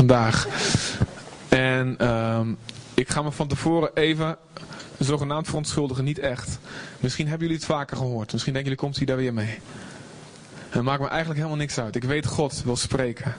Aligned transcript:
vandaag. 0.00 0.46
En 1.48 1.94
ehm, 1.98 2.52
ik 2.94 3.08
ga 3.08 3.22
me 3.22 3.32
van 3.32 3.48
tevoren 3.48 3.90
even 3.94 4.36
zogenaamd 4.98 5.46
verontschuldigen, 5.46 6.04
niet 6.04 6.18
echt. 6.18 6.58
Misschien 7.00 7.28
hebben 7.28 7.46
jullie 7.46 7.62
het 7.62 7.72
vaker 7.72 7.96
gehoord. 7.96 8.32
Misschien 8.32 8.52
denken 8.52 8.70
jullie, 8.70 8.84
komt 8.86 8.96
hij 8.96 9.06
daar 9.06 9.16
weer 9.16 9.34
mee. 9.34 9.58
Het 10.68 10.82
maakt 10.82 11.00
me 11.00 11.06
eigenlijk 11.08 11.38
helemaal 11.38 11.60
niks 11.60 11.78
uit. 11.78 11.96
Ik 11.96 12.04
weet, 12.04 12.26
God 12.26 12.62
wil 12.62 12.76
spreken. 12.76 13.34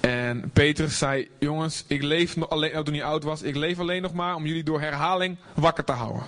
En 0.00 0.50
Petrus 0.52 0.98
zei, 0.98 1.28
jongens, 1.38 1.84
ik 1.86 2.02
leef 2.02 2.36
nog 2.36 2.50
alleen, 2.50 2.84
toen 2.84 2.94
hij 2.94 3.04
oud 3.04 3.24
was, 3.24 3.42
ik 3.42 3.56
leef 3.56 3.78
alleen 3.78 4.02
nog 4.02 4.12
maar 4.12 4.34
om 4.34 4.46
jullie 4.46 4.64
door 4.64 4.80
herhaling 4.80 5.36
wakker 5.54 5.84
te 5.84 5.92
houden. 5.92 6.22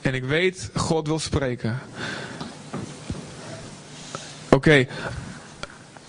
En 0.00 0.14
ik 0.14 0.24
weet, 0.24 0.70
God 0.74 1.06
wil 1.06 1.18
spreken. 1.18 1.78
Oké, 4.48 4.86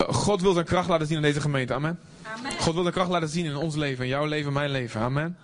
God 0.08 0.42
wil 0.42 0.52
zijn 0.52 0.64
kracht 0.64 0.88
laten 0.88 1.06
zien 1.06 1.16
in 1.16 1.22
deze 1.22 1.40
gemeente. 1.40 1.74
Amen. 1.74 1.98
God 2.58 2.74
wil 2.74 2.82
de 2.82 2.90
kracht 2.90 3.10
laten 3.10 3.28
zien 3.28 3.44
in 3.44 3.56
ons 3.56 3.74
leven, 3.74 4.04
in 4.04 4.10
jouw 4.10 4.24
leven, 4.24 4.52
mijn 4.52 4.70
leven. 4.70 5.00
Amen. 5.00 5.36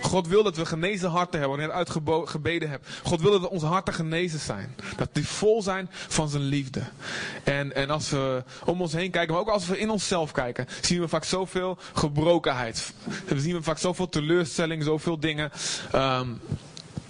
God 0.00 0.28
wil 0.28 0.42
dat 0.42 0.56
we 0.56 0.66
genezen 0.66 1.10
harten 1.10 1.40
hebben, 1.40 1.58
wat 1.58 1.66
ik 1.66 1.74
net 1.74 1.88
uitgebeden 1.88 2.70
heb. 2.70 2.86
God 3.02 3.20
wil 3.20 3.40
dat 3.40 3.50
onze 3.50 3.66
harten 3.66 3.94
genezen 3.94 4.38
zijn. 4.38 4.74
Dat 4.96 5.08
die 5.12 5.28
vol 5.28 5.62
zijn 5.62 5.88
van 5.90 6.28
zijn 6.28 6.42
liefde. 6.42 6.82
En, 7.44 7.74
en 7.74 7.90
als 7.90 8.10
we 8.10 8.44
om 8.64 8.80
ons 8.80 8.92
heen 8.92 9.10
kijken, 9.10 9.32
maar 9.32 9.42
ook 9.42 9.48
als 9.48 9.66
we 9.66 9.78
in 9.78 9.90
onszelf 9.90 10.32
kijken, 10.32 10.66
zien 10.80 11.00
we 11.00 11.08
vaak 11.08 11.24
zoveel 11.24 11.78
gebrokenheid. 11.92 12.92
We 13.26 13.40
zien 13.40 13.54
we 13.54 13.62
vaak 13.62 13.78
zoveel 13.78 14.08
teleurstelling, 14.08 14.84
zoveel 14.84 15.20
dingen. 15.20 15.50
Um, 15.94 16.40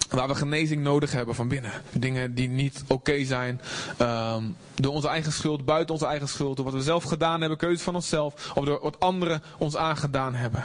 waar 0.09 0.27
we 0.27 0.35
genezing 0.35 0.83
nodig 0.83 1.11
hebben 1.11 1.35
van 1.35 1.47
binnen. 1.47 1.71
Dingen 1.91 2.33
die 2.33 2.49
niet 2.49 2.83
oké 2.87 3.23
zijn. 3.25 3.61
Um, 4.01 4.55
door 4.75 4.93
onze 4.93 5.07
eigen 5.07 5.31
schuld, 5.31 5.65
buiten 5.65 5.93
onze 5.93 6.05
eigen 6.05 6.27
schuld. 6.27 6.55
Door 6.55 6.65
wat 6.65 6.73
we 6.73 6.81
zelf 6.81 7.03
gedaan 7.03 7.39
hebben, 7.39 7.57
keuzes 7.57 7.81
van 7.81 7.95
onszelf. 7.95 8.51
Of 8.55 8.65
door 8.65 8.79
wat 8.81 8.99
anderen 8.99 9.43
ons 9.57 9.75
aangedaan 9.75 10.35
hebben. 10.35 10.63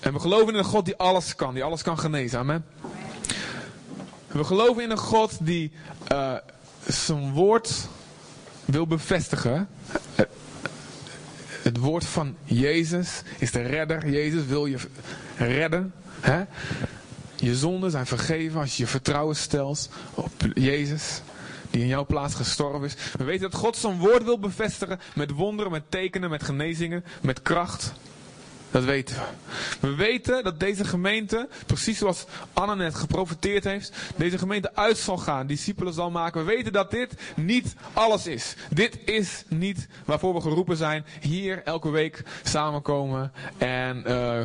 En 0.00 0.12
we 0.12 0.18
geloven 0.18 0.52
in 0.52 0.58
een 0.58 0.64
God 0.64 0.84
die 0.84 0.96
alles 0.96 1.34
kan. 1.34 1.54
Die 1.54 1.64
alles 1.64 1.82
kan 1.82 1.98
genezen. 1.98 2.38
Amen. 2.38 2.64
We 4.26 4.44
geloven 4.44 4.82
in 4.82 4.90
een 4.90 4.98
God 4.98 5.38
die 5.40 5.72
uh, 6.12 6.34
zijn 6.86 7.32
woord 7.32 7.88
wil 8.64 8.86
bevestigen. 8.86 9.68
Het 11.62 11.76
woord 11.76 12.04
van 12.04 12.36
Jezus 12.44 13.22
is 13.38 13.50
de 13.50 13.62
redder. 13.62 14.10
Jezus 14.10 14.46
wil 14.46 14.66
je 14.66 14.78
redden. 15.36 15.92
Hè? 16.20 16.44
Je 17.36 17.56
zonden 17.56 17.90
zijn 17.90 18.06
vergeven 18.06 18.60
als 18.60 18.76
je 18.76 18.82
je 18.82 18.88
vertrouwen 18.88 19.36
stelt 19.36 19.88
op 20.14 20.32
Jezus. 20.54 21.22
Die 21.70 21.80
in 21.80 21.86
jouw 21.86 22.06
plaats 22.06 22.34
gestorven 22.34 22.86
is. 22.86 22.96
We 23.18 23.24
weten 23.24 23.50
dat 23.50 23.60
God 23.60 23.76
zijn 23.76 23.98
woord 23.98 24.24
wil 24.24 24.38
bevestigen. 24.38 25.00
Met 25.14 25.30
wonderen, 25.30 25.72
met 25.72 25.82
tekenen, 25.88 26.30
met 26.30 26.42
genezingen, 26.42 27.04
met 27.20 27.42
kracht. 27.42 27.92
Dat 28.72 28.84
weten 28.84 29.16
we. 29.16 29.22
We 29.88 29.94
weten 29.94 30.44
dat 30.44 30.60
deze 30.60 30.84
gemeente, 30.84 31.48
precies 31.66 31.98
zoals 31.98 32.24
Anna 32.52 32.74
net 32.74 32.94
geprofiteerd 32.94 33.64
heeft, 33.64 33.92
deze 34.16 34.38
gemeente 34.38 34.74
uit 34.74 34.98
zal 34.98 35.18
gaan, 35.18 35.46
discipelen 35.46 35.92
zal 35.92 36.10
maken. 36.10 36.44
We 36.44 36.54
weten 36.54 36.72
dat 36.72 36.90
dit 36.90 37.14
niet 37.36 37.74
alles 37.92 38.26
is. 38.26 38.54
Dit 38.70 38.98
is 39.04 39.44
niet 39.48 39.88
waarvoor 40.04 40.34
we 40.34 40.40
geroepen 40.40 40.76
zijn. 40.76 41.04
Hier 41.20 41.62
elke 41.64 41.90
week 41.90 42.22
samenkomen 42.42 43.32
en 43.58 44.04
uh, 44.06 44.42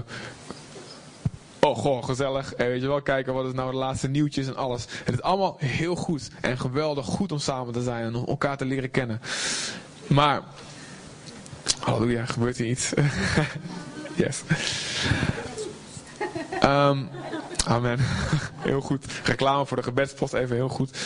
oh 1.59 1.77
goh, 1.77 2.03
gezellig. 2.03 2.53
En 2.53 2.67
weet 2.67 2.81
je 2.81 2.87
wel, 2.87 3.01
kijken 3.01 3.33
wat 3.33 3.45
is 3.45 3.53
nou 3.53 3.71
de 3.71 3.77
laatste 3.77 4.07
nieuwtjes 4.07 4.47
en 4.47 4.55
alles. 4.55 4.85
Het 5.03 5.13
is 5.13 5.21
allemaal 5.21 5.55
heel 5.59 5.95
goed 5.95 6.29
en 6.41 6.57
geweldig 6.57 7.05
goed 7.05 7.31
om 7.31 7.39
samen 7.39 7.73
te 7.73 7.81
zijn 7.81 8.03
en 8.03 8.15
om 8.15 8.25
elkaar 8.25 8.57
te 8.57 8.65
leren 8.65 8.91
kennen. 8.91 9.21
Maar, 10.07 10.41
halleluja, 11.79 12.25
gebeurt 12.25 12.57
hier 12.57 12.67
iets? 12.67 12.93
yes. 14.17 14.43
Um, 16.63 17.09
amen. 17.65 17.97
Heel 18.57 18.81
goed. 18.81 19.05
Reclame 19.23 19.65
voor 19.65 19.77
de 19.77 19.83
gebedspost 19.83 20.33
even 20.33 20.55
heel 20.55 20.69
goed. 20.69 20.97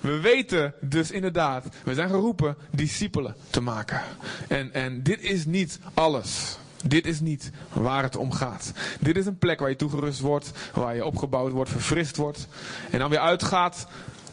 We 0.00 0.20
weten 0.20 0.74
dus 0.80 1.10
inderdaad, 1.10 1.66
we 1.84 1.94
zijn 1.94 2.08
geroepen 2.08 2.56
discipelen 2.70 3.34
te 3.50 3.60
maken. 3.60 4.00
En, 4.48 4.72
en 4.72 5.02
dit 5.02 5.20
is 5.20 5.44
niet 5.46 5.78
alles. 5.94 6.58
Dit 6.84 7.06
is 7.06 7.20
niet 7.20 7.50
waar 7.72 8.02
het 8.02 8.16
om 8.16 8.32
gaat. 8.32 8.72
Dit 9.00 9.16
is 9.16 9.26
een 9.26 9.38
plek 9.38 9.60
waar 9.60 9.68
je 9.68 9.76
toegerust 9.76 10.20
wordt, 10.20 10.50
waar 10.74 10.94
je 10.94 11.04
opgebouwd 11.04 11.52
wordt, 11.52 11.70
verfrist 11.70 12.16
wordt. 12.16 12.48
En 12.90 12.98
dan 12.98 13.10
weer 13.10 13.18
uitgaat 13.18 13.86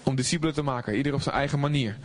om 0.03 0.15
discipelen 0.15 0.53
te 0.53 0.61
maken. 0.61 0.95
Ieder 0.95 1.13
op 1.13 1.21
zijn 1.21 1.35
eigen 1.35 1.59
manier. 1.59 1.97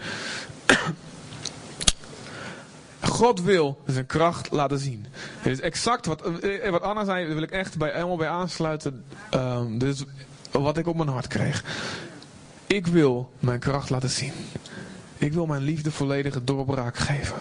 God 3.00 3.42
wil 3.42 3.82
zijn 3.86 4.06
kracht 4.06 4.50
laten 4.50 4.78
zien. 4.78 5.06
Het 5.38 5.52
is 5.52 5.60
exact 5.60 6.06
wat, 6.06 6.40
eh, 6.40 6.70
wat 6.70 6.82
Anna 6.82 7.04
zei, 7.04 7.24
daar 7.24 7.34
wil 7.34 7.42
ik 7.42 7.50
echt 7.50 7.78
bij, 7.78 7.92
helemaal 7.92 8.16
bij 8.16 8.28
aansluiten. 8.28 9.04
Um, 9.34 9.78
dit 9.78 9.94
is 9.94 10.04
wat 10.50 10.78
ik 10.78 10.86
op 10.86 10.96
mijn 10.96 11.08
hart 11.08 11.26
kreeg. 11.26 11.64
Ik 12.66 12.86
wil 12.86 13.32
mijn 13.38 13.58
kracht 13.58 13.90
laten 13.90 14.10
zien. 14.10 14.32
Ik 15.18 15.32
wil 15.32 15.46
mijn 15.46 15.62
liefde 15.62 15.90
volledige 15.90 16.44
doorbraak 16.44 16.96
geven. 16.96 17.36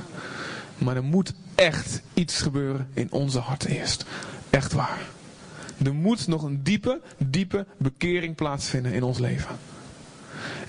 Maar 0.77 0.95
er 0.95 1.03
moet 1.03 1.33
echt 1.55 2.01
iets 2.13 2.41
gebeuren 2.41 2.87
in 2.93 3.11
onze 3.11 3.39
hart 3.39 3.65
eerst. 3.65 4.05
Echt 4.49 4.73
waar. 4.73 4.99
Er 5.83 5.93
moet 5.93 6.27
nog 6.27 6.43
een 6.43 6.63
diepe, 6.63 7.01
diepe 7.17 7.65
bekering 7.77 8.35
plaatsvinden 8.35 8.93
in 8.93 9.03
ons 9.03 9.19
leven. 9.19 9.55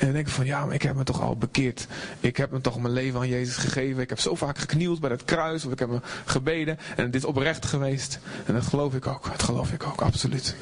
En 0.01 0.07
dan 0.07 0.15
denk 0.15 0.27
ik 0.27 0.33
van, 0.33 0.47
ja, 0.47 0.65
maar 0.65 0.75
ik 0.75 0.83
heb 0.83 0.97
me 0.97 1.05
toch 1.05 1.21
al 1.21 1.37
bekeerd. 1.37 1.87
Ik 2.21 2.37
heb 2.37 2.51
me 2.51 2.61
toch 2.61 2.81
mijn 2.81 2.95
leven 2.95 3.21
aan 3.21 3.29
Jezus 3.29 3.57
gegeven. 3.57 4.03
Ik 4.03 4.09
heb 4.09 4.21
zo 4.21 4.35
vaak 4.35 4.59
geknield 4.59 5.01
bij 5.01 5.11
het 5.11 5.25
kruis. 5.25 5.65
Of 5.65 5.73
ik 5.73 5.79
heb 5.79 5.89
me 5.89 6.01
gebeden. 6.25 6.79
En 6.97 7.05
dit 7.05 7.15
is 7.15 7.25
oprecht 7.25 7.67
geweest. 7.67 8.19
En 8.47 8.55
dat 8.55 8.67
geloof 8.67 8.95
ik 8.95 9.07
ook. 9.07 9.31
Dat 9.31 9.43
geloof 9.43 9.73
ik 9.73 9.87
ook, 9.87 10.01
absoluut. 10.01 10.57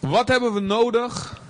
Wat 0.00 0.28
hebben 0.28 0.54
we 0.54 0.60
nodig 0.60 1.40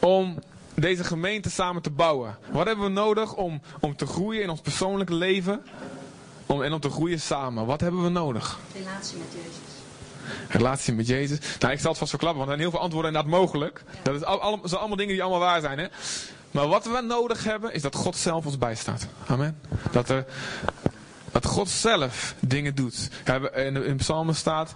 om 0.00 0.38
deze 0.74 1.04
gemeente 1.04 1.50
samen 1.50 1.82
te 1.82 1.90
bouwen? 1.90 2.38
Wat 2.50 2.66
hebben 2.66 2.84
we 2.84 2.90
nodig 2.90 3.34
om, 3.34 3.60
om 3.80 3.96
te 3.96 4.06
groeien 4.06 4.42
in 4.42 4.50
ons 4.50 4.60
persoonlijke 4.60 5.14
leven? 5.14 5.62
Om, 6.46 6.62
en 6.62 6.72
om 6.72 6.80
te 6.80 6.90
groeien 6.90 7.20
samen. 7.20 7.66
Wat 7.66 7.80
hebben 7.80 8.02
we 8.02 8.08
nodig? 8.08 8.58
Relatie 8.74 9.18
met 9.18 9.26
Jezus. 9.32 9.67
Relatie 10.48 10.94
met 10.94 11.06
Jezus. 11.06 11.38
Nou, 11.58 11.72
ik 11.72 11.80
zal 11.80 11.90
het 11.90 11.98
vast 11.98 12.10
verklappen, 12.10 12.38
want 12.38 12.50
er 12.50 12.56
zijn 12.56 12.68
heel 12.68 12.70
veel 12.70 12.84
antwoorden 12.84 13.12
inderdaad 13.12 13.40
mogelijk. 13.40 13.82
Dat 14.02 14.14
is 14.14 14.24
al, 14.24 14.60
zijn 14.64 14.80
allemaal 14.80 14.96
dingen 14.96 15.12
die 15.12 15.22
allemaal 15.22 15.40
waar 15.40 15.60
zijn. 15.60 15.78
Hè? 15.78 15.86
Maar 16.50 16.68
wat 16.68 16.84
we 16.84 17.00
nodig 17.00 17.44
hebben, 17.44 17.74
is 17.74 17.82
dat 17.82 17.94
God 17.94 18.16
zelf 18.16 18.46
ons 18.46 18.58
bijstaat. 18.58 19.06
Amen. 19.26 19.58
Dat, 19.90 20.08
er, 20.08 20.24
dat 21.32 21.46
God 21.46 21.68
zelf 21.68 22.34
dingen 22.40 22.74
doet. 22.74 23.08
In, 23.54 23.84
in 23.84 23.96
Psalmen 23.96 24.34
staat, 24.34 24.74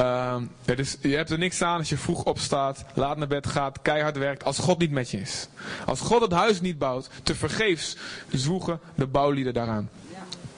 uh, 0.00 0.36
is, 0.64 0.96
je 1.00 1.16
hebt 1.16 1.30
er 1.30 1.38
niks 1.38 1.62
aan 1.62 1.78
als 1.78 1.88
je 1.88 1.96
vroeg 1.96 2.24
opstaat, 2.24 2.84
laat 2.94 3.16
naar 3.16 3.26
bed 3.26 3.46
gaat, 3.46 3.82
keihard 3.82 4.16
werkt, 4.18 4.44
als 4.44 4.58
God 4.58 4.78
niet 4.78 4.90
met 4.90 5.10
je 5.10 5.20
is. 5.20 5.48
Als 5.86 6.00
God 6.00 6.20
het 6.20 6.32
huis 6.32 6.60
niet 6.60 6.78
bouwt, 6.78 7.10
te 7.22 7.34
vergeefs 7.34 7.96
zwoegen 8.30 8.80
de 8.94 9.06
bouwlieden 9.06 9.54
daaraan. 9.54 9.90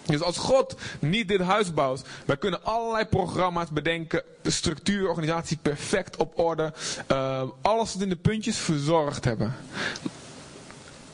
Dus 0.06 0.20
als 0.20 0.38
God 0.38 0.76
niet 0.98 1.28
dit 1.28 1.40
huis 1.40 1.74
bouwt, 1.74 2.02
wij 2.26 2.36
kunnen 2.36 2.64
allerlei 2.64 3.04
programma's 3.04 3.70
bedenken, 3.70 4.22
de 4.42 4.50
structuur, 4.50 5.08
organisatie 5.08 5.58
perfect 5.62 6.16
op 6.16 6.38
orde, 6.38 6.72
uh, 7.12 7.42
alles 7.62 7.96
in 7.96 8.08
de 8.08 8.16
puntjes 8.16 8.56
verzorgd 8.56 9.24
hebben. 9.24 9.54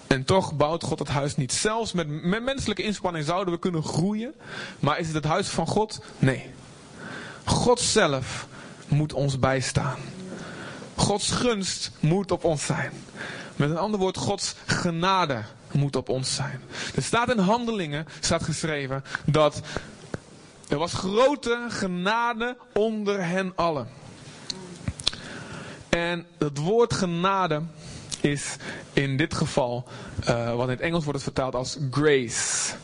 En 0.06 0.24
toch 0.24 0.56
bouwt 0.56 0.84
God 0.84 0.98
het 0.98 1.08
huis 1.08 1.36
niet. 1.36 1.52
Zelfs 1.52 1.92
met, 1.92 2.08
met 2.22 2.42
menselijke 2.42 2.82
inspanning 2.82 3.24
zouden 3.24 3.54
we 3.54 3.60
kunnen 3.60 3.82
groeien, 3.82 4.34
maar 4.80 4.98
is 4.98 5.06
het 5.06 5.14
het 5.14 5.24
huis 5.24 5.48
van 5.48 5.66
God? 5.66 6.00
Nee. 6.18 6.50
God 7.44 7.80
zelf 7.80 8.46
moet 8.88 9.12
ons 9.12 9.38
bijstaan. 9.38 9.98
Gods 10.94 11.30
gunst 11.30 11.90
moet 12.00 12.30
op 12.30 12.44
ons 12.44 12.66
zijn. 12.66 12.92
Met 13.56 13.70
een 13.70 13.78
ander 13.78 14.00
woord, 14.00 14.16
Gods 14.16 14.54
genade 14.66 15.42
moet 15.72 15.96
op 15.96 16.08
ons 16.08 16.34
zijn. 16.34 16.60
Er 16.94 17.02
staat 17.02 17.30
in 17.30 17.38
handelingen, 17.38 18.06
staat 18.20 18.42
geschreven, 18.42 19.04
dat 19.24 19.60
er 20.68 20.78
was 20.78 20.94
grote 20.94 21.66
genade 21.68 22.56
onder 22.72 23.26
hen 23.26 23.52
allen. 23.54 23.88
En 25.88 26.26
het 26.38 26.58
woord 26.58 26.94
genade 26.94 27.62
is 28.20 28.56
in 28.92 29.16
dit 29.16 29.34
geval, 29.34 29.88
uh, 30.28 30.54
wat 30.54 30.64
in 30.64 30.70
het 30.70 30.80
Engels 30.80 31.04
wordt 31.04 31.24
het 31.24 31.34
vertaald 31.34 31.54
als 31.54 31.78
grace. 31.90 32.74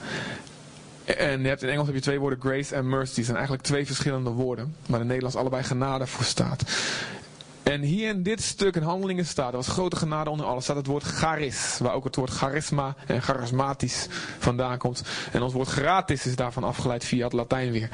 En 1.04 1.40
je 1.40 1.48
hebt 1.48 1.62
in 1.62 1.69
Engels 1.69 1.86
heb 1.86 1.94
je 1.94 2.02
twee 2.02 2.19
woorden, 2.19 2.40
grace 2.40 2.75
en 2.75 2.88
mercy. 2.88 3.14
Die 3.14 3.25
zijn 3.25 3.36
eigenlijk 3.36 3.66
twee 3.66 3.86
verschillende 3.86 4.31
woorden. 4.31 4.76
Maar 4.86 5.00
in 5.00 5.06
Nederlands 5.06 5.36
allebei 5.36 5.62
genade 5.62 6.06
voor 6.06 6.25
staat. 6.25 6.62
En 7.64 7.81
hier 7.81 8.08
in 8.08 8.22
dit 8.22 8.43
stuk 8.43 8.76
in 8.76 8.82
handelingen 8.82 9.26
staat, 9.26 9.50
er 9.50 9.56
was 9.56 9.69
grote 9.69 9.96
genade 9.96 10.31
onder 10.31 10.46
alles, 10.46 10.64
staat 10.64 10.76
het 10.76 10.87
woord 10.87 11.02
charis. 11.02 11.78
Waar 11.78 11.93
ook 11.93 12.05
het 12.05 12.16
woord 12.16 12.31
charisma 12.31 12.94
en 13.06 13.22
charismatisch 13.22 14.06
vandaan 14.38 14.78
komt. 14.78 15.02
En 15.32 15.43
ons 15.43 15.52
woord 15.52 15.69
gratis 15.69 16.26
is 16.26 16.37
daarvan 16.37 16.64
afgeleid 16.64 17.05
via 17.05 17.25
het 17.25 17.32
Latijn 17.32 17.72
weer. 17.72 17.88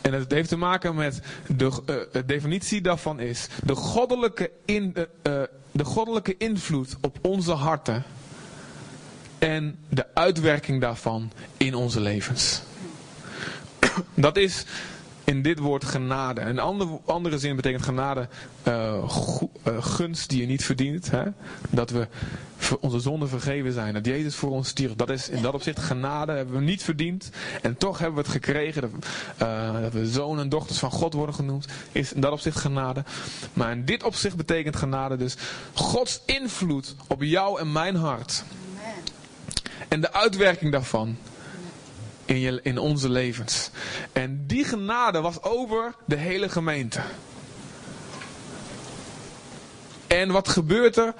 En 0.00 0.12
het 0.12 0.30
heeft 0.30 0.48
te 0.48 0.56
maken 0.56 0.94
met 0.94 1.20
de 1.46 1.70
uh, 2.14 2.22
definitie 2.26 2.80
daarvan 2.80 3.20
is 3.20 3.48
de 3.64 3.74
goddelijke, 3.74 4.50
in, 4.64 4.94
uh, 4.96 5.04
de 5.72 5.84
goddelijke 5.84 6.36
invloed 6.36 6.96
op 7.00 7.18
onze 7.22 7.52
harten 7.52 8.04
en 9.38 9.78
de 9.88 10.06
uitwerking 10.14 10.80
daarvan 10.80 11.32
in 11.56 11.74
onze 11.74 12.00
levens. 12.00 12.62
Dat 14.14 14.36
is 14.36 14.64
in 15.28 15.42
dit 15.42 15.58
woord 15.58 15.84
genade. 15.84 16.40
Een 16.40 16.58
andere, 16.58 17.00
andere 17.04 17.38
zin 17.38 17.56
betekent 17.56 17.84
genade 17.84 18.28
uh, 18.68 19.10
gunst 19.80 20.28
die 20.28 20.40
je 20.40 20.46
niet 20.46 20.64
verdient. 20.64 21.10
Hè? 21.10 21.24
Dat 21.70 21.90
we 21.90 22.08
onze 22.80 23.00
zonden 23.00 23.28
vergeven 23.28 23.72
zijn. 23.72 23.94
Dat 23.94 24.06
Jezus 24.06 24.34
voor 24.34 24.50
ons 24.50 24.68
stierf. 24.68 24.94
Dat 24.94 25.10
is 25.10 25.28
in 25.28 25.42
dat 25.42 25.54
opzicht 25.54 25.78
genade. 25.78 26.32
Hebben 26.32 26.54
we 26.54 26.60
niet 26.60 26.82
verdiend. 26.82 27.30
En 27.62 27.76
toch 27.76 27.98
hebben 27.98 28.16
we 28.16 28.22
het 28.22 28.30
gekregen. 28.30 28.80
Dat, 28.80 28.90
uh, 29.42 29.80
dat 29.80 29.92
we 29.92 30.06
zonen 30.06 30.42
en 30.42 30.48
dochters 30.48 30.78
van 30.78 30.90
God 30.90 31.12
worden 31.12 31.34
genoemd. 31.34 31.66
Is 31.92 32.12
in 32.12 32.20
dat 32.20 32.32
opzicht 32.32 32.58
genade. 32.58 33.04
Maar 33.52 33.72
in 33.72 33.84
dit 33.84 34.02
opzicht 34.02 34.36
betekent 34.36 34.76
genade 34.76 35.16
dus 35.16 35.36
Gods 35.72 36.20
invloed 36.26 36.94
op 37.06 37.22
jou 37.22 37.60
en 37.60 37.72
mijn 37.72 37.96
hart. 37.96 38.44
En 39.88 40.00
de 40.00 40.12
uitwerking 40.12 40.72
daarvan 40.72 41.16
in, 42.28 42.38
je, 42.38 42.60
in 42.62 42.78
onze 42.78 43.08
levens. 43.08 43.70
En 44.12 44.44
die 44.46 44.64
genade 44.64 45.20
was 45.20 45.42
over 45.42 45.94
de 46.04 46.16
hele 46.16 46.48
gemeente. 46.48 47.00
En 50.06 50.30
wat 50.30 50.48
gebeurt 50.48 50.96
er? 50.96 51.14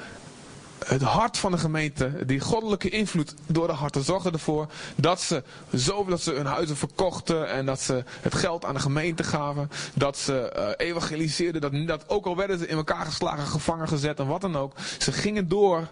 Het 0.87 1.03
hart 1.03 1.39
van 1.39 1.51
de 1.51 1.59
gemeente, 1.59 2.25
die 2.27 2.41
goddelijke 2.41 2.89
invloed 2.89 3.35
door 3.47 3.67
de 3.67 3.73
harten, 3.73 4.05
zorgde 4.05 4.31
ervoor 4.31 4.67
dat 4.97 5.21
ze 5.21 5.43
zoveel 5.71 6.11
dat 6.11 6.23
ze 6.23 6.33
hun 6.33 6.47
huizen 6.47 6.77
verkochten 6.77 7.51
en 7.51 7.67
dat 7.67 7.81
ze 7.81 8.05
het 8.21 8.35
geld 8.35 8.65
aan 8.65 8.75
de 8.75 8.81
gemeente 8.81 9.25
gaven. 9.25 9.71
Dat 9.95 10.19
ze 10.19 10.53
uh, 10.57 10.87
evangeliseerden, 10.87 11.61
dat, 11.61 11.73
dat 11.87 12.09
ook 12.09 12.27
al 12.27 12.37
werden 12.37 12.59
ze 12.59 12.67
in 12.67 12.77
elkaar 12.77 13.05
geslagen, 13.05 13.47
gevangen 13.47 13.89
gezet 13.89 14.19
en 14.19 14.27
wat 14.27 14.41
dan 14.41 14.57
ook. 14.57 14.73
Ze 14.99 15.13
gingen 15.13 15.49
door 15.49 15.89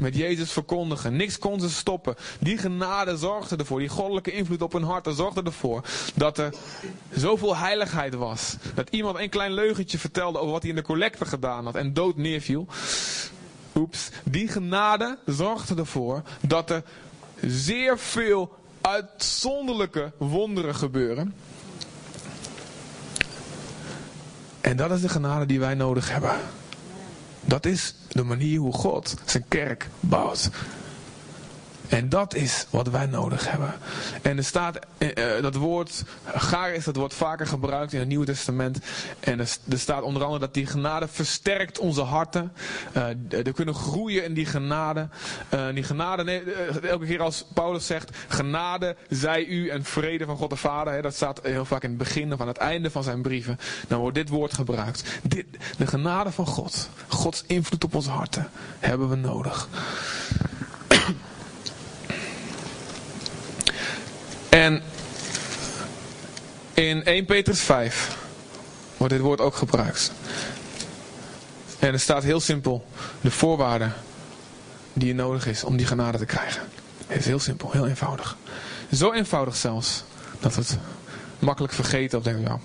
met 0.00 0.16
Jezus 0.16 0.52
verkondigen. 0.52 1.16
Niks 1.16 1.38
kon 1.38 1.60
ze 1.60 1.70
stoppen. 1.70 2.14
Die 2.40 2.58
genade 2.58 3.16
zorgde 3.16 3.56
ervoor, 3.56 3.78
die 3.78 3.88
goddelijke 3.88 4.32
invloed 4.32 4.62
op 4.62 4.72
hun 4.72 4.82
harten 4.82 5.14
zorgde 5.14 5.42
ervoor 5.42 5.84
dat 6.14 6.38
er 6.38 6.54
zoveel 7.14 7.56
heiligheid 7.56 8.14
was. 8.14 8.56
Dat 8.74 8.88
iemand 8.90 9.18
een 9.18 9.28
klein 9.28 9.52
leugentje 9.52 9.98
vertelde 9.98 10.38
over 10.38 10.52
wat 10.52 10.60
hij 10.62 10.70
in 10.70 10.76
de 10.76 10.82
collecte 10.82 11.24
gedaan 11.24 11.64
had 11.64 11.74
en 11.74 11.94
dood 11.94 12.16
neerviel. 12.16 12.66
Oeps. 13.74 14.10
Die 14.24 14.48
genade 14.48 15.18
zorgde 15.26 15.74
ervoor 15.74 16.22
dat 16.40 16.70
er 16.70 16.82
zeer 17.40 17.98
veel 17.98 18.58
uitzonderlijke 18.80 20.12
wonderen 20.18 20.74
gebeuren. 20.74 21.34
En 24.60 24.76
dat 24.76 24.90
is 24.90 25.00
de 25.00 25.08
genade 25.08 25.46
die 25.46 25.60
wij 25.60 25.74
nodig 25.74 26.10
hebben. 26.10 26.30
Dat 27.50 27.66
is 27.66 27.94
de 28.08 28.24
manier 28.24 28.58
hoe 28.58 28.72
God 28.72 29.16
zijn 29.24 29.44
kerk 29.48 29.88
bouwt. 30.00 30.50
En 31.90 32.08
dat 32.08 32.34
is 32.34 32.66
wat 32.70 32.88
wij 32.88 33.06
nodig 33.06 33.50
hebben. 33.50 33.74
En 34.22 34.36
er 34.36 34.44
staat, 34.44 34.78
eh, 34.98 35.36
eh 35.36 35.42
dat 35.42 35.54
woord, 35.54 36.04
gaar 36.24 36.74
is 36.74 36.84
dat 36.84 36.96
wordt 36.96 37.14
vaker 37.14 37.46
gebruikt 37.46 37.92
in 37.92 37.98
het 37.98 38.08
Nieuwe 38.08 38.24
Testament. 38.24 38.78
En 39.20 39.38
er, 39.38 39.78
staat 39.78 40.02
onder 40.02 40.22
andere 40.22 40.40
dat 40.40 40.54
die 40.54 40.66
genade 40.66 41.08
versterkt 41.08 41.78
onze 41.78 42.02
harten. 42.02 42.52
Uh, 42.96 43.04
we 43.28 43.52
kunnen 43.52 43.74
groeien 43.74 44.24
in 44.24 44.34
die 44.34 44.46
genade. 44.46 45.08
Die 45.74 45.82
genade, 45.82 46.24
nee, 46.24 46.42
elke 46.82 47.06
keer 47.06 47.22
als 47.22 47.46
Paulus 47.54 47.86
zegt, 47.86 48.16
genade 48.28 48.96
zij 49.08 49.44
u 49.44 49.68
en 49.68 49.84
vrede 49.84 50.24
van 50.24 50.36
God 50.36 50.50
de 50.50 50.56
Vader. 50.56 50.92
Hè, 50.92 51.02
dat 51.02 51.14
staat 51.14 51.40
heel 51.42 51.64
vaak 51.64 51.82
in 51.82 51.88
het 51.88 51.98
begin 51.98 52.32
of 52.32 52.40
aan 52.40 52.48
het 52.48 52.56
einde 52.56 52.90
van 52.90 53.02
zijn 53.02 53.22
brieven. 53.22 53.58
Dan 53.88 54.00
wordt 54.00 54.16
dit 54.16 54.28
woord 54.28 54.54
gebruikt. 54.54 55.20
Dit, 55.22 55.46
de 55.78 55.86
genade 55.86 56.32
van 56.32 56.46
God, 56.46 56.88
Gods 57.08 57.44
invloed 57.46 57.84
op 57.84 57.94
onze 57.94 58.10
harten, 58.10 58.50
hebben 58.78 59.08
we 59.08 59.16
nodig. 59.16 59.68
En 64.50 64.82
in 66.74 67.04
1 67.04 67.24
Petrus 67.24 67.60
5 67.60 68.16
wordt 68.96 69.12
dit 69.12 69.22
woord 69.22 69.40
ook 69.40 69.54
gebruikt. 69.54 70.12
En 71.78 71.92
er 71.92 72.00
staat 72.00 72.22
heel 72.22 72.40
simpel 72.40 72.86
de 73.20 73.30
voorwaarden 73.30 73.92
die 74.92 75.08
je 75.08 75.14
nodig 75.14 75.46
is 75.46 75.64
om 75.64 75.76
die 75.76 75.86
genade 75.86 76.18
te 76.18 76.24
krijgen. 76.24 76.62
Het 77.06 77.18
is 77.18 77.26
heel 77.26 77.38
simpel, 77.38 77.70
heel 77.72 77.86
eenvoudig. 77.86 78.36
Zo 78.92 79.12
eenvoudig 79.12 79.56
zelfs 79.56 80.04
dat 80.40 80.54
het 80.54 80.78
makkelijk 81.38 81.72
vergeten 81.72 82.18
of 82.18 82.24
denken, 82.24 82.42
ja, 82.42 82.58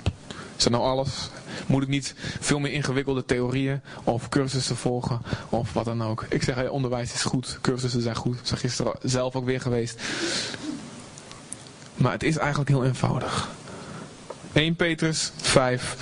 is 0.57 0.63
dat 0.63 0.71
nou 0.71 0.83
alles? 0.83 1.29
Moet 1.67 1.83
ik 1.83 1.88
niet 1.88 2.13
veel 2.39 2.59
meer 2.59 2.71
ingewikkelde 2.71 3.25
theorieën 3.25 3.81
of 4.03 4.29
cursussen 4.29 4.75
volgen 4.75 5.21
of 5.49 5.73
wat 5.73 5.85
dan 5.85 6.03
ook? 6.03 6.25
Ik 6.29 6.43
zeg, 6.43 6.69
onderwijs 6.69 7.13
is 7.13 7.23
goed, 7.23 7.57
cursussen 7.61 8.01
zijn 8.01 8.15
goed. 8.15 8.39
Ik 8.39 8.45
zeg 8.45 8.59
gisteren 8.59 8.93
zelf 9.01 9.35
ook 9.35 9.45
weer 9.45 9.61
geweest. 9.61 10.01
Maar 11.95 12.12
het 12.12 12.24
is 12.24 12.38
eigenlijk 12.38 12.69
heel 12.69 12.86
eenvoudig. 12.86 13.50
1 14.53 14.75
Petrus 14.75 15.31
5. 15.42 15.97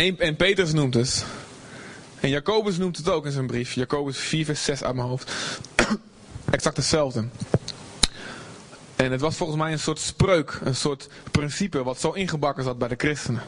En, 0.00 0.36
Petrus 0.36 0.72
noemt 0.72 0.94
het. 0.94 1.24
En 2.20 2.28
Jacobus 2.28 2.76
noemt 2.76 2.96
het 2.96 3.08
ook 3.08 3.26
in 3.26 3.32
zijn 3.32 3.46
brief. 3.46 3.72
Jacobus 3.72 4.18
4 4.18 4.44
vers 4.44 4.64
6 4.64 4.82
uit 4.82 4.94
mijn 4.94 5.06
hoofd. 5.06 5.32
exact 6.50 6.76
hetzelfde. 6.76 7.24
En 8.96 9.12
het 9.12 9.20
was 9.20 9.36
volgens 9.36 9.58
mij 9.58 9.72
een 9.72 9.78
soort 9.78 9.98
spreuk, 9.98 10.60
een 10.64 10.74
soort 10.74 11.08
principe 11.30 11.82
wat 11.82 12.00
zo 12.00 12.10
ingebakken 12.10 12.64
zat 12.64 12.78
bij 12.78 12.88
de 12.88 12.94
christenen. 12.98 13.42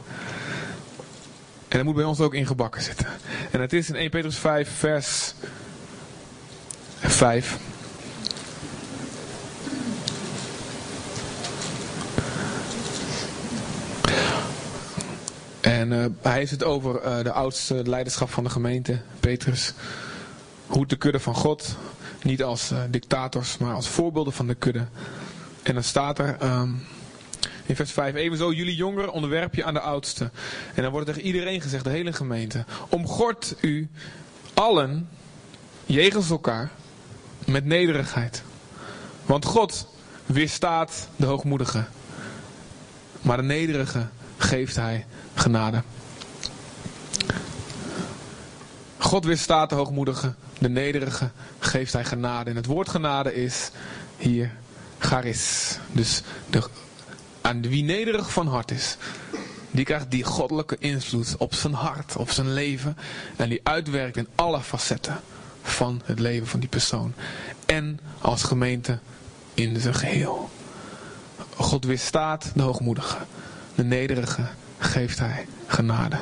En 1.67 1.77
dat 1.77 1.83
moet 1.83 1.95
bij 1.95 2.03
ons 2.03 2.19
ook 2.19 2.33
ingebakken 2.33 2.81
zitten. 2.81 3.07
En 3.51 3.61
het 3.61 3.73
is 3.73 3.89
in 3.89 3.95
1 3.95 4.09
Petrus 4.09 4.37
5 4.37 4.69
vers 4.77 5.33
5. 6.99 7.57
En 15.83 15.91
uh, 15.91 16.05
hij 16.21 16.37
heeft 16.37 16.51
het 16.51 16.63
over 16.63 17.05
uh, 17.05 17.23
de 17.23 17.31
oudste 17.31 17.89
leiderschap 17.89 18.29
van 18.29 18.43
de 18.43 18.49
gemeente, 18.49 18.99
Petrus. 19.19 19.73
Hoe 20.67 20.85
de 20.85 20.95
kudde 20.95 21.19
van 21.19 21.35
God, 21.35 21.75
niet 22.21 22.43
als 22.43 22.71
uh, 22.71 22.79
dictators, 22.89 23.57
maar 23.57 23.73
als 23.73 23.87
voorbeelden 23.87 24.33
van 24.33 24.47
de 24.47 24.55
kudde. 24.55 24.85
En 25.63 25.73
dan 25.73 25.83
staat 25.83 26.19
er 26.19 26.37
um, 26.43 26.85
in 27.65 27.75
vers 27.75 27.91
5, 27.91 28.15
evenzo 28.15 28.51
jullie 28.51 28.75
jongeren 28.75 29.11
onderwerp 29.11 29.55
je 29.55 29.63
aan 29.63 29.73
de 29.73 29.79
oudste. 29.79 30.31
En 30.73 30.81
dan 30.83 30.91
wordt 30.91 31.07
er 31.07 31.13
tegen 31.13 31.29
iedereen 31.29 31.61
gezegd, 31.61 31.83
de 31.83 31.89
hele 31.89 32.13
gemeente. 32.13 32.65
Omgord 32.89 33.55
u 33.61 33.89
allen, 34.53 35.09
jegens 35.85 36.29
elkaar, 36.29 36.71
met 37.45 37.65
nederigheid. 37.65 38.43
Want 39.25 39.45
God 39.45 39.87
weerstaat 40.25 41.07
de 41.15 41.25
hoogmoedige. 41.25 41.85
Maar 43.21 43.37
de 43.37 43.43
nederige 43.43 44.07
geeft 44.37 44.75
hij 44.75 45.05
genade. 45.33 45.81
God 48.97 49.25
weerstaat 49.25 49.69
de 49.69 49.75
hoogmoedige, 49.75 50.33
de 50.59 50.69
nederige 50.69 51.29
geeft 51.59 51.93
hij 51.93 52.05
genade. 52.05 52.49
En 52.49 52.55
het 52.55 52.65
woord 52.65 52.89
genade 52.89 53.35
is 53.35 53.71
hier 54.17 54.51
charis. 54.97 55.77
Dus 55.91 56.21
de, 56.49 56.63
aan 57.41 57.61
wie 57.61 57.83
nederig 57.83 58.31
van 58.31 58.47
hart 58.47 58.71
is, 58.71 58.97
die 59.71 59.85
krijgt 59.85 60.11
die 60.11 60.23
goddelijke 60.23 60.77
invloed 60.79 61.35
op 61.37 61.53
zijn 61.53 61.73
hart, 61.73 62.15
op 62.17 62.29
zijn 62.29 62.53
leven. 62.53 62.97
En 63.35 63.49
die 63.49 63.59
uitwerkt 63.63 64.17
in 64.17 64.27
alle 64.35 64.61
facetten 64.61 65.19
van 65.61 66.01
het 66.05 66.19
leven 66.19 66.47
van 66.47 66.59
die 66.59 66.69
persoon. 66.69 67.13
En 67.65 67.99
als 68.21 68.43
gemeente 68.43 68.99
in 69.53 69.79
zijn 69.79 69.95
geheel. 69.95 70.49
God 71.55 71.85
weerstaat 71.85 72.51
de 72.55 72.61
hoogmoedige, 72.61 73.17
de 73.75 73.83
nederige 73.83 74.47
geeft 74.83 75.19
hij 75.19 75.45
genade. 75.67 76.17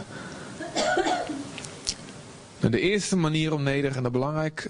De 2.60 2.80
eerste 2.80 3.16
manier 3.16 3.54
om 3.54 3.64
nederig 3.64 3.96
en 3.98 4.06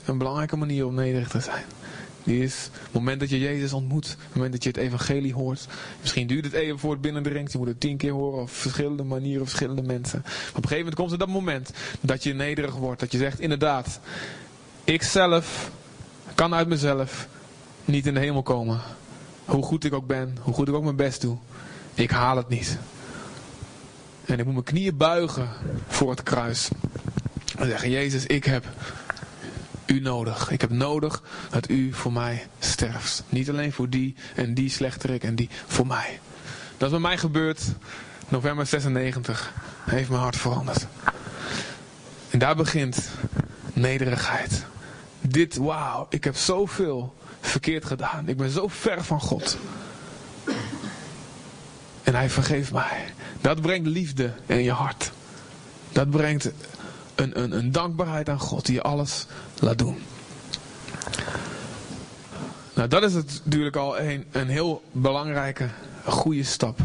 een 0.06 0.18
belangrijke 0.18 0.58
manier 0.58 0.86
om 0.86 0.96
nederig 0.96 1.28
te 1.28 1.40
zijn, 1.40 1.64
Die 2.24 2.44
is 2.44 2.70
het 2.74 2.94
moment 2.94 3.20
dat 3.20 3.30
je 3.30 3.40
Jezus 3.40 3.74
ontmoet. 3.74 4.08
Het 4.08 4.34
moment 4.34 4.52
dat 4.52 4.64
je 4.64 4.70
het 4.70 4.78
evangelie 4.78 5.34
hoort. 5.34 5.68
Misschien 6.02 6.28
duurt 6.28 6.46
het 6.46 6.54
even 6.54 6.80
voor 6.80 6.92
het 6.92 7.02
binnendringt. 7.02 7.52
Je 7.52 7.58
moet 7.58 7.68
het 7.68 7.80
tien 7.80 7.98
keer 7.98 8.12
horen 8.12 8.42
op 8.42 8.50
verschillende 8.50 9.04
manieren, 9.04 9.46
verschillende 9.46 9.82
mensen. 9.82 10.20
Maar 10.24 10.32
op 10.32 10.56
een 10.56 10.62
gegeven 10.62 10.78
moment 10.78 10.96
komt 10.96 11.12
er 11.12 11.18
dat 11.18 11.28
moment 11.28 11.72
dat 12.02 12.24
je 12.24 12.34
nederig 12.34 12.76
wordt. 12.76 13.00
Dat 13.00 13.12
je 13.12 13.18
zegt, 13.18 13.40
inderdaad, 13.40 14.00
ik 14.84 15.04
zelf 15.04 15.72
kan 16.36 16.54
uit 16.54 16.68
mezelf 16.68 17.28
niet 17.86 18.08
in 18.08 18.14
de 18.14 18.20
hemel 18.20 18.44
komen. 18.44 18.80
Hoe 19.46 19.64
goed 19.64 19.84
ik 19.84 19.94
ook 19.94 20.08
ben, 20.08 20.38
hoe 20.42 20.54
goed 20.54 20.68
ik 20.68 20.74
ook 20.74 20.84
mijn 20.84 20.96
best 20.96 21.22
doe. 21.22 21.38
Ik 21.94 22.12
haal 22.12 22.38
het 22.38 22.50
niet. 22.50 22.78
En 24.32 24.40
ik 24.40 24.46
moet 24.46 24.54
mijn 24.54 24.66
knieën 24.66 24.98
buigen 24.98 25.50
voor 25.88 26.10
het 26.10 26.24
kruis. 26.24 26.70
En 27.58 27.68
zeggen, 27.68 27.90
Jezus, 27.90 28.26
ik 28.26 28.44
heb 28.44 28.66
u 29.86 30.00
nodig. 30.00 30.50
Ik 30.50 30.62
heb 30.62 30.70
nodig 30.70 31.24
dat 31.50 31.70
u 31.70 31.94
voor 31.94 32.14
mij 32.14 32.48
sterft. 32.60 33.24
Niet 33.30 33.50
alleen 33.50 33.72
voor 33.72 33.90
die 33.90 34.16
en 34.36 34.54
die 34.54 34.70
slechterik 34.70 35.24
en 35.24 35.36
die, 35.36 35.50
voor 35.68 35.88
mij. 35.88 36.20
Dat 36.78 36.88
is 36.88 36.90
bij 36.90 37.00
mij 37.00 37.18
gebeurd. 37.18 37.62
November 38.30 38.66
96 38.66 39.54
heeft 39.86 40.10
mijn 40.10 40.22
hart 40.22 40.38
veranderd. 40.38 40.88
En 42.30 42.40
daar 42.40 42.56
begint 42.56 43.10
nederigheid. 43.74 44.66
Dit, 45.22 45.56
wauw, 45.56 46.08
ik 46.10 46.24
heb 46.24 46.36
zoveel 46.36 47.16
verkeerd 47.42 47.86
gedaan. 47.86 48.28
Ik 48.28 48.38
ben 48.38 48.50
zo 48.50 48.68
ver 48.68 49.04
van 49.04 49.22
God. 49.22 49.58
En 52.04 52.16
hij 52.16 52.30
vergeeft 52.30 52.72
mij. 52.72 53.14
Dat 53.42 53.62
brengt 53.62 53.88
liefde 53.88 54.34
in 54.46 54.64
je 54.64 54.72
hart. 54.72 55.12
Dat 55.92 56.10
brengt 56.10 56.52
een, 57.16 57.42
een, 57.42 57.58
een 57.58 57.72
dankbaarheid 57.72 58.30
aan 58.30 58.40
God 58.40 58.66
die 58.66 58.76
je 58.76 58.82
alles 58.82 59.26
laat 59.60 59.78
doen. 59.78 59.98
Nou, 62.74 62.88
dat 62.88 63.04
is 63.04 63.14
het 63.14 63.42
natuurlijk 63.44 63.76
al 63.76 64.00
een, 64.00 64.26
een 64.32 64.48
heel 64.48 64.82
belangrijke, 64.92 65.70
goede 66.06 66.44
stap. 66.44 66.80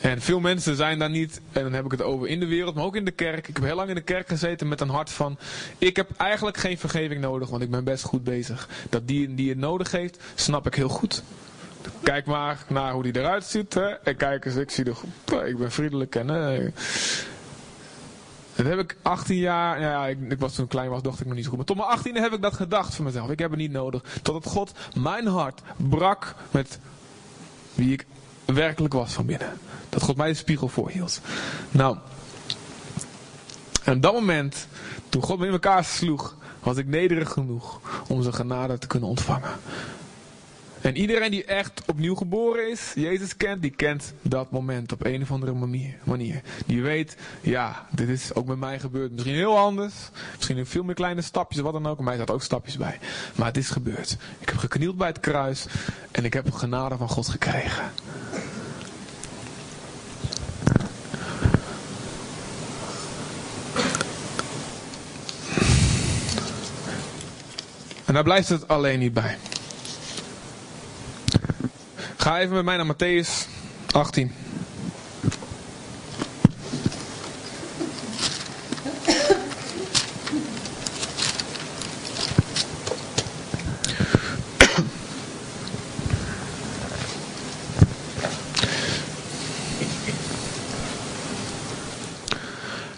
En 0.00 0.20
veel 0.20 0.40
mensen 0.40 0.76
zijn 0.76 0.98
daar 0.98 1.10
niet, 1.10 1.40
en 1.52 1.62
dan 1.62 1.72
heb 1.72 1.84
ik 1.84 1.90
het 1.90 2.02
over 2.02 2.28
in 2.28 2.40
de 2.40 2.46
wereld, 2.46 2.74
maar 2.74 2.84
ook 2.84 2.96
in 2.96 3.04
de 3.04 3.10
kerk. 3.10 3.48
Ik 3.48 3.56
heb 3.56 3.64
heel 3.64 3.74
lang 3.74 3.88
in 3.88 3.94
de 3.94 4.00
kerk 4.00 4.28
gezeten 4.28 4.68
met 4.68 4.80
een 4.80 4.88
hart 4.88 5.10
van, 5.10 5.38
ik 5.78 5.96
heb 5.96 6.10
eigenlijk 6.16 6.56
geen 6.56 6.78
vergeving 6.78 7.20
nodig, 7.20 7.48
want 7.48 7.62
ik 7.62 7.70
ben 7.70 7.84
best 7.84 8.04
goed 8.04 8.24
bezig. 8.24 8.68
Dat 8.90 9.08
die 9.08 9.34
die 9.34 9.48
het 9.48 9.58
nodig 9.58 9.90
heeft, 9.90 10.22
snap 10.34 10.66
ik 10.66 10.74
heel 10.74 10.88
goed. 10.88 11.22
Kijk 12.02 12.26
maar 12.26 12.64
naar 12.68 12.92
hoe 12.92 13.02
die 13.02 13.16
eruit 13.16 13.44
ziet. 13.44 13.74
Hè? 13.74 13.86
En 13.88 14.16
kijk 14.16 14.44
eens, 14.44 14.56
ik 14.56 14.70
zie 14.70 14.84
er 14.84 14.96
goed. 14.96 15.10
Ik 15.46 15.58
ben 15.58 15.72
vriendelijk 15.72 16.14
en... 16.14 16.26
Dat 18.54 18.66
heb 18.66 18.78
ik 18.78 18.96
18 19.02 19.36
jaar, 19.36 19.80
ja, 19.80 20.06
ik, 20.06 20.18
ik, 20.28 20.38
was 20.38 20.54
toen 20.54 20.66
klein 20.66 20.90
was, 20.90 21.02
dacht 21.02 21.20
ik 21.20 21.26
nog 21.26 21.34
niet 21.34 21.44
zo 21.44 21.48
goed. 21.48 21.58
Maar 21.58 21.66
tot 21.66 21.76
mijn 21.76 21.88
18 21.88 22.14
heb 22.16 22.32
ik 22.32 22.42
dat 22.42 22.54
gedacht 22.54 22.94
voor 22.94 23.04
mezelf. 23.04 23.30
Ik 23.30 23.38
heb 23.38 23.50
het 23.50 23.58
niet 23.58 23.72
nodig. 23.72 24.02
Totdat 24.22 24.52
God 24.52 24.72
mijn 24.96 25.26
hart 25.26 25.62
brak 25.76 26.34
met 26.50 26.78
wie 27.74 27.92
ik 27.92 28.06
werkelijk 28.44 28.94
was 28.94 29.12
van 29.12 29.26
binnen. 29.26 29.58
Dat 29.88 30.02
God 30.02 30.16
mij 30.16 30.28
de 30.28 30.34
spiegel 30.34 30.68
voorhield. 30.68 31.20
Nou, 31.70 31.96
en 33.84 33.94
op 33.94 34.02
dat 34.02 34.12
moment, 34.12 34.66
toen 35.08 35.22
God 35.22 35.38
me 35.38 35.46
in 35.46 35.52
elkaar 35.52 35.84
sloeg, 35.84 36.36
was 36.60 36.76
ik 36.76 36.86
nederig 36.86 37.30
genoeg 37.30 37.80
om 38.08 38.22
zijn 38.22 38.34
genade 38.34 38.78
te 38.78 38.86
kunnen 38.86 39.08
ontvangen. 39.08 39.50
En 40.84 40.96
iedereen 40.96 41.30
die 41.30 41.44
echt 41.44 41.82
opnieuw 41.86 42.14
geboren 42.14 42.70
is, 42.70 42.92
Jezus 42.94 43.36
kent, 43.36 43.62
die 43.62 43.70
kent 43.70 44.12
dat 44.22 44.50
moment 44.50 44.92
op 44.92 45.04
een 45.04 45.22
of 45.22 45.30
andere 45.30 45.52
manier. 46.04 46.40
Die 46.66 46.82
weet, 46.82 47.16
ja, 47.40 47.86
dit 47.90 48.08
is 48.08 48.34
ook 48.34 48.46
met 48.46 48.58
mij 48.58 48.80
gebeurd. 48.80 49.12
Misschien 49.12 49.34
heel 49.34 49.58
anders. 49.58 49.94
Misschien 50.34 50.56
in 50.56 50.66
veel 50.66 50.82
meer 50.82 50.94
kleine 50.94 51.22
stapjes, 51.22 51.62
wat 51.62 51.72
dan 51.72 51.86
ook. 51.86 52.00
Mij 52.00 52.16
zaten 52.16 52.34
ook 52.34 52.42
stapjes 52.42 52.76
bij. 52.76 52.98
Maar 53.34 53.46
het 53.46 53.56
is 53.56 53.70
gebeurd. 53.70 54.16
Ik 54.38 54.48
heb 54.48 54.58
geknield 54.58 54.96
bij 54.96 55.08
het 55.08 55.20
kruis 55.20 55.66
en 56.10 56.24
ik 56.24 56.32
heb 56.32 56.52
genade 56.52 56.96
van 56.96 57.08
God 57.08 57.28
gekregen. 57.28 57.90
En 68.04 68.14
daar 68.14 68.22
blijft 68.22 68.48
het 68.48 68.68
alleen 68.68 68.98
niet 68.98 69.12
bij. 69.12 69.36
Ga 72.24 72.40
even 72.40 72.54
met 72.54 72.64
mij 72.64 72.76
naar 72.76 72.94
Matthäus 72.94 73.48
18. 73.92 74.32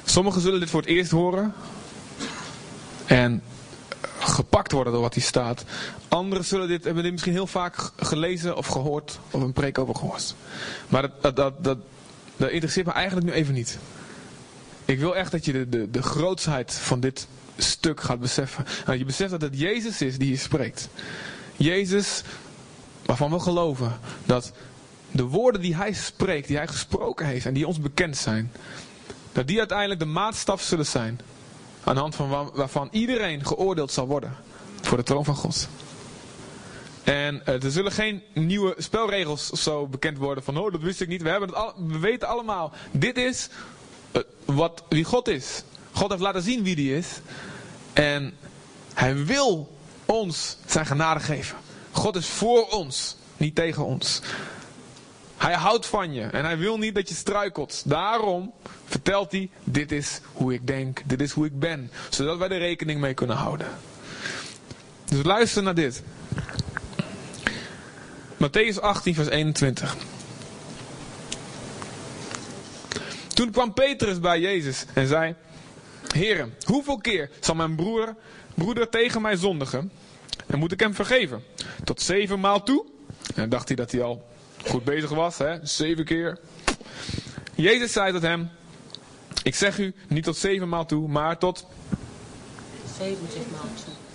Sommigen 0.04 0.40
zullen 0.40 0.60
dit 0.60 0.70
voor 0.70 0.80
het 0.80 0.88
eerst 0.88 1.10
horen. 1.10 1.54
En 3.06 3.42
worden 4.72 4.92
door 4.92 5.02
wat 5.02 5.14
hier 5.14 5.22
staat. 5.24 5.64
Anderen 6.08 6.44
zullen 6.44 6.68
dit, 6.68 6.84
hebben 6.84 7.02
dit 7.02 7.12
misschien 7.12 7.32
heel 7.32 7.46
vaak 7.46 7.90
gelezen 7.96 8.56
of 8.56 8.66
gehoord 8.66 9.18
of 9.30 9.42
een 9.42 9.52
preek 9.52 9.78
over 9.78 9.94
gehoord. 9.94 10.34
Maar 10.88 11.02
dat, 11.02 11.36
dat, 11.36 11.64
dat, 11.64 11.78
dat, 12.36 12.50
interesseert 12.50 12.86
me 12.86 12.92
eigenlijk 12.92 13.26
nu 13.26 13.32
even 13.32 13.54
niet. 13.54 13.78
Ik 14.84 14.98
wil 14.98 15.16
echt 15.16 15.30
dat 15.30 15.44
je 15.44 15.52
de, 15.52 15.68
de, 15.68 15.90
de 15.90 16.02
grootsheid 16.02 16.74
van 16.74 17.00
dit 17.00 17.26
stuk 17.56 18.00
gaat 18.00 18.20
beseffen. 18.20 18.66
En 18.66 18.84
dat 18.86 18.98
je 18.98 19.04
beseft 19.04 19.30
dat 19.30 19.40
het 19.40 19.58
Jezus 19.58 20.02
is 20.02 20.18
die 20.18 20.28
hier 20.28 20.38
spreekt. 20.38 20.88
Jezus, 21.56 22.22
waarvan 23.04 23.30
we 23.30 23.38
geloven 23.38 23.98
dat 24.24 24.52
de 25.10 25.24
woorden 25.24 25.60
die 25.60 25.76
hij 25.76 25.92
spreekt, 25.92 26.46
die 26.46 26.56
hij 26.56 26.66
gesproken 26.66 27.26
heeft 27.26 27.46
en 27.46 27.54
die 27.54 27.66
ons 27.66 27.80
bekend 27.80 28.16
zijn, 28.16 28.52
dat 29.32 29.46
die 29.46 29.58
uiteindelijk 29.58 30.00
de 30.00 30.06
maatstaf 30.06 30.62
zullen 30.62 30.86
zijn 30.86 31.20
aan 31.84 31.94
de 31.94 32.00
hand 32.00 32.14
van 32.14 32.50
waarvan 32.54 32.88
iedereen 32.90 33.46
geoordeeld 33.46 33.92
zal 33.92 34.06
worden 34.06 34.36
voor 34.86 34.96
de 34.96 35.02
troon 35.02 35.24
van 35.24 35.34
God. 35.34 35.68
En 37.04 37.42
uh, 37.48 37.64
er 37.64 37.70
zullen 37.70 37.92
geen 37.92 38.22
nieuwe 38.32 38.74
spelregels 38.78 39.50
of 39.50 39.58
zo 39.58 39.86
bekend 39.86 40.18
worden 40.18 40.44
van, 40.44 40.56
oh 40.56 40.72
dat 40.72 40.80
wist 40.80 41.00
ik 41.00 41.08
niet. 41.08 41.22
We, 41.22 41.28
hebben 41.28 41.48
het 41.48 41.72
we 41.76 41.98
weten 41.98 42.28
allemaal, 42.28 42.72
dit 42.90 43.16
is 43.16 43.48
uh, 44.12 44.22
wat, 44.44 44.82
wie 44.88 45.04
God 45.04 45.28
is. 45.28 45.62
God 45.92 46.10
heeft 46.10 46.22
laten 46.22 46.42
zien 46.42 46.62
wie 46.62 46.76
die 46.76 46.96
is. 46.96 47.06
En 47.92 48.34
hij 48.94 49.24
wil 49.24 49.76
ons 50.04 50.56
zijn 50.66 50.86
genade 50.86 51.20
geven. 51.20 51.56
God 51.90 52.16
is 52.16 52.26
voor 52.26 52.68
ons, 52.68 53.16
niet 53.36 53.54
tegen 53.54 53.84
ons. 53.84 54.20
Hij 55.36 55.54
houdt 55.54 55.86
van 55.86 56.12
je 56.12 56.22
en 56.22 56.44
hij 56.44 56.58
wil 56.58 56.78
niet 56.78 56.94
dat 56.94 57.08
je 57.08 57.14
struikelt. 57.14 57.82
Daarom 57.86 58.52
vertelt 58.84 59.32
hij, 59.32 59.50
dit 59.64 59.92
is 59.92 60.20
hoe 60.32 60.54
ik 60.54 60.66
denk, 60.66 61.02
dit 61.04 61.20
is 61.20 61.30
hoe 61.30 61.46
ik 61.46 61.58
ben. 61.58 61.90
Zodat 62.10 62.38
wij 62.38 62.48
er 62.48 62.58
rekening 62.58 63.00
mee 63.00 63.14
kunnen 63.14 63.36
houden. 63.36 63.66
Dus 65.08 65.22
luister 65.22 65.62
naar 65.62 65.74
dit. 65.74 66.02
Matthäus 68.36 68.80
18 68.80 69.14
vers 69.14 69.28
21. 69.28 69.96
Toen 73.34 73.50
kwam 73.50 73.72
Petrus 73.72 74.20
bij 74.20 74.40
Jezus 74.40 74.84
en 74.92 75.06
zei, 75.06 75.34
Heren, 76.12 76.54
hoeveel 76.64 76.98
keer 76.98 77.30
zal 77.40 77.54
mijn 77.54 77.76
broer, 77.76 78.14
broeder 78.54 78.88
tegen 78.88 79.22
mij 79.22 79.36
zondigen 79.36 79.90
en 80.46 80.58
moet 80.58 80.72
ik 80.72 80.80
hem 80.80 80.94
vergeven? 80.94 81.42
Tot 81.84 82.00
zeven 82.00 82.40
maal 82.40 82.62
toe? 82.62 82.84
En 83.26 83.34
dan 83.34 83.48
dacht 83.48 83.68
hij 83.68 83.76
dat 83.76 83.90
hij 83.90 84.02
al 84.02 84.26
goed 84.66 84.84
bezig 84.84 85.10
was, 85.10 85.38
hè? 85.38 85.66
zeven 85.66 86.04
keer. 86.04 86.38
Jezus 87.54 87.92
zei 87.92 88.12
tot 88.12 88.22
hem, 88.22 88.50
ik 89.42 89.54
zeg 89.54 89.78
u 89.78 89.94
niet 90.08 90.24
tot 90.24 90.36
zeven 90.36 90.68
maal 90.68 90.86
toe, 90.86 91.08
maar 91.08 91.38
tot... 91.38 91.66
70 92.98 93.34
maal 93.52 93.60
toe. 93.84 94.05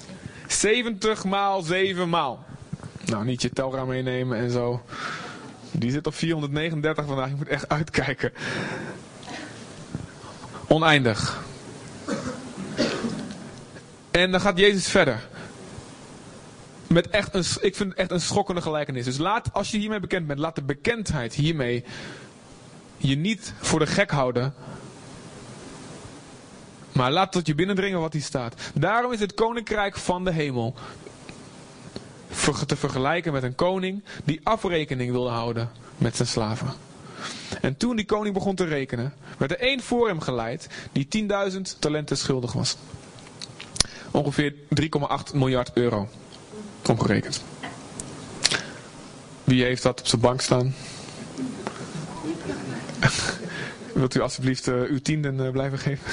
70 0.61 1.23
maal 1.23 1.61
zeven 1.61 2.09
maal. 2.09 2.45
Nou, 3.05 3.25
niet 3.25 3.41
je 3.41 3.49
telraam 3.49 3.87
meenemen 3.87 4.37
en 4.37 4.51
zo. 4.51 4.81
Die 5.71 5.91
zit 5.91 6.07
op 6.07 6.13
439 6.13 7.05
vandaag, 7.05 7.29
je 7.29 7.35
moet 7.35 7.47
echt 7.47 7.69
uitkijken. 7.69 8.33
Oneindig. 10.67 11.43
En 14.11 14.31
dan 14.31 14.41
gaat 14.41 14.57
Jezus 14.57 14.87
verder. 14.87 15.27
Met 16.87 17.09
echt 17.09 17.33
een, 17.35 17.45
ik 17.61 17.75
vind 17.75 17.89
het 17.89 17.97
echt 17.97 18.11
een 18.11 18.21
schokkende 18.21 18.61
gelijkenis. 18.61 19.05
Dus 19.05 19.17
laat, 19.17 19.53
als 19.53 19.71
je 19.71 19.77
hiermee 19.77 19.99
bekend 19.99 20.27
bent, 20.27 20.39
laat 20.39 20.55
de 20.55 20.63
bekendheid 20.63 21.33
hiermee 21.33 21.83
je 22.97 23.15
niet 23.15 23.53
voor 23.59 23.79
de 23.79 23.87
gek 23.87 24.11
houden. 24.11 24.53
Maar 26.91 27.11
laat 27.11 27.31
tot 27.31 27.47
je 27.47 27.55
binnendringen 27.55 27.99
wat 27.99 28.13
hier 28.13 28.21
staat. 28.21 28.55
Daarom 28.73 29.11
is 29.11 29.19
het 29.19 29.33
koninkrijk 29.33 29.97
van 29.97 30.23
de 30.23 30.31
hemel 30.31 30.75
te 32.65 32.75
vergelijken 32.75 33.33
met 33.33 33.43
een 33.43 33.55
koning 33.55 34.03
die 34.23 34.39
afrekening 34.43 35.11
wilde 35.11 35.29
houden 35.29 35.69
met 35.97 36.15
zijn 36.15 36.27
slaven. 36.27 36.73
En 37.61 37.77
toen 37.77 37.95
die 37.95 38.05
koning 38.05 38.33
begon 38.33 38.55
te 38.55 38.63
rekenen, 38.63 39.13
werd 39.37 39.51
er 39.51 39.59
één 39.59 39.81
voor 39.81 40.07
hem 40.07 40.19
geleid 40.19 40.67
die 40.91 41.27
10.000 41.51 41.61
talenten 41.79 42.17
schuldig 42.17 42.53
was. 42.53 42.77
ongeveer 44.11 44.53
3,8 44.53 45.33
miljard 45.33 45.71
euro. 45.73 46.09
Omgerekend. 46.87 47.43
Wie 49.43 49.63
heeft 49.63 49.83
dat 49.83 49.99
op 49.99 50.07
zijn 50.07 50.21
bank 50.21 50.41
staan? 50.41 50.75
Wilt 53.93 54.15
u 54.15 54.19
alsjeblieft 54.19 54.67
uh, 54.67 54.81
uw 54.81 54.99
tienden 55.01 55.39
uh, 55.39 55.51
blijven 55.51 55.79
geven? 55.79 56.11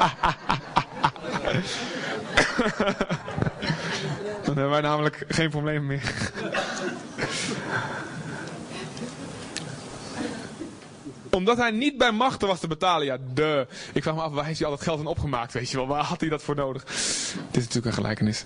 Dan 4.44 4.54
hebben 4.54 4.70
wij 4.70 4.80
namelijk 4.80 5.24
geen 5.28 5.50
probleem 5.50 5.86
meer. 5.86 6.32
Omdat 11.30 11.56
hij 11.56 11.70
niet 11.70 11.98
bij 11.98 12.12
machten 12.12 12.48
was 12.48 12.60
te 12.60 12.66
betalen. 12.66 13.06
Ja, 13.06 13.16
de. 13.34 13.66
Ik 13.92 14.02
vraag 14.02 14.14
me 14.14 14.20
af, 14.20 14.32
waar 14.32 14.44
heeft 14.44 14.58
hij 14.58 14.68
al 14.68 14.74
dat 14.74 14.84
geld 14.84 15.00
in 15.00 15.06
opgemaakt? 15.06 15.52
Weet 15.52 15.70
je 15.70 15.76
wel, 15.76 15.86
waar 15.86 16.04
had 16.04 16.20
hij 16.20 16.28
dat 16.28 16.42
voor 16.42 16.54
nodig? 16.54 16.84
Dit 16.84 16.94
is 17.50 17.50
natuurlijk 17.50 17.86
een 17.86 17.92
gelijkenis. 17.92 18.44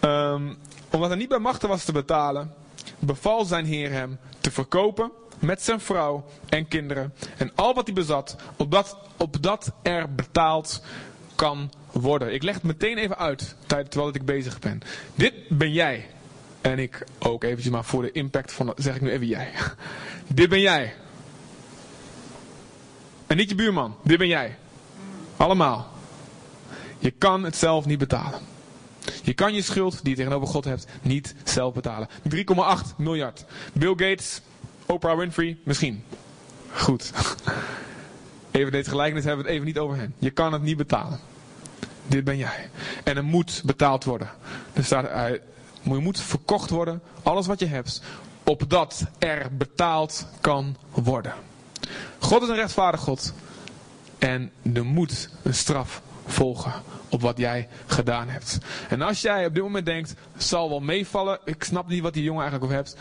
Um, 0.00 0.56
omdat 0.90 1.08
hij 1.08 1.18
niet 1.18 1.28
bij 1.28 1.38
machten 1.38 1.68
was 1.68 1.84
te 1.84 1.92
betalen, 1.92 2.54
beval 2.98 3.44
zijn 3.44 3.64
heer 3.64 3.90
hem 3.90 4.18
te 4.44 4.50
verkopen 4.50 5.10
met 5.38 5.62
zijn 5.62 5.80
vrouw 5.80 6.24
en 6.48 6.68
kinderen 6.68 7.14
en 7.36 7.50
al 7.54 7.74
wat 7.74 7.86
hij 7.86 7.94
bezat, 7.94 8.36
opdat, 8.56 8.98
opdat 9.16 9.72
er 9.82 10.14
betaald 10.14 10.82
kan 11.34 11.72
worden. 11.92 12.34
Ik 12.34 12.42
leg 12.42 12.54
het 12.54 12.62
meteen 12.62 12.98
even 12.98 13.18
uit, 13.18 13.56
terwijl 13.66 14.14
ik 14.14 14.24
bezig 14.24 14.58
ben. 14.58 14.80
Dit 15.14 15.34
ben 15.48 15.72
jij. 15.72 16.06
En 16.60 16.78
ik 16.78 17.04
ook 17.18 17.44
eventjes, 17.44 17.72
maar 17.72 17.84
voor 17.84 18.02
de 18.02 18.12
impact 18.12 18.52
van, 18.52 18.72
zeg 18.76 18.94
ik 18.94 19.00
nu 19.00 19.10
even 19.10 19.26
jij. 19.26 19.50
Dit 20.26 20.48
ben 20.48 20.60
jij. 20.60 20.94
En 23.26 23.36
niet 23.36 23.48
je 23.48 23.54
buurman, 23.54 23.96
dit 24.02 24.18
ben 24.18 24.28
jij. 24.28 24.58
Allemaal. 25.36 25.92
Je 26.98 27.10
kan 27.10 27.44
het 27.44 27.56
zelf 27.56 27.86
niet 27.86 27.98
betalen. 27.98 28.53
Je 29.22 29.34
kan 29.34 29.54
je 29.54 29.62
schuld 29.62 30.00
die 30.02 30.10
je 30.10 30.16
tegenover 30.16 30.48
God 30.48 30.64
hebt 30.64 30.86
niet 31.02 31.34
zelf 31.44 31.74
betalen. 31.74 32.08
3,8 32.34 32.96
miljard. 32.96 33.44
Bill 33.72 33.94
Gates, 33.96 34.40
Oprah 34.86 35.18
Winfrey, 35.18 35.56
misschien. 35.64 36.04
Goed. 36.72 37.12
Even 38.50 38.72
deze 38.72 38.90
gelijkenis 38.90 39.24
hebben 39.24 39.44
we 39.44 39.50
het 39.50 39.60
even 39.60 39.72
niet 39.72 39.78
over 39.78 39.96
hen. 39.96 40.14
Je 40.18 40.30
kan 40.30 40.52
het 40.52 40.62
niet 40.62 40.76
betalen. 40.76 41.20
Dit 42.06 42.24
ben 42.24 42.36
jij. 42.36 42.70
En 43.04 43.16
er 43.16 43.24
moet 43.24 43.62
betaald 43.64 44.04
worden. 44.04 44.30
Er 44.72 44.84
staat, 44.84 45.38
moet 45.82 46.20
verkocht 46.20 46.70
worden, 46.70 47.02
alles 47.22 47.46
wat 47.46 47.60
je 47.60 47.66
hebt, 47.66 48.02
opdat 48.44 49.04
er 49.18 49.56
betaald 49.56 50.26
kan 50.40 50.76
worden. 50.90 51.32
God 52.18 52.42
is 52.42 52.48
een 52.48 52.54
rechtvaardig 52.54 53.00
God. 53.00 53.32
En 54.18 54.52
er 54.74 54.84
moet 54.84 55.28
een 55.42 55.54
straf 55.54 56.02
volgen 56.26 56.72
op 57.14 57.20
wat 57.20 57.38
jij 57.38 57.68
gedaan 57.86 58.28
hebt. 58.28 58.58
En 58.88 59.02
als 59.02 59.20
jij 59.20 59.46
op 59.46 59.54
dit 59.54 59.62
moment 59.62 59.86
denkt, 59.86 60.14
zal 60.36 60.68
wel 60.68 60.80
meevallen, 60.80 61.38
ik 61.44 61.64
snap 61.64 61.88
niet 61.88 62.02
wat 62.02 62.14
die 62.14 62.22
jongen 62.22 62.42
eigenlijk 62.42 62.72
over 62.72 62.84
hebt. 62.84 62.96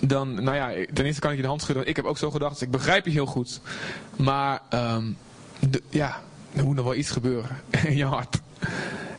Dan, 0.00 0.44
nou 0.44 0.56
ja, 0.56 0.86
ten 0.92 1.04
eerste 1.04 1.20
kan 1.20 1.30
ik 1.30 1.36
je 1.36 1.42
de 1.42 1.48
hand 1.48 1.62
schudden. 1.62 1.86
Ik 1.86 1.96
heb 1.96 2.04
ook 2.04 2.18
zo 2.18 2.30
gedacht, 2.30 2.52
dus 2.52 2.62
ik 2.62 2.70
begrijp 2.70 3.04
je 3.04 3.10
heel 3.10 3.26
goed. 3.26 3.60
Maar, 4.16 4.60
de, 5.70 5.82
ja, 5.88 6.20
er 6.54 6.64
moet 6.64 6.76
nog 6.76 6.84
wel 6.84 6.94
iets 6.94 7.10
gebeuren 7.10 7.60
in 7.86 7.96
je 7.96 8.04
hart. 8.04 8.40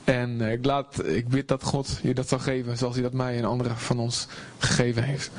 En 0.03 0.29
uh, 0.41 0.51
ik, 0.51 0.65
laat, 0.65 1.05
ik 1.05 1.27
bid 1.27 1.47
dat 1.47 1.63
God 1.63 1.99
je 2.01 2.13
dat 2.13 2.27
zal 2.27 2.39
geven, 2.39 2.77
zoals 2.77 2.93
hij 2.93 3.03
dat 3.03 3.13
mij 3.13 3.37
en 3.37 3.45
anderen 3.45 3.77
van 3.77 3.99
ons 3.99 4.27
gegeven 4.57 5.03
heeft. 5.03 5.31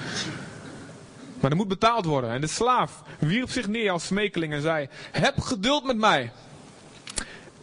Maar 1.40 1.50
er 1.50 1.56
moet 1.56 1.68
betaald 1.68 2.04
worden. 2.04 2.30
En 2.30 2.40
de 2.40 2.46
slaaf 2.46 3.02
wierp 3.18 3.50
zich 3.50 3.68
neer 3.68 3.90
als 3.90 4.06
smekeling 4.06 4.52
en 4.52 4.62
zei: 4.62 4.88
Heb 5.10 5.40
geduld 5.40 5.84
met 5.84 5.96
mij. 5.96 6.32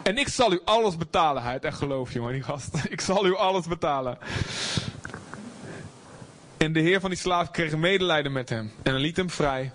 En 0.08 0.18
ik 0.18 0.28
zal 0.28 0.54
u 0.54 0.60
alles 0.66 0.98
betalen. 0.98 1.44
Hij 1.44 1.52
had 1.52 1.64
echt 1.64 1.78
geloof, 1.78 2.14
jongen, 2.14 2.34
die 2.34 2.44
gast. 2.44 2.70
Ik 2.90 3.02
zal 3.02 3.26
u 3.26 3.36
alles 3.36 3.68
betalen. 3.68 4.18
En 6.58 6.74
de 6.74 6.80
heer 6.80 7.00
van 7.00 7.10
die 7.10 7.20
slaaf 7.20 7.52
kreeg 7.52 7.76
medelijden 7.76 8.32
met 8.32 8.50
hem. 8.50 8.72
En 8.84 8.96
liet 8.96 9.18
hem 9.18 9.30
vrij. 9.30 9.72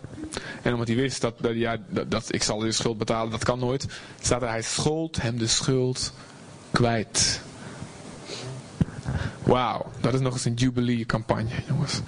En 0.62 0.72
omdat 0.72 0.88
hij 0.88 0.96
wist 0.96 1.20
dat, 1.20 1.34
dat, 1.38 1.54
ja, 1.54 1.76
dat 1.88 2.34
ik 2.34 2.42
zal 2.42 2.58
de 2.58 2.72
schuld 2.72 2.98
betalen, 2.98 3.30
dat 3.30 3.44
kan 3.44 3.58
nooit. 3.58 3.86
Staat 4.20 4.42
er, 4.42 4.48
hij 4.48 4.62
schold 4.62 5.22
hem 5.22 5.38
de 5.38 5.46
schuld 5.46 6.12
kwijt. 6.70 7.40
Wauw, 9.42 9.90
dat 10.00 10.14
is 10.14 10.20
nog 10.20 10.32
eens 10.32 10.44
een 10.44 10.54
Jubilee 10.54 11.06
campagne, 11.06 11.54
jongens. 11.68 12.00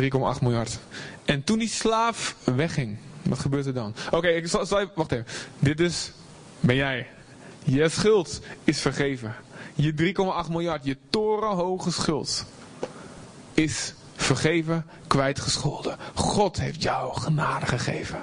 3,8 0.00 0.42
miljard. 0.42 0.78
En 1.24 1.44
toen 1.44 1.58
die 1.58 1.68
slaaf 1.68 2.36
wegging, 2.44 2.98
wat 3.22 3.38
gebeurt 3.38 3.66
er 3.66 3.74
dan? 3.74 3.94
Oké, 4.10 4.28
ik 4.28 4.46
zal, 4.46 4.66
zal 4.66 4.90
wacht 4.94 5.12
even. 5.12 5.26
Dit 5.58 5.80
is, 5.80 6.12
ben 6.60 6.76
jij. 6.76 7.06
Je 7.64 7.88
schuld 7.88 8.40
is 8.64 8.80
vergeven. 8.80 9.34
Je 9.74 10.14
3,8 10.46 10.50
miljard, 10.50 10.84
je 10.84 10.96
torenhoge 11.10 11.90
schuld 11.90 12.44
is 13.54 13.94
vergeven, 14.16 14.86
kwijtgescholden. 15.06 15.96
God 16.14 16.60
heeft 16.60 16.82
jou 16.82 17.20
genade 17.20 17.66
gegeven. 17.66 18.20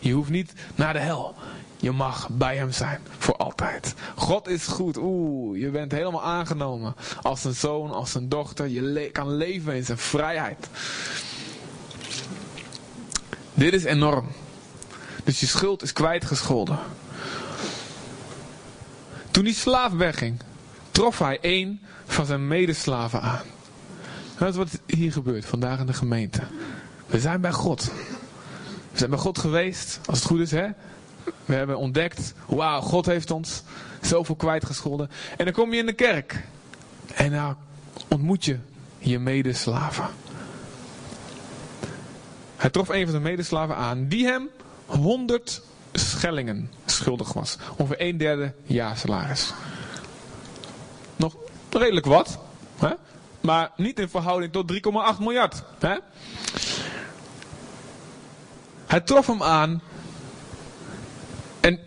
Je 0.00 0.12
hoeft 0.12 0.30
niet 0.30 0.52
naar 0.74 0.92
de 0.92 0.98
hel. 0.98 1.34
Je 1.76 1.90
mag 1.90 2.28
bij 2.30 2.56
hem 2.56 2.72
zijn. 2.72 3.00
Voor 3.18 3.36
altijd. 3.36 3.94
God 4.16 4.48
is 4.48 4.66
goed. 4.66 4.96
Oeh, 4.96 5.60
je 5.60 5.70
bent 5.70 5.92
helemaal 5.92 6.22
aangenomen. 6.22 6.94
Als 7.22 7.44
een 7.44 7.54
zoon, 7.54 7.90
als 7.90 8.14
een 8.14 8.28
dochter. 8.28 8.68
Je 8.68 9.10
kan 9.12 9.36
leven 9.36 9.74
in 9.74 9.84
zijn 9.84 9.98
vrijheid. 9.98 10.68
Dit 13.54 13.72
is 13.72 13.84
enorm. 13.84 14.26
Dus 15.24 15.40
je 15.40 15.46
schuld 15.46 15.82
is 15.82 15.92
kwijtgescholden. 15.92 16.78
Toen 19.32 19.44
die 19.44 19.54
slaaf 19.54 19.92
wegging, 19.92 20.40
trof 20.90 21.18
hij 21.18 21.38
een 21.40 21.80
van 22.04 22.26
zijn 22.26 22.48
medeslaven 22.48 23.20
aan. 23.20 23.44
Dat 24.38 24.48
is 24.48 24.56
wat 24.56 24.80
hier 24.86 25.12
gebeurt 25.12 25.44
vandaag 25.44 25.78
in 25.78 25.86
de 25.86 25.92
gemeente. 25.92 26.40
We 27.06 27.20
zijn 27.20 27.40
bij 27.40 27.52
God. 27.52 27.92
We 28.92 28.98
zijn 28.98 29.10
bij 29.10 29.18
God 29.18 29.38
geweest, 29.38 30.00
als 30.06 30.18
het 30.18 30.28
goed 30.28 30.40
is, 30.40 30.50
hè? 30.50 30.68
We 31.44 31.54
hebben 31.54 31.78
ontdekt, 31.78 32.34
wauw, 32.46 32.80
God 32.80 33.06
heeft 33.06 33.30
ons 33.30 33.62
zoveel 34.00 34.34
kwijtgescholden. 34.34 35.10
En 35.36 35.44
dan 35.44 35.54
kom 35.54 35.72
je 35.72 35.78
in 35.78 35.86
de 35.86 35.92
kerk. 35.92 36.42
En 37.14 37.30
dan 37.30 37.56
ontmoet 38.08 38.44
je 38.44 38.58
je 38.98 39.18
medeslaven. 39.18 40.06
Hij 42.56 42.70
trof 42.70 42.88
een 42.88 43.02
van 43.02 43.10
zijn 43.10 43.22
medeslaven 43.22 43.76
aan, 43.76 44.08
die 44.08 44.26
hem 44.26 44.48
100 44.86 45.62
schellingen 45.92 46.70
schuldig 46.86 47.32
was. 47.32 47.56
Ongeveer 47.76 48.00
een 48.00 48.16
derde 48.16 48.54
jaarsalaris. 48.64 49.52
Nog 51.16 51.36
redelijk 51.70 52.06
wat. 52.06 52.38
Hè? 52.78 52.90
Maar 53.40 53.70
niet 53.76 53.98
in 53.98 54.08
verhouding 54.08 54.52
tot 54.52 54.72
3,8 54.72 55.18
miljard. 55.18 55.62
Hè? 55.78 55.96
Hij 58.86 59.00
trof 59.00 59.26
hem 59.26 59.42
aan 59.42 59.82
en 61.60 61.80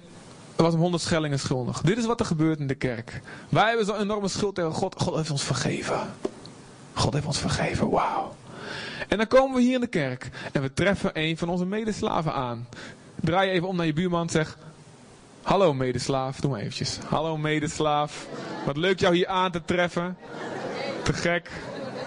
was 0.55 0.71
hem 0.71 0.81
100 0.81 1.03
schellingen 1.03 1.39
schuldig. 1.39 1.81
Dit 1.81 1.97
is 1.97 2.05
wat 2.05 2.19
er 2.19 2.25
gebeurt 2.25 2.59
in 2.59 2.67
de 2.67 2.75
kerk. 2.75 3.21
Wij 3.49 3.67
hebben 3.67 3.85
zo'n 3.85 3.99
enorme 3.99 4.27
schuld 4.27 4.55
tegen 4.55 4.71
God. 4.71 5.01
God 5.01 5.15
heeft 5.15 5.31
ons 5.31 5.43
vergeven. 5.43 6.13
God 6.93 7.13
heeft 7.13 7.25
ons 7.25 7.39
vergeven. 7.39 7.89
Wauw. 7.89 8.35
En 9.07 9.17
dan 9.17 9.27
komen 9.27 9.55
we 9.55 9.61
hier 9.61 9.73
in 9.73 9.81
de 9.81 9.87
kerk 9.87 10.29
en 10.51 10.61
we 10.61 10.73
treffen 10.73 11.11
een 11.13 11.37
van 11.37 11.49
onze 11.49 11.65
medeslaven 11.65 12.33
aan. 12.33 12.67
Draai 13.15 13.49
even 13.49 13.67
om 13.67 13.75
naar 13.75 13.85
je 13.85 13.93
buurman 13.93 14.29
zeg... 14.29 14.57
Hallo 15.45 15.73
medeslaaf, 15.73 16.39
doe 16.39 16.51
maar 16.51 16.59
eventjes. 16.59 16.99
Hallo 17.07 17.37
medeslaaf. 17.37 18.27
Wat 18.65 18.77
leuk 18.77 18.99
jou 18.99 19.15
hier 19.15 19.27
aan 19.27 19.51
te 19.51 19.61
treffen. 19.65 20.17
Te 21.03 21.13
gek. 21.13 21.51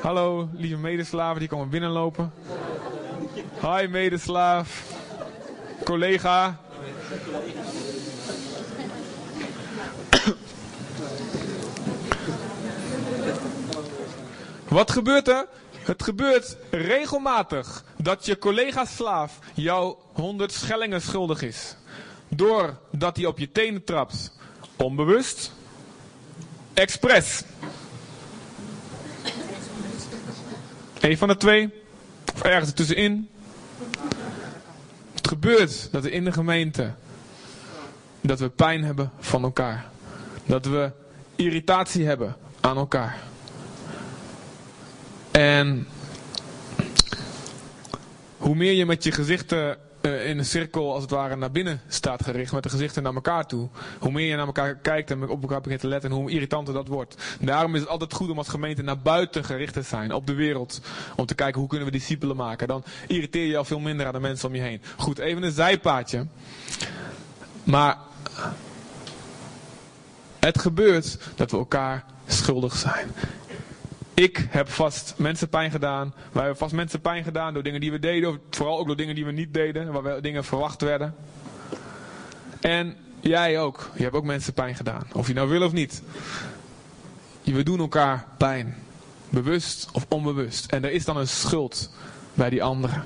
Hallo 0.03 0.49
lieve 0.53 0.77
medeslaven, 0.77 1.39
die 1.39 1.49
komen 1.49 1.69
binnenlopen. 1.69 2.33
Hi 3.61 3.87
medeslaaf. 3.89 4.85
Collega. 5.85 6.59
Wat 14.69 14.91
gebeurt 14.91 15.29
er? 15.29 15.47
Het 15.89 16.03
gebeurt 16.03 16.57
regelmatig 16.71 17.85
dat 17.97 18.27
je 18.27 18.39
collega 18.39 18.85
slaaf 18.85 19.39
jou 19.55 19.97
100 20.13 20.53
schellingen 20.53 21.03
schuldig 21.03 21.43
is. 21.43 21.77
Doordat 22.29 23.17
hij 23.17 23.27
op 23.27 23.39
je 23.39 23.53
tenen 23.53 23.85
trapt. 23.85 24.33
Onbewust. 24.77 25.53
Expres. 26.75 27.43
Eén 31.01 31.19
van 31.19 31.29
de 31.29 31.37
twee. 31.37 31.73
Of 32.35 32.43
ergens 32.43 32.73
tussenin. 32.73 33.29
Het 35.15 35.29
gebeurt 35.29 35.93
dat 35.93 36.03
we 36.03 36.11
in 36.11 36.25
de 36.25 36.33
gemeente. 36.33 36.95
Dat 38.21 38.39
we 38.39 38.49
pijn 38.49 38.85
hebben 38.85 39.11
van 39.19 39.43
elkaar. 39.43 39.91
Dat 40.47 40.67
we 40.67 40.91
irritatie 41.37 42.07
hebben 42.07 42.37
aan 42.61 42.77
elkaar. 42.77 43.19
En 45.31 45.89
hoe 48.37 48.55
meer 48.55 48.73
je 48.73 48.87
met 48.87 49.05
je 49.05 49.13
gezichten 49.13 49.77
eh, 50.01 50.29
in 50.29 50.39
een 50.39 50.45
cirkel 50.45 50.93
als 50.93 51.03
het 51.03 51.11
ware 51.11 51.37
naar 51.37 51.51
binnen 51.51 51.81
staat 51.89 52.25
gericht 52.25 52.53
met 52.53 52.63
de 52.63 52.69
gezichten 52.69 53.03
naar 53.03 53.15
elkaar 53.15 53.47
toe. 53.47 53.69
Hoe 53.99 54.13
meer 54.13 54.27
je 54.27 54.37
naar 54.37 54.47
elkaar 54.47 54.75
kijkt 54.75 55.11
en 55.11 55.29
op 55.29 55.43
elkaar 55.43 55.61
begint 55.61 55.81
te 55.81 55.89
letten, 55.89 56.11
hoe 56.11 56.31
irritanter 56.31 56.75
dat 56.75 56.89
wordt. 56.89 57.37
Daarom 57.41 57.75
is 57.75 57.81
het 57.81 57.89
altijd 57.89 58.13
goed 58.13 58.31
om 58.31 58.39
als 58.39 58.49
gemeente 58.49 58.83
naar 58.83 58.99
buiten 58.99 59.45
gericht 59.45 59.73
te 59.73 59.83
zijn, 59.83 60.13
op 60.13 60.27
de 60.27 60.35
wereld. 60.35 60.81
Om 61.17 61.27
te 61.27 61.35
kijken 61.35 61.61
hoe 61.61 61.69
kunnen 61.69 61.87
we 61.87 61.93
discipelen 61.93 62.37
maken. 62.37 62.69
Dan 62.69 62.85
irriteer 63.07 63.47
je 63.47 63.57
al 63.57 63.65
veel 63.65 63.81
minder 63.81 64.07
aan 64.07 64.13
de 64.13 64.21
mensen 64.21 64.49
om 64.49 64.55
je 64.55 64.61
heen. 64.61 64.83
Goed, 64.97 65.19
even 65.19 65.43
een 65.43 65.53
zijpaadje. 65.53 66.27
Maar 67.65 67.97
het 70.39 70.59
gebeurt 70.59 71.19
dat 71.35 71.51
we 71.51 71.57
elkaar 71.57 72.05
schuldig 72.27 72.77
zijn. 72.77 73.09
Ik 74.19 74.47
heb 74.51 74.69
vast 74.71 75.15
mensen 75.17 75.49
pijn 75.49 75.71
gedaan. 75.71 76.15
Wij 76.33 76.43
hebben 76.43 76.59
vast 76.59 76.73
mensen 76.73 77.01
pijn 77.01 77.25
gedaan 77.25 77.55
door 77.55 77.63
dingen 77.63 77.81
die 77.81 77.91
we 77.91 77.99
deden. 77.99 78.41
Vooral 78.51 78.79
ook 78.79 78.87
door 78.87 78.97
dingen 78.97 79.15
die 79.15 79.25
we 79.25 79.33
niet 79.33 79.55
deden. 79.55 79.93
Waar 79.93 80.03
we 80.03 80.21
dingen 80.21 80.45
verwacht 80.45 80.83
werden. 80.83 81.15
En 82.61 82.97
jij 83.21 83.61
ook. 83.61 83.91
Je 83.97 84.03
hebt 84.03 84.15
ook 84.15 84.25
mensen 84.25 84.53
pijn 84.53 84.75
gedaan. 84.75 85.07
Of 85.13 85.27
je 85.27 85.35
nou 85.35 85.49
wil 85.49 85.63
of 85.63 85.73
niet. 85.73 86.03
We 87.43 87.63
doen 87.63 87.79
elkaar 87.79 88.27
pijn. 88.39 88.77
Bewust 89.29 89.89
of 89.93 90.07
onbewust. 90.09 90.73
En 90.73 90.85
er 90.85 90.93
is 90.93 91.05
dan 91.05 91.17
een 91.17 91.29
schuld 91.29 91.91
bij 92.35 92.51
die 92.51 92.63
anderen. 92.63 93.05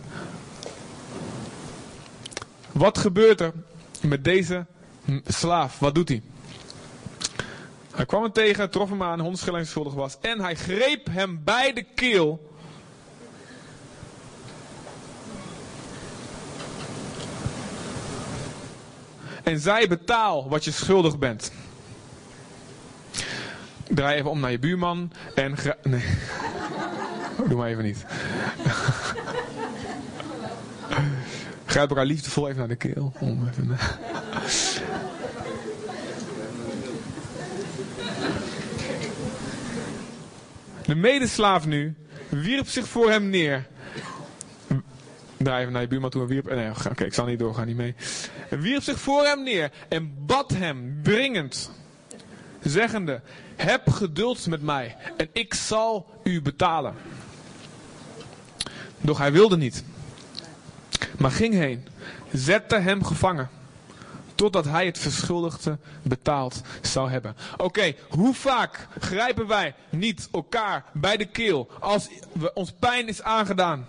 Wat 2.72 2.98
gebeurt 2.98 3.40
er 3.40 3.53
met 4.01 4.25
deze 4.25 4.66
slaaf? 5.27 5.79
Wat 5.79 5.94
doet 5.94 6.09
hij? 6.09 6.22
Hij 7.95 8.07
kwam 8.07 8.23
hem 8.23 8.33
tegen, 8.33 8.71
trof 8.71 8.89
hem 8.89 9.03
aan, 9.03 9.21
hondschilling 9.21 9.67
schuldig 9.67 9.95
was. 9.95 10.19
En 10.21 10.41
hij 10.41 10.55
greep 10.55 11.07
hem 11.11 11.41
bij 11.45 11.73
de 11.73 11.83
keel. 11.83 12.51
En 19.43 19.59
zei 19.59 19.89
betaal 19.89 20.49
wat 20.49 20.65
je 20.65 20.71
schuldig 20.71 21.19
bent. 21.19 21.53
Draai 23.89 24.19
even 24.19 24.31
om 24.31 24.41
naar 24.41 24.51
je 24.51 24.59
buurman 24.59 25.13
en... 25.35 25.55
Nee. 25.83 26.05
Doe 27.49 27.57
maar 27.57 27.69
even 27.69 27.85
niet. 27.85 28.05
Grijp 31.67 31.89
elkaar 31.89 32.07
liefdevol 32.07 32.47
even 32.47 32.59
naar 32.59 32.69
de 32.69 32.77
keel. 32.77 33.13
Om 33.19 33.49
even... 33.49 33.79
De 40.93 40.99
medeslaaf 40.99 41.67
nu 41.67 41.95
wierp 42.29 42.69
zich 42.69 42.89
voor 42.89 43.11
hem 43.11 43.29
neer. 43.29 43.67
Draai 45.37 45.61
even 45.61 45.73
naar 45.73 45.83
je 45.83 45.89
buurman 45.89 46.11
toe 46.11 46.23
en 46.23 46.29
wierp... 46.29 46.55
Nee, 46.55 46.71
oké, 46.91 47.05
ik 47.05 47.15
zal 47.15 47.27
niet 47.27 47.39
doorgaan, 47.39 47.67
niet 47.67 47.77
mee. 47.77 47.95
Wierp 48.49 48.83
zich 48.83 49.01
voor 49.01 49.25
hem 49.25 49.43
neer 49.43 49.71
en 49.89 50.15
bad 50.27 50.51
hem 50.51 51.01
dringend. 51.03 51.71
Zeggende, 52.63 53.21
heb 53.57 53.91
geduld 53.91 54.47
met 54.47 54.63
mij 54.63 54.97
en 55.17 55.29
ik 55.33 55.55
zal 55.55 56.21
u 56.25 56.43
betalen. 56.43 56.95
Doch 59.01 59.19
hij 59.19 59.33
wilde 59.33 59.57
niet. 59.57 59.85
Maar 61.19 61.31
ging 61.31 61.55
heen, 61.55 61.87
zette 62.33 62.77
hem 62.77 63.05
gevangen 63.05 63.51
totdat 64.35 64.64
hij 64.64 64.87
het 64.87 64.99
verschuldigde 64.99 65.79
betaald 66.03 66.61
zou 66.83 67.11
hebben. 67.11 67.37
Oké, 67.57 67.95
hoe 68.09 68.35
vaak 68.35 68.87
grijpen 69.01 69.47
wij 69.47 69.75
niet 69.90 70.29
elkaar 70.33 70.85
bij 70.92 71.16
de 71.16 71.27
keel 71.27 71.68
als 71.81 72.09
we, 72.33 72.53
ons 72.53 72.73
pijn 72.79 73.09
is 73.09 73.23
aangedaan? 73.23 73.87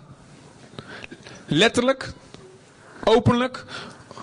Letterlijk, 1.46 2.12
openlijk, 3.04 3.64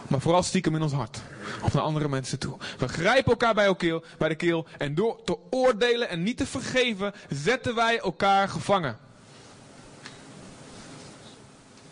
maar 0.07 0.21
vooral 0.21 0.43
stiekem 0.43 0.75
in 0.75 0.81
ons 0.81 0.93
hart. 0.93 1.21
Of 1.63 1.73
naar 1.73 1.83
andere 1.83 2.09
mensen 2.09 2.39
toe. 2.39 2.57
We 2.77 2.87
grijpen 2.87 3.31
elkaar 3.31 3.53
bij, 3.53 3.75
keel, 3.75 4.03
bij 4.17 4.29
de 4.29 4.35
keel 4.35 4.65
en 4.77 4.95
door 4.95 5.23
te 5.23 5.37
oordelen 5.49 6.09
en 6.09 6.23
niet 6.23 6.37
te 6.37 6.45
vergeven, 6.45 7.13
zetten 7.29 7.75
wij 7.75 7.99
elkaar 7.99 8.49
gevangen. 8.49 8.97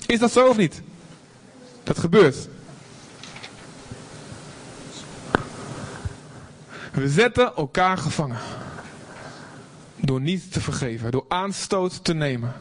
Is 0.05 0.19
dat 0.19 0.31
zo 0.31 0.47
of 0.47 0.57
niet? 0.57 0.81
Dat 1.83 1.99
gebeurt. 1.99 2.47
We 6.99 7.09
zetten 7.09 7.55
elkaar 7.55 7.97
gevangen. 7.97 8.37
Door 9.95 10.21
niet 10.21 10.51
te 10.51 10.61
vergeven, 10.61 11.11
door 11.11 11.25
aanstoot 11.27 12.03
te 12.03 12.13
nemen. 12.13 12.53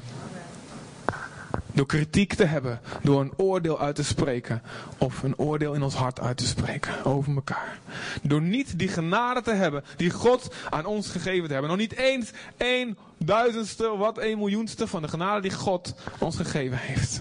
Door 1.73 1.87
kritiek 1.87 2.35
te 2.35 2.45
hebben, 2.45 2.81
door 3.03 3.21
een 3.21 3.33
oordeel 3.37 3.81
uit 3.81 3.95
te 3.95 4.05
spreken. 4.05 4.63
Of 4.99 5.23
een 5.23 5.39
oordeel 5.39 5.75
in 5.75 5.83
ons 5.83 5.95
hart 5.95 6.21
uit 6.21 6.37
te 6.37 6.47
spreken 6.47 7.05
over 7.05 7.35
elkaar. 7.35 7.79
Door 8.23 8.43
niet 8.43 8.79
die 8.79 8.89
genade 8.89 9.43
te 9.43 9.53
hebben 9.53 9.85
die 9.97 10.11
God 10.11 10.55
aan 10.71 10.87
ons 10.87 11.11
gegeven 11.11 11.47
te 11.47 11.53
hebben. 11.53 11.71
Nog 11.71 11.81
niet 11.81 11.97
eens 11.97 12.31
een 12.57 12.97
duizendste, 13.17 13.97
wat 13.97 14.19
een 14.19 14.39
miljoenste 14.39 14.87
van 14.87 15.03
de 15.03 15.09
genade 15.09 15.41
die 15.41 15.55
God 15.55 15.95
ons 16.19 16.37
gegeven 16.37 16.79
heeft. 16.79 17.21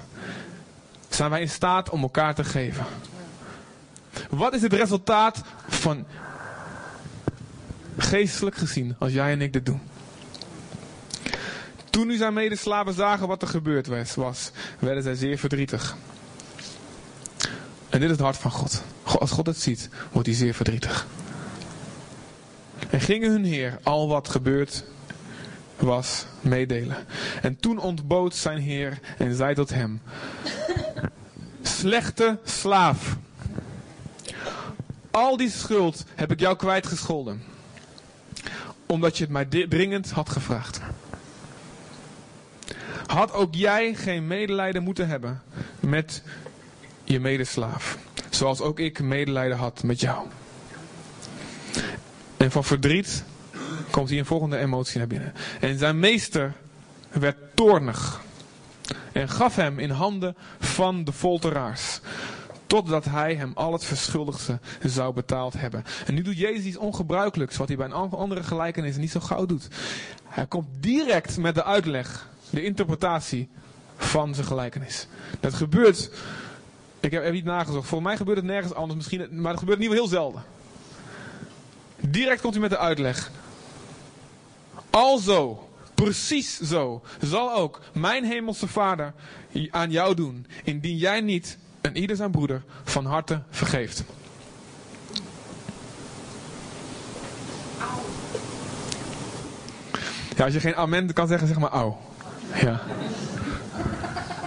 Zijn 1.10 1.30
wij 1.30 1.42
in 1.42 1.50
staat 1.50 1.90
om 1.90 2.02
elkaar 2.02 2.36
te 2.36 2.44
geven. 2.44 2.86
Wat 4.30 4.54
is 4.54 4.62
het 4.62 4.74
resultaat 4.74 5.42
van 5.68 6.06
Geestelijk 7.98 8.56
gezien, 8.56 8.96
als 9.00 9.14
jij 9.14 9.32
en 9.32 9.42
ik 9.42 9.54
dit 9.54 9.66
doen. 9.66 9.82
Toen 11.90 12.08
nu 12.08 12.18
zijn 12.18 12.34
medeslaven 12.34 12.94
zagen 12.94 13.28
wat 13.28 13.42
er 13.42 13.48
gebeurd 13.48 13.88
was, 14.16 14.52
werden 14.80 15.04
zij 15.04 15.16
zeer 15.16 15.38
verdrietig. 15.38 15.96
En 17.90 18.00
dit 18.00 18.04
is 18.04 18.10
het 18.10 18.20
hart 18.20 18.38
van 18.38 18.52
God. 18.52 18.84
Als 19.04 19.32
God 19.32 19.46
het 19.46 19.60
ziet, 19.60 19.90
wordt 20.12 20.28
hij 20.28 20.38
zeer 20.38 20.54
verdrietig. 20.54 21.08
En 22.90 23.02
gingen 23.02 23.32
hun 23.32 23.44
heer 23.44 23.80
al 23.84 24.08
wat 24.08 24.30
gebeurd 24.30 24.84
was 25.78 26.26
meedelen. 26.42 26.98
En 27.42 27.60
toen 27.60 27.78
ontbood 27.78 28.36
zijn 28.36 28.60
heer 28.60 29.00
en 29.18 29.36
zei 29.36 29.56
tot 29.56 29.70
hem: 29.70 30.02
Slechte 31.62 32.40
slaaf, 32.44 33.18
al 35.12 35.38
die 35.38 35.50
schuld 35.50 36.04
heb 36.16 36.32
ik 36.32 36.40
jou 36.40 36.56
kwijtgescholden 36.56 37.56
omdat 38.88 39.18
je 39.18 39.24
het 39.24 39.34
mij 39.34 39.46
dringend 39.46 40.12
had 40.12 40.30
gevraagd. 40.30 40.82
Had 43.06 43.34
ook 43.34 43.56
jij 43.56 43.94
geen 43.94 44.28
medelijden 44.28 44.84
moeten 44.84 45.08
hebben 45.08 45.42
met 45.80 46.24
je 47.04 47.20
medeslaaf, 47.20 47.98
zoals 48.30 48.62
ook 48.62 48.80
ik 48.80 49.00
medelijden 49.00 49.58
had 49.58 49.84
met 49.84 50.00
jou. 50.00 50.28
En 52.38 52.52
van 52.52 52.64
verdriet 52.64 53.24
komt 53.90 54.10
hier 54.10 54.20
een 54.20 54.26
volgende 54.26 54.58
emotie 54.58 54.98
naar 54.98 55.08
binnen. 55.08 55.34
En 55.60 55.78
zijn 55.78 56.00
meester 56.00 56.54
werd 57.12 57.38
toornig 57.54 58.22
en 59.12 59.30
gaf 59.30 59.56
hem 59.56 59.80
in 59.80 59.90
handen 59.90 60.36
van 60.60 61.04
de 61.04 61.14
folteraars. 61.14 62.00
Totdat 62.68 63.06
hij 63.06 63.36
hem 63.36 63.52
al 63.56 63.74
het 63.74 63.84
verschuldigde 63.84 64.60
zou 64.84 65.14
betaald 65.14 65.54
hebben. 65.54 65.84
En 66.06 66.14
nu 66.14 66.22
doet 66.22 66.38
Jezus 66.38 66.66
iets 66.66 66.78
ongebruikelijks, 66.78 67.58
wat 67.58 67.68
hij 67.68 67.78
bij 67.78 67.86
een 67.86 67.94
andere 67.94 68.44
gelijkenis 68.44 68.98
niet 68.98 69.12
zo 69.12 69.20
gauw 69.20 69.46
doet. 69.46 69.68
Hij 70.24 70.46
komt 70.46 70.68
direct 70.80 71.38
met 71.38 71.56
de 71.56 71.64
uitleg, 71.64 72.30
de 72.50 72.64
interpretatie 72.64 73.50
van 73.98 74.36
zijn 74.36 74.48
gelijkenis. 74.48 75.08
Dat 75.40 75.54
gebeurt, 75.54 76.12
ik 77.00 77.12
heb, 77.12 77.32
niet 77.32 77.46
nagezocht, 77.46 77.88
voor 77.88 78.02
mij 78.02 78.18
gebeurt 78.18 78.38
het 78.38 78.46
nergens 78.46 78.74
anders, 78.74 78.96
misschien, 78.96 79.42
maar 79.42 79.52
het 79.52 79.60
gebeurt 79.60 79.78
in 79.78 79.84
ieder 79.84 79.98
geval 79.98 80.20
heel 80.20 80.22
zelden. 80.22 80.44
Direct 82.00 82.42
komt 82.42 82.54
hij 82.54 82.62
met 82.62 82.72
de 82.72 82.78
uitleg. 82.78 83.32
Alzo, 84.90 85.70
precies 85.96 86.60
zo, 86.60 87.02
zal 87.22 87.54
ook 87.54 87.80
mijn 87.94 88.24
hemelse 88.24 88.68
vader 88.68 89.14
aan 89.70 89.92
jou 89.92 90.16
doen, 90.16 90.48
indien 90.64 90.98
jij 90.98 91.22
niet 91.22 91.58
en 91.82 91.98
ieder 91.98 92.16
zijn 92.16 92.32
broeder 92.32 92.62
van 92.84 93.06
harte 93.06 93.42
vergeeft. 93.50 94.04
Ja, 100.36 100.44
als 100.44 100.54
je 100.54 100.60
geen 100.60 100.76
amen 100.76 101.14
kan 101.14 101.28
zeggen, 101.28 101.48
zeg 101.48 101.60
maar 101.60 101.70
au. 101.70 101.94
Ja. 102.62 102.82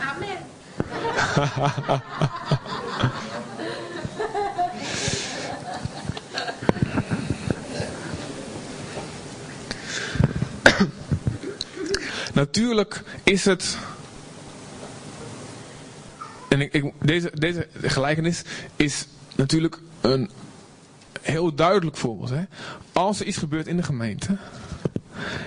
Amen. 0.01 0.39
Natuurlijk 12.33 13.03
is 13.25 13.45
het 13.45 13.79
en 16.51 16.61
ik, 16.61 16.93
deze, 17.05 17.31
deze 17.35 17.69
gelijkenis 17.83 18.43
is 18.77 19.07
natuurlijk 19.37 19.79
een 20.01 20.31
heel 21.21 21.55
duidelijk 21.55 21.97
voorbeeld. 21.97 22.31
Hè? 22.31 22.43
Als 22.93 23.21
er 23.21 23.27
iets 23.27 23.37
gebeurt 23.37 23.67
in 23.67 23.77
de 23.77 23.83
gemeente, 23.83 24.37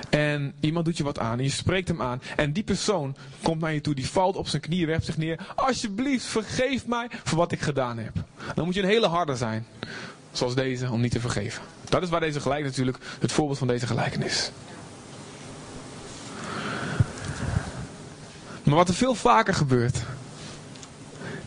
En 0.09 0.53
iemand 0.59 0.85
doet 0.85 0.97
je 0.97 1.03
wat 1.03 1.19
aan 1.19 1.37
en 1.37 1.43
je 1.43 1.49
spreekt 1.49 1.87
hem 1.87 2.01
aan. 2.01 2.21
En 2.35 2.53
die 2.53 2.63
persoon 2.63 3.15
komt 3.41 3.61
naar 3.61 3.73
je 3.73 3.81
toe, 3.81 3.95
die 3.95 4.09
valt 4.09 4.35
op 4.35 4.47
zijn 4.47 4.61
knieën, 4.61 4.87
werpt 4.87 5.05
zich 5.05 5.17
neer. 5.17 5.53
Alsjeblieft, 5.55 6.25
vergeef 6.25 6.87
mij 6.87 7.07
voor 7.23 7.37
wat 7.37 7.51
ik 7.51 7.61
gedaan 7.61 7.97
heb. 7.97 8.13
Dan 8.55 8.65
moet 8.65 8.73
je 8.73 8.81
een 8.81 8.87
hele 8.87 9.07
harde 9.07 9.35
zijn. 9.35 9.65
Zoals 10.31 10.55
deze, 10.55 10.91
om 10.91 11.01
niet 11.01 11.11
te 11.11 11.19
vergeven. 11.19 11.63
Dat 11.89 12.03
is 12.03 12.09
waar 12.09 12.19
deze 12.19 12.39
gelijk 12.39 12.63
natuurlijk 12.63 12.97
het 13.19 13.31
voorbeeld 13.31 13.57
van 13.57 13.67
deze 13.67 13.87
gelijkenis. 13.87 14.51
Maar 18.63 18.75
wat 18.75 18.87
er 18.87 18.93
veel 18.93 19.15
vaker 19.15 19.53
gebeurt, 19.53 19.97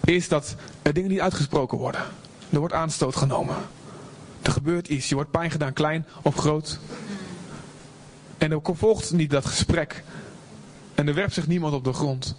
is 0.06 0.28
dat 0.28 0.54
er 0.82 0.92
dingen 0.92 1.10
niet 1.10 1.20
uitgesproken 1.20 1.78
worden. 1.78 2.00
Er 2.50 2.58
wordt 2.58 2.74
aanstoot 2.74 3.16
genomen. 3.16 3.56
Er 4.42 4.52
gebeurt 4.52 4.88
iets. 4.88 5.08
Je 5.08 5.14
wordt 5.14 5.30
pijn 5.30 5.50
gedaan, 5.50 5.72
klein 5.72 6.06
of 6.22 6.34
groot. 6.34 6.78
En 8.38 8.52
er 8.52 8.60
volgt 8.62 9.12
niet 9.12 9.30
dat 9.30 9.46
gesprek. 9.46 10.04
En 10.94 11.08
er 11.08 11.14
werpt 11.14 11.32
zich 11.32 11.46
niemand 11.46 11.74
op 11.74 11.84
de 11.84 11.92
grond. 11.92 12.36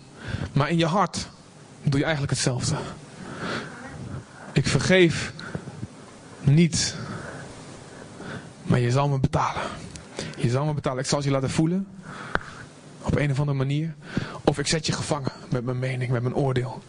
Maar 0.53 0.69
in 0.69 0.77
je 0.77 0.85
hart 0.85 1.29
doe 1.83 1.99
je 1.99 2.03
eigenlijk 2.03 2.33
hetzelfde. 2.33 2.75
Ik 4.53 4.67
vergeef 4.67 5.33
niet. 6.41 6.95
Maar 8.63 8.79
je 8.79 8.91
zal 8.91 9.09
me 9.09 9.19
betalen. 9.19 9.61
Je 10.37 10.49
zal 10.49 10.65
me 10.65 10.73
betalen. 10.73 10.99
Ik 10.99 11.09
zal 11.09 11.23
je 11.23 11.31
laten 11.31 11.49
voelen. 11.49 11.87
Op 13.01 13.15
een 13.15 13.31
of 13.31 13.39
andere 13.39 13.57
manier. 13.57 13.95
Of 14.43 14.59
ik 14.59 14.67
zet 14.67 14.85
je 14.85 14.91
gevangen 14.91 15.31
met 15.49 15.65
mijn 15.65 15.79
mening, 15.79 16.11
met 16.11 16.21
mijn 16.21 16.35
oordeel. 16.35 16.81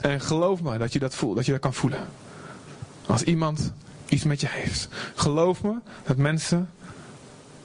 En 0.00 0.20
geloof 0.20 0.62
me 0.62 0.78
dat 0.78 0.92
je 0.92 0.98
dat 0.98 1.14
voelt, 1.14 1.36
dat 1.36 1.46
je 1.46 1.52
dat 1.52 1.60
kan 1.60 1.74
voelen. 1.74 2.00
Als 3.06 3.22
iemand 3.22 3.72
iets 4.08 4.24
met 4.24 4.40
je 4.40 4.48
heeft. 4.50 4.88
Geloof 5.14 5.62
me 5.62 5.74
dat 6.06 6.16
mensen, 6.16 6.70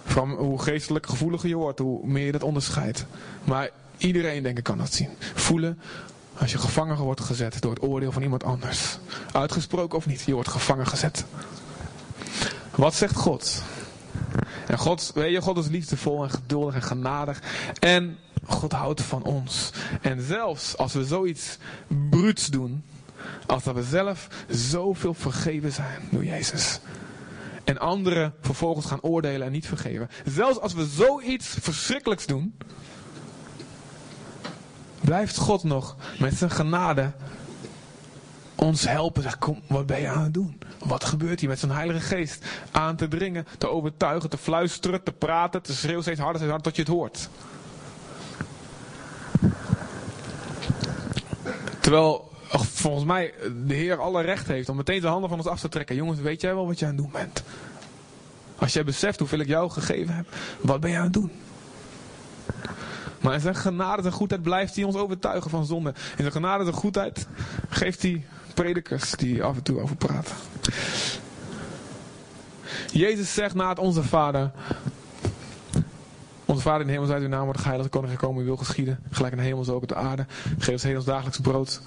van 0.06 0.30
hoe 0.30 0.62
geestelijk 0.62 1.08
gevoeliger 1.08 1.50
je 1.50 1.56
wordt, 1.56 1.80
hoe 1.80 2.08
meer 2.08 2.26
je 2.26 2.32
dat 2.32 2.44
onderscheidt. 2.44 3.06
Maar 3.44 3.70
iedereen 3.98 4.44
denk 4.44 4.58
ik 4.58 4.64
kan 4.64 4.78
dat 4.78 4.94
zien. 4.94 5.10
Voelen 5.34 5.80
als 6.38 6.52
je 6.52 6.58
gevangen 6.58 6.98
wordt 6.98 7.22
gezet 7.22 7.62
door 7.62 7.74
het 7.74 7.84
oordeel 7.84 8.12
van 8.12 8.22
iemand 8.22 8.44
anders. 8.44 8.98
Uitgesproken 9.32 9.98
of 9.98 10.06
niet, 10.06 10.22
je 10.22 10.34
wordt 10.34 10.50
gevangen 10.50 10.88
gezet. 10.88 11.26
Wat 12.76 12.94
zegt 12.94 13.16
God? 13.16 13.64
En 14.68 14.78
God, 14.78 15.12
weet 15.16 15.32
je, 15.32 15.42
God 15.42 15.58
is 15.58 15.68
liefdevol 15.68 16.24
en 16.24 16.30
geduldig 16.30 16.76
en 16.76 16.82
genadig. 16.82 17.42
En 17.80 18.18
God 18.46 18.72
houdt 18.72 19.02
van 19.02 19.24
ons. 19.24 19.72
En 20.02 20.22
zelfs 20.22 20.78
als 20.78 20.94
we 20.94 21.06
zoiets 21.06 21.58
bruuts 22.10 22.48
doen, 22.48 22.84
als 23.46 23.64
dat 23.64 23.76
we 23.76 23.84
zelf 23.84 24.28
zoveel 24.50 25.14
vergeven 25.14 25.72
zijn 25.72 26.02
door 26.12 26.26
Jezus. 26.26 26.80
En 27.64 27.78
anderen 27.78 28.34
vervolgens 28.42 28.86
gaan 28.86 29.02
oordelen 29.02 29.48
en 29.48 29.52
niet 29.52 29.68
vergeven. 29.68 30.10
Zelfs 30.26 30.60
als 30.60 30.74
we 30.74 30.86
zoiets 30.86 31.48
verschrikkelijks 31.48 32.26
doen, 32.26 32.58
blijft 35.02 35.38
God 35.38 35.64
nog 35.64 35.96
met 36.20 36.34
zijn 36.34 36.52
genade 36.52 37.12
ons 38.56 38.88
helpen. 38.88 39.22
Zeg, 39.22 39.38
kom, 39.38 39.62
wat 39.68 39.86
ben 39.86 40.02
je 40.02 40.08
aan 40.08 40.24
het 40.24 40.34
doen? 40.34 40.60
Wat 40.80 41.04
gebeurt 41.04 41.40
hier 41.40 41.50
met 41.50 41.60
zijn 41.60 41.72
heilige 41.72 42.00
geest? 42.00 42.46
Aan 42.72 42.96
te 42.96 43.08
dringen, 43.08 43.48
te 43.58 43.70
overtuigen, 43.70 44.30
te 44.30 44.38
fluisteren, 44.38 45.04
te 45.04 45.12
praten, 45.12 45.62
te 45.62 45.74
schreeuwen 45.74 46.04
steeds 46.04 46.20
harder, 46.20 46.38
steeds 46.38 46.52
harder 46.52 46.72
tot 46.72 46.76
je 46.76 46.82
het 46.82 46.92
hoort. 46.92 47.30
Terwijl 51.92 52.32
volgens 52.50 53.06
mij 53.06 53.34
de 53.66 53.74
Heer 53.74 54.00
alle 54.00 54.22
recht 54.22 54.48
heeft 54.48 54.70
om 54.70 54.76
meteen 54.76 55.00
zijn 55.00 55.12
handen 55.12 55.30
van 55.30 55.38
ons 55.38 55.48
af 55.48 55.60
te 55.60 55.70
trekken. 55.70 55.96
Jongens, 55.96 56.20
weet 56.20 56.42
jij 56.42 56.56
wel 56.56 56.68
wat 56.68 56.80
je 56.80 56.86
aan 56.86 56.92
het 56.92 57.02
doen 57.02 57.12
bent? 57.12 57.44
Als 58.56 58.74
jij 58.74 58.84
beseft 58.84 59.20
hoeveel 59.20 59.40
ik 59.40 59.48
jou 59.48 59.70
gegeven 59.70 60.16
heb, 60.16 60.26
wat 60.62 60.80
ben 60.80 60.92
je 60.92 60.98
aan 60.98 61.04
het 61.04 61.14
doen? 61.14 61.32
Maar 63.22 63.34
in 63.34 63.40
zijn 63.40 63.56
genade 63.56 64.02
en 64.02 64.12
goedheid 64.12 64.42
blijft 64.42 64.76
hij 64.76 64.84
ons 64.84 64.96
overtuigen 64.96 65.50
van 65.50 65.66
zonde. 65.66 65.90
In 65.90 65.96
zijn 66.18 66.32
genade 66.32 66.66
en 66.66 66.74
goedheid 66.74 67.28
geeft 67.70 68.02
hij 68.02 68.26
predikers 68.54 69.12
die 69.12 69.44
af 69.44 69.56
en 69.56 69.64
toe 69.64 69.80
over 69.80 69.96
praten. 69.96 70.36
Jezus 72.92 73.34
zegt 73.34 73.56
na 73.56 73.70
het 73.70 73.80
Onze 73.80 74.04
Vader. 74.04 74.52
Onze 76.52 76.64
Vader 76.64 76.82
in 76.82 76.88
de 76.88 76.94
hemel, 76.94 77.14
uit 77.14 77.22
uw 77.22 77.28
naam 77.28 77.44
wordt 77.44 77.60
geheiligd, 77.60 77.90
koning 77.90 78.12
gekomen, 78.12 78.40
uw 78.40 78.46
wil 78.46 78.58
geschieden. 78.58 79.00
Gelijk 79.12 79.34
in 79.34 79.40
de 79.40 79.46
hemel, 79.46 79.64
zo 79.64 79.74
ook 79.74 79.82
op 79.82 79.88
de 79.88 79.96
aarde. 79.96 80.26
Geef 80.58 80.74
ons 80.74 80.84
heden 80.84 81.06
dagelijks 81.06 81.40
brood. 81.40 81.82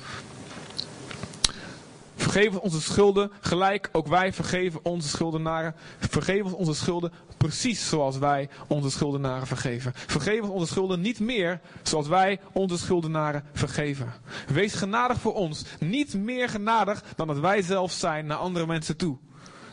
Vergeef 2.16 2.48
ons 2.48 2.58
onze 2.58 2.80
schulden, 2.80 3.30
gelijk 3.40 3.88
ook 3.92 4.06
wij 4.06 4.32
vergeven 4.32 4.80
onze 4.82 5.08
schuldenaren. 5.08 5.74
Vergeef 5.98 6.42
ons 6.42 6.52
onze 6.52 6.74
schulden 6.74 7.12
precies 7.36 7.88
zoals 7.88 8.18
wij 8.18 8.48
onze 8.66 8.90
schuldenaren 8.90 9.46
vergeven. 9.46 9.92
Vergeef 9.94 10.40
ons 10.40 10.50
onze 10.50 10.66
schulden 10.66 11.00
niet 11.00 11.20
meer 11.20 11.60
zoals 11.82 12.08
wij 12.08 12.40
onze 12.52 12.78
schuldenaren 12.78 13.44
vergeven. 13.52 14.12
Wees 14.46 14.74
genadig 14.74 15.20
voor 15.20 15.34
ons, 15.34 15.64
niet 15.80 16.14
meer 16.14 16.48
genadig 16.48 17.02
dan 17.16 17.26
dat 17.26 17.38
wij 17.38 17.62
zelf 17.62 17.92
zijn 17.92 18.26
naar 18.26 18.38
andere 18.38 18.66
mensen 18.66 18.96
toe. 18.96 19.18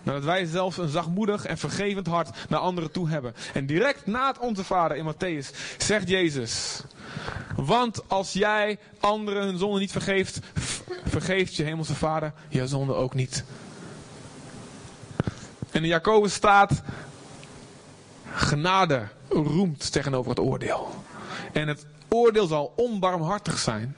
Dat 0.03 0.23
wij 0.23 0.45
zelfs 0.45 0.77
een 0.77 0.89
zachtmoedig 0.89 1.45
en 1.45 1.57
vergevend 1.57 2.07
hart 2.07 2.29
naar 2.49 2.59
anderen 2.59 2.91
toe 2.91 3.09
hebben. 3.09 3.35
En 3.53 3.65
direct 3.65 4.05
na 4.05 4.27
het 4.27 4.39
Onze 4.39 4.63
Vader 4.63 4.97
in 4.97 5.13
Matthäus 5.13 5.55
zegt 5.77 6.09
Jezus... 6.09 6.83
Want 7.55 8.09
als 8.09 8.33
jij 8.33 8.79
anderen 8.99 9.43
hun 9.43 9.57
zonde 9.57 9.79
niet 9.79 9.91
vergeeft, 9.91 10.39
vergeeft 11.05 11.55
je 11.55 11.63
hemelse 11.63 11.95
vader 11.95 12.33
je 12.49 12.67
zonde 12.67 12.93
ook 12.93 13.13
niet. 13.13 13.43
En 15.71 15.81
in 15.83 15.87
Jacobus 15.87 16.33
staat, 16.33 16.81
genade 18.33 19.07
roemt 19.29 19.91
tegenover 19.91 20.29
het 20.29 20.39
oordeel. 20.39 21.03
En 21.51 21.67
het 21.67 21.85
oordeel 22.07 22.47
zal 22.47 22.73
onbarmhartig 22.75 23.57
zijn, 23.57 23.95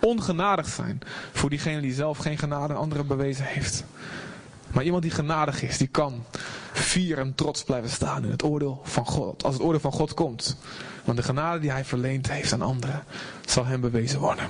ongenadig 0.00 0.68
zijn 0.68 0.98
voor 1.32 1.50
diegene 1.50 1.80
die 1.80 1.94
zelf 1.94 2.18
geen 2.18 2.38
genade 2.38 2.72
aan 2.72 2.80
anderen 2.80 3.06
bewezen 3.06 3.44
heeft. 3.44 3.84
Maar 4.72 4.84
iemand 4.84 5.02
die 5.02 5.10
genadig 5.12 5.62
is, 5.62 5.78
die 5.78 5.88
kan 5.88 6.24
fier 6.72 7.18
en 7.18 7.34
trots 7.34 7.64
blijven 7.64 7.90
staan 7.90 8.24
in 8.24 8.30
het 8.30 8.42
oordeel 8.42 8.80
van 8.84 9.06
God. 9.06 9.44
Als 9.44 9.54
het 9.54 9.62
oordeel 9.62 9.80
van 9.80 9.92
God 9.92 10.14
komt. 10.14 10.56
Want 11.04 11.18
de 11.18 11.24
genade 11.24 11.60
die 11.60 11.70
hij 11.70 11.84
verleend 11.84 12.30
heeft 12.30 12.52
aan 12.52 12.62
anderen, 12.62 13.04
zal 13.44 13.64
hem 13.64 13.80
bewezen 13.80 14.20
worden. 14.20 14.46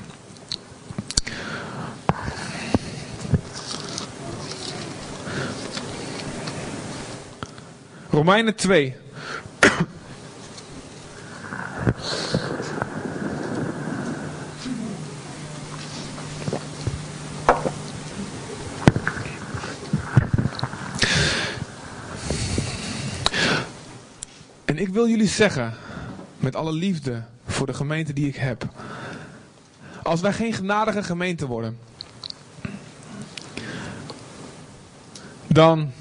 Romeinen 8.11 8.55
2. 8.55 8.97
Ik 24.91 24.97
wil 24.97 25.09
jullie 25.09 25.29
zeggen, 25.29 25.75
met 26.39 26.57
alle 26.57 26.73
liefde 26.73 27.23
voor 27.47 27.67
de 27.67 27.75
gemeente 27.75 28.13
die 28.13 28.29
ik 28.29 28.37
heb. 28.37 28.69
Als 30.03 30.21
wij 30.21 30.33
geen 30.33 30.53
genadige 30.53 31.03
gemeente 31.03 31.47
worden, 31.47 31.79
dan, 35.47 35.93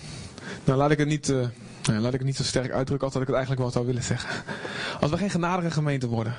dan 0.63 0.78
laat 0.78 0.91
ik 0.91 0.97
het 0.97 1.08
niet, 1.08 1.30
uh, 1.30 1.47
laat 1.84 2.13
ik 2.13 2.19
het 2.19 2.23
niet 2.23 2.36
zo 2.36 2.43
sterk 2.43 2.71
uitdrukken 2.71 3.06
als 3.06 3.13
dat 3.13 3.21
ik 3.21 3.28
het 3.28 3.38
eigenlijk 3.38 3.62
wel 3.62 3.71
zou 3.71 3.86
willen 3.86 4.04
zeggen. 4.04 4.43
Als 4.99 5.12
we 5.12 5.17
geen 5.17 5.30
genadige 5.30 5.71
gemeente 5.71 6.08
worden, 6.08 6.36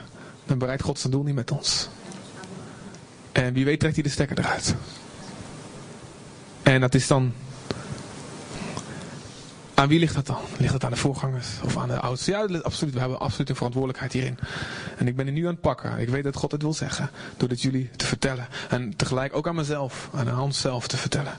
dan 0.47 0.59
bereikt 0.59 0.83
God 0.83 0.99
zijn 0.99 1.13
doel 1.13 1.23
niet 1.23 1.35
met 1.35 1.51
ons. 1.51 1.89
En 3.33 3.53
wie 3.53 3.65
weet 3.65 3.81
trekt 3.81 3.95
hij 3.95 4.05
de 4.05 4.11
stekker 4.11 4.39
eruit. 4.39 4.75
En 6.63 6.81
dat 6.81 6.95
is 6.95 7.07
dan 7.07 7.33
aan 9.81 9.89
wie 9.89 9.99
ligt 9.99 10.15
dat 10.15 10.27
dan? 10.27 10.41
Ligt 10.59 10.73
het 10.73 10.85
aan 10.85 10.91
de 10.91 10.97
voorgangers 10.97 11.49
of 11.65 11.77
aan 11.77 11.89
de 11.89 12.01
oudsten? 12.01 12.33
Ja, 12.33 12.59
absoluut. 12.59 12.95
We 12.95 13.01
hebben 13.01 13.21
absoluut 13.21 13.49
een 13.49 13.57
verantwoordelijkheid 13.57 14.13
hierin. 14.13 14.39
En 14.97 15.09
ik 15.09 15.17
ben 15.17 15.27
er 15.27 15.33
nu 15.33 15.47
aan 15.47 15.53
het 15.53 15.61
pakken. 15.61 15.99
Ik 15.99 16.09
weet 16.09 16.25
dat 16.25 16.37
God 16.37 16.53
het 16.53 16.63
wil 16.63 16.75
zeggen. 16.75 17.11
Door 17.37 17.49
dit 17.49 17.63
jullie 17.63 17.91
te 17.97 18.07
vertellen. 18.07 18.49
En 18.69 18.97
tegelijk 18.97 19.37
ook 19.37 19.49
aan 19.49 19.55
mezelf, 19.55 20.11
aan 20.15 20.27
Hans 20.27 20.61
zelf 20.61 20.89
te 20.89 20.97
vertellen. 20.97 21.33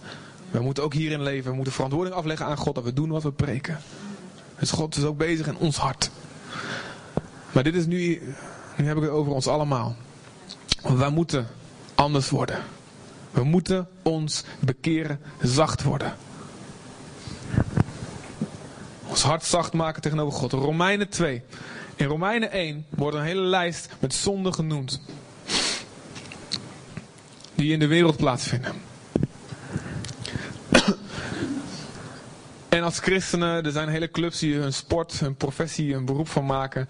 We 0.51 0.59
moeten 0.59 0.83
ook 0.83 0.93
hierin 0.93 1.23
leven. 1.23 1.49
We 1.49 1.55
moeten 1.55 1.73
verantwoording 1.73 2.15
afleggen 2.15 2.45
aan 2.45 2.57
God 2.57 2.75
dat 2.75 2.83
we 2.83 2.93
doen 2.93 3.09
wat 3.09 3.23
we 3.23 3.31
preken. 3.31 3.77
Dus 4.59 4.71
God 4.71 4.95
is 4.95 5.03
ook 5.03 5.17
bezig 5.17 5.47
in 5.47 5.57
ons 5.57 5.77
hart. 5.77 6.11
Maar 7.51 7.63
dit 7.63 7.75
is 7.75 7.85
nu, 7.85 8.21
nu 8.77 8.87
heb 8.87 8.97
ik 8.97 9.03
het 9.03 9.11
over 9.11 9.31
ons 9.31 9.47
allemaal. 9.47 9.95
Want 10.81 10.97
wij 10.97 11.09
moeten 11.09 11.47
anders 11.95 12.29
worden. 12.29 12.59
We 13.31 13.43
moeten 13.43 13.87
ons 14.01 14.43
bekeren 14.59 15.19
zacht 15.41 15.83
worden. 15.83 16.13
Ons 19.21 19.29
hart 19.29 19.45
zacht 19.45 19.73
maken 19.73 20.01
tegenover 20.01 20.39
God. 20.39 20.51
Romeinen 20.51 21.09
2. 21.09 21.41
In 21.95 22.05
Romeinen 22.05 22.51
1 22.51 22.85
wordt 22.89 23.17
een 23.17 23.23
hele 23.23 23.41
lijst 23.41 23.89
met 23.99 24.13
zonden 24.13 24.53
genoemd. 24.53 25.01
Die 27.55 27.73
in 27.73 27.79
de 27.79 27.87
wereld 27.87 28.17
plaatsvinden. 28.17 28.73
En 32.69 32.83
als 32.83 32.99
christenen, 32.99 33.65
er 33.65 33.71
zijn 33.71 33.89
hele 33.89 34.11
clubs 34.11 34.39
die 34.39 34.55
hun 34.55 34.73
sport, 34.73 35.19
hun 35.19 35.35
professie, 35.35 35.93
een 35.93 36.05
beroep 36.05 36.27
van 36.27 36.45
maken. 36.45 36.89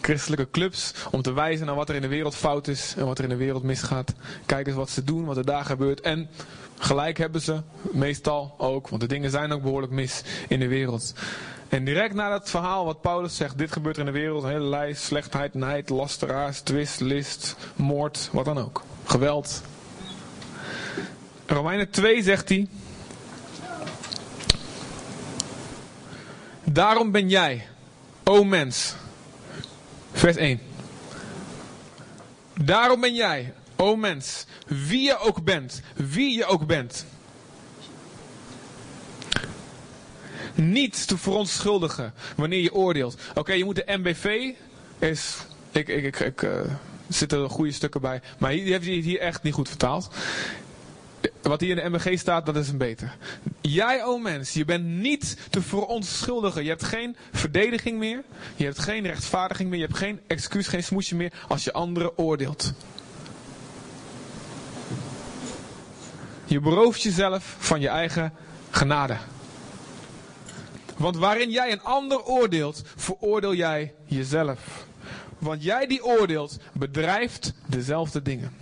Christelijke 0.00 0.50
clubs 0.50 0.94
om 1.10 1.22
te 1.22 1.32
wijzen 1.32 1.66
naar 1.66 1.74
wat 1.74 1.88
er 1.88 1.94
in 1.94 2.02
de 2.02 2.08
wereld 2.08 2.34
fout 2.34 2.68
is 2.68 2.94
en 2.96 3.06
wat 3.06 3.18
er 3.18 3.24
in 3.24 3.30
de 3.30 3.36
wereld 3.36 3.62
misgaat. 3.62 4.12
Kijk 4.46 4.66
eens 4.66 4.76
wat 4.76 4.90
ze 4.90 5.04
doen, 5.04 5.24
wat 5.24 5.36
er 5.36 5.44
daar 5.44 5.64
gebeurt. 5.64 6.00
En 6.00 6.28
gelijk 6.78 7.18
hebben 7.18 7.40
ze, 7.40 7.60
meestal 7.92 8.54
ook, 8.58 8.88
want 8.88 9.00
de 9.02 9.08
dingen 9.08 9.30
zijn 9.30 9.52
ook 9.52 9.62
behoorlijk 9.62 9.92
mis 9.92 10.22
in 10.48 10.60
de 10.60 10.68
wereld. 10.68 11.14
En 11.68 11.84
direct 11.84 12.14
na 12.14 12.28
dat 12.28 12.50
verhaal 12.50 12.84
wat 12.84 13.00
Paulus 13.00 13.36
zegt, 13.36 13.58
dit 13.58 13.72
gebeurt 13.72 13.96
er 13.96 14.06
in 14.06 14.12
de 14.12 14.18
wereld, 14.18 14.42
een 14.42 14.50
hele 14.50 14.64
lijst, 14.64 15.02
slechtheid, 15.02 15.54
nijd, 15.54 15.88
lasteraars, 15.88 16.60
twist, 16.60 17.00
list, 17.00 17.56
moord, 17.76 18.28
wat 18.32 18.44
dan 18.44 18.58
ook. 18.58 18.82
Geweld. 19.04 19.62
Romeinen 21.46 21.90
2 21.90 22.22
zegt 22.22 22.48
hij, 22.48 22.68
Daarom 26.64 27.10
ben 27.10 27.28
jij, 27.28 27.66
o 28.24 28.44
mens. 28.44 28.94
Vers 30.12 30.36
1. 30.36 30.60
Daarom 32.54 33.00
ben 33.00 33.14
jij, 33.14 33.54
o 33.76 33.96
mens, 33.96 34.46
wie 34.66 35.02
je 35.02 35.18
ook 35.18 35.44
bent, 35.44 35.82
wie 35.94 36.36
je 36.36 36.44
ook 36.44 36.66
bent. 36.66 37.06
Niet 40.56 41.06
te 41.06 41.18
verontschuldigen 41.18 42.14
wanneer 42.36 42.60
je 42.60 42.74
oordeelt. 42.74 43.16
Oké, 43.34 43.52
je 43.52 43.64
moet 43.64 43.76
de 43.76 43.98
MBV 43.98 44.52
is. 44.98 45.36
Ik, 45.70 45.88
ik, 45.88 46.04
ik, 46.04 46.20
ik 46.20 46.42
uh, 46.42 46.60
zitten 47.08 47.48
goede 47.48 47.72
stukken 47.72 48.00
bij. 48.00 48.20
Maar 48.38 48.50
die 48.50 48.72
heeft 48.72 48.84
hij 48.84 48.94
hier 48.94 49.20
echt 49.20 49.42
niet 49.42 49.54
goed 49.54 49.68
vertaald. 49.68 50.10
Wat 51.42 51.60
hier 51.60 51.70
in 51.70 51.76
de 51.76 51.96
MBG 51.96 52.18
staat, 52.18 52.46
dat 52.46 52.56
is 52.56 52.68
een 52.68 52.78
beter. 52.78 53.16
Jij, 53.60 54.04
o 54.04 54.18
mens, 54.18 54.52
je 54.52 54.64
bent 54.64 54.84
niet 54.84 55.36
te 55.50 55.62
verontschuldigen. 55.62 56.62
Je 56.62 56.68
hebt 56.68 56.84
geen 56.84 57.16
verdediging 57.32 57.98
meer. 57.98 58.22
Je 58.56 58.64
hebt 58.64 58.78
geen 58.78 59.06
rechtvaardiging 59.06 59.70
meer. 59.70 59.78
Je 59.78 59.86
hebt 59.86 59.98
geen 59.98 60.20
excuus, 60.26 60.68
geen 60.68 60.84
smoesje 60.84 61.14
meer 61.14 61.32
als 61.48 61.64
je 61.64 61.72
anderen 61.72 62.18
oordeelt. 62.18 62.72
Je 66.44 66.60
berooft 66.60 67.02
jezelf 67.02 67.56
van 67.58 67.80
je 67.80 67.88
eigen 67.88 68.32
genade. 68.70 69.16
Want 70.96 71.16
waarin 71.16 71.50
jij 71.50 71.72
een 71.72 71.82
ander 71.82 72.24
oordeelt, 72.24 72.82
veroordeel 72.96 73.54
jij 73.54 73.94
jezelf. 74.04 74.86
Want 75.38 75.62
jij 75.62 75.86
die 75.86 76.04
oordeelt, 76.04 76.56
bedrijft 76.72 77.52
dezelfde 77.66 78.22
dingen. 78.22 78.52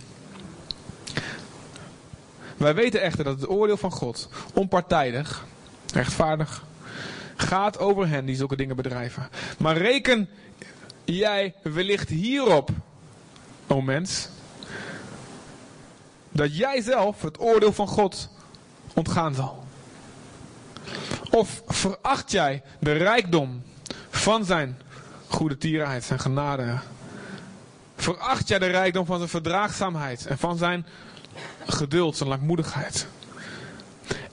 Wij 2.57 2.75
weten 2.75 3.01
echter 3.01 3.23
dat 3.23 3.39
het 3.39 3.49
oordeel 3.49 3.77
van 3.77 3.91
God 3.91 4.29
onpartijdig, 4.53 5.45
rechtvaardig, 5.93 6.63
gaat 7.35 7.79
over 7.79 8.07
hen 8.07 8.25
die 8.25 8.35
zulke 8.35 8.55
dingen 8.55 8.75
bedrijven. 8.75 9.29
Maar 9.57 9.77
reken 9.77 10.29
jij 11.03 11.53
wellicht 11.63 12.09
hierop, 12.09 12.69
o 13.67 13.81
mens, 13.81 14.29
dat 16.31 16.57
jij 16.57 16.81
zelf 16.81 17.21
het 17.21 17.39
oordeel 17.39 17.73
van 17.73 17.87
God 17.87 18.29
ontgaan 18.93 19.35
zal. 19.35 19.64
Of 21.35 21.61
veracht 21.67 22.31
jij 22.31 22.63
de 22.79 22.91
rijkdom 22.91 23.63
van 24.09 24.45
zijn 24.45 24.77
goede 25.27 25.57
tierenheid, 25.57 26.03
zijn 26.03 26.19
genade? 26.19 26.79
Veracht 27.95 28.47
jij 28.47 28.59
de 28.59 28.65
rijkdom 28.65 29.05
van 29.05 29.17
zijn 29.17 29.29
verdraagzaamheid 29.29 30.25
en 30.25 30.37
van 30.37 30.57
zijn 30.57 30.85
geduld, 31.65 32.17
zijn 32.17 32.29
langmoedigheid? 32.29 33.07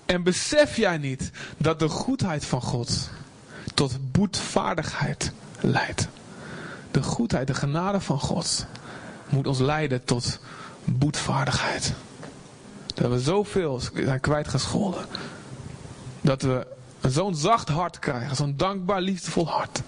En 0.06 0.22
besef 0.22 0.76
jij 0.76 0.98
niet 0.98 1.30
dat 1.56 1.78
de 1.78 1.88
goedheid 1.88 2.44
van 2.44 2.62
God 2.62 3.10
tot 3.74 4.12
boetvaardigheid 4.12 5.32
leidt? 5.60 6.08
De 6.90 7.02
goedheid, 7.02 7.46
de 7.46 7.54
genade 7.54 8.00
van 8.00 8.20
God 8.20 8.66
moet 9.28 9.46
ons 9.46 9.58
leiden 9.58 10.04
tot 10.04 10.40
boetvaardigheid. 10.84 11.92
Dat 12.94 13.10
we 13.10 13.20
zoveel 13.20 13.80
zijn 13.94 14.20
kwijtgescholden. 14.20 15.06
Dat 16.20 16.42
we 16.42 16.66
zo'n 17.08 17.34
zacht 17.34 17.68
hart 17.68 17.98
krijgen, 17.98 18.36
zo'n 18.36 18.56
dankbaar, 18.56 19.00
liefdevol 19.00 19.48
hart. 19.48 19.82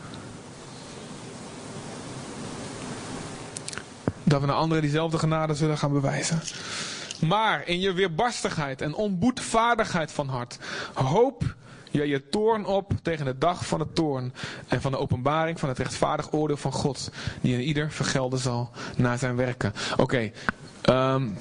Dat 4.22 4.40
we 4.40 4.46
naar 4.46 4.56
anderen 4.56 4.82
diezelfde 4.82 5.18
genade 5.18 5.54
zullen 5.54 5.78
gaan 5.78 5.92
bewijzen. 5.92 6.40
Maar 7.20 7.68
in 7.68 7.80
je 7.80 7.92
weerbarstigheid 7.92 8.80
en 8.80 8.94
onboedvaardigheid 8.94 10.12
van 10.12 10.28
hart, 10.28 10.58
hoop 10.94 11.54
je 11.90 12.06
je 12.06 12.28
toorn 12.28 12.66
op 12.66 12.92
tegen 13.02 13.24
de 13.24 13.38
dag 13.38 13.66
van 13.66 13.78
de 13.78 13.92
toorn 13.92 14.32
en 14.68 14.80
van 14.80 14.92
de 14.92 14.98
openbaring 14.98 15.60
van 15.60 15.68
het 15.68 15.78
rechtvaardig 15.78 16.32
oordeel 16.32 16.56
van 16.56 16.72
God, 16.72 17.10
die 17.40 17.54
in 17.54 17.60
ieder 17.60 17.90
vergelden 17.90 18.38
zal 18.38 18.70
naar 18.96 19.18
zijn 19.18 19.36
werken. 19.36 19.72
Oké, 19.96 20.30
um, 20.88 21.36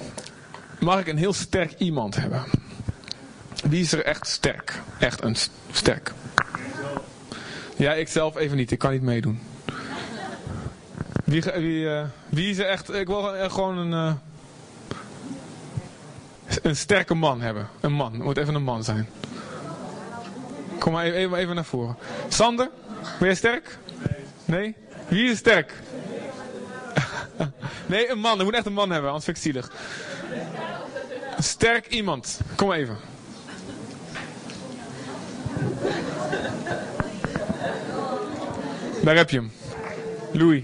mag 0.79 0.99
ik 0.99 1.07
een 1.07 1.17
heel 1.17 1.33
sterk 1.33 1.73
iemand 1.77 2.15
hebben? 2.15 2.43
Wie 3.63 3.81
is 3.81 3.91
er 3.91 4.03
echt 4.03 4.27
sterk? 4.27 4.81
Echt 4.99 5.23
een 5.23 5.35
sterk. 5.71 6.11
Ja, 7.75 7.93
ik 7.93 8.07
zelf 8.07 8.35
even 8.35 8.57
niet. 8.57 8.71
Ik 8.71 8.79
kan 8.79 8.91
niet 8.91 9.01
meedoen. 9.01 9.39
Wie, 11.23 11.41
wie, 11.41 11.83
uh, 11.83 12.03
wie 12.29 12.49
is 12.49 12.57
er 12.57 12.65
echt... 12.65 12.93
Ik 12.93 13.07
wil 13.07 13.49
gewoon 13.49 13.77
een... 13.77 13.91
Uh, 13.91 14.13
een 16.61 16.75
sterke 16.75 17.13
man 17.13 17.41
hebben. 17.41 17.69
Een 17.79 17.93
man. 17.93 18.13
Het 18.13 18.23
moet 18.23 18.37
even 18.37 18.55
een 18.55 18.63
man 18.63 18.83
zijn. 18.83 19.09
Kom 20.79 20.91
maar 20.91 21.05
even, 21.05 21.37
even 21.37 21.55
naar 21.55 21.65
voren. 21.65 21.97
Sander, 22.27 22.69
ben 23.19 23.27
jij 23.27 23.35
sterk? 23.35 23.77
Nee? 24.45 24.75
Wie 25.07 25.29
is 25.29 25.37
sterk? 25.37 25.73
nee, 27.85 28.09
een 28.09 28.19
man. 28.19 28.39
Er 28.39 28.45
moet 28.45 28.53
echt 28.53 28.65
een 28.65 28.73
man 28.73 28.89
hebben, 28.89 29.07
anders 29.11 29.25
vind 29.25 29.37
ik 29.37 29.43
zielig. 29.43 29.71
Sterk 31.39 31.87
iemand. 31.87 32.39
Kom 32.55 32.71
even. 32.71 32.97
Daar 39.03 39.15
heb 39.15 39.29
je 39.29 39.37
hem. 39.37 39.51
Louis. 40.31 40.63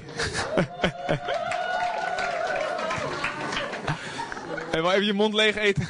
en 4.72 4.82
wel 4.82 4.92
even 4.92 5.06
je 5.06 5.14
mond 5.14 5.34
leeg 5.34 5.56
eten. 5.56 5.88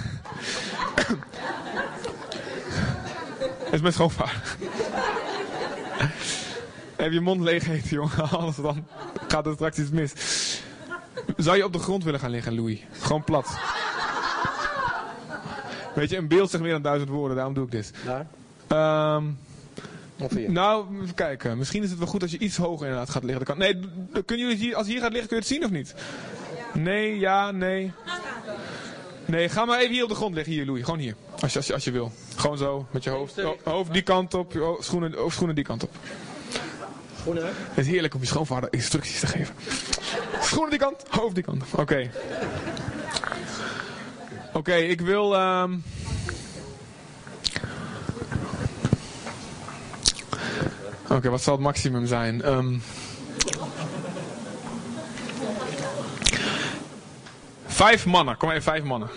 Het 3.63 3.73
is 3.73 3.81
mijn 3.81 3.93
schoonvader. 3.93 4.57
Even 6.95 7.13
je 7.13 7.21
mond 7.21 7.41
leeg 7.41 7.67
eten, 7.67 7.89
jongen. 7.89 8.29
Anders 8.29 8.57
dan 8.57 8.87
gaat 9.27 9.45
er 9.45 9.53
straks 9.53 9.77
iets 9.77 9.89
mis. 9.89 10.13
Zou 11.37 11.57
je 11.57 11.65
op 11.65 11.73
de 11.73 11.79
grond 11.79 12.03
willen 12.03 12.19
gaan 12.19 12.29
liggen, 12.29 12.55
Louis? 12.55 12.85
Gewoon 12.99 13.23
plat. 13.23 13.57
Weet 15.95 16.09
je, 16.09 16.17
een 16.17 16.27
beeld 16.27 16.49
zegt 16.49 16.63
meer 16.63 16.71
dan 16.71 16.81
duizend 16.81 17.09
woorden, 17.09 17.35
daarom 17.35 17.53
doe 17.53 17.65
ik 17.65 17.71
dit. 17.71 17.93
Daar? 18.05 18.27
Um, 19.15 19.37
nou, 20.47 21.01
even 21.01 21.15
kijken. 21.15 21.57
Misschien 21.57 21.83
is 21.83 21.89
het 21.89 21.99
wel 21.99 22.07
goed 22.07 22.21
als 22.21 22.31
je 22.31 22.37
iets 22.37 22.57
hoger 22.57 22.85
inderdaad 22.85 23.09
gaat 23.09 23.23
liggen. 23.23 23.57
Nee, 23.57 23.79
kunnen 24.25 24.47
jullie 24.47 24.63
hier, 24.63 24.75
als 24.75 24.85
je 24.85 24.91
hier 24.91 25.01
gaat 25.01 25.11
liggen, 25.11 25.29
kun 25.29 25.37
je 25.37 25.43
het 25.43 25.53
zien 25.53 25.63
of 25.63 25.71
niet? 25.71 25.93
Nee, 26.73 27.19
ja, 27.19 27.51
nee. 27.51 27.91
Nee, 29.25 29.49
ga 29.49 29.65
maar 29.65 29.79
even 29.79 29.93
hier 29.93 30.03
op 30.03 30.09
de 30.09 30.15
grond 30.15 30.35
liggen, 30.35 30.53
hier 30.53 30.65
Louis. 30.65 30.83
Gewoon 30.83 30.99
hier. 30.99 31.15
Als 31.39 31.51
je, 31.51 31.57
als 31.57 31.67
je, 31.67 31.73
als 31.73 31.83
je 31.83 31.91
wil. 31.91 32.11
Gewoon 32.35 32.57
zo, 32.57 32.87
met 32.91 33.03
je 33.03 33.09
hoofd, 33.09 33.35
hoofd 33.63 33.93
die 33.93 34.01
kant 34.01 34.33
op, 34.33 34.51
je 34.51 34.77
schoenen, 34.79 35.31
schoenen 35.31 35.55
die 35.55 35.63
kant 35.63 35.83
op. 35.83 35.95
Schoenen? 37.19 37.43
Het 37.45 37.77
is 37.77 37.87
heerlijk 37.87 38.13
om 38.13 38.21
je 38.21 38.27
schoonvader 38.27 38.73
instructies 38.73 39.19
te 39.19 39.27
geven. 39.27 39.55
Schoenen 40.41 40.69
die 40.69 40.79
kant, 40.79 41.03
hoofd 41.09 41.35
die 41.35 41.43
kant 41.43 41.63
op. 41.63 41.79
Oké. 41.79 42.09
Oké, 44.53 44.75
ik 44.75 45.01
wil... 45.01 45.35
Um... 45.35 45.83
Oké, 51.09 51.29
wat 51.29 51.41
zal 51.41 51.53
het 51.53 51.63
maximum 51.63 52.05
zijn? 52.05 52.53
Um... 52.53 52.81
Vijf 57.65 58.05
mannen, 58.05 58.37
kom 58.37 58.49
even, 58.49 58.63
vijf 58.63 58.83
mannen. 58.83 59.09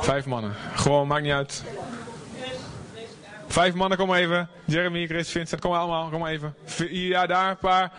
Vijf 0.00 0.26
mannen. 0.26 0.54
Gewoon, 0.74 1.06
maakt 1.06 1.22
niet 1.22 1.32
uit. 1.32 1.64
Vijf 3.46 3.74
mannen, 3.74 3.98
kom 3.98 4.14
even. 4.14 4.48
Jeremy, 4.64 5.06
Chris, 5.06 5.30
Vincent, 5.30 5.60
kom 5.60 5.70
maar 5.70 5.80
allemaal, 5.80 6.08
kom 6.08 6.20
maar 6.20 6.30
even. 6.30 6.54
Ja, 6.90 7.26
daar, 7.26 7.50
een 7.50 7.56
paar. 7.56 7.92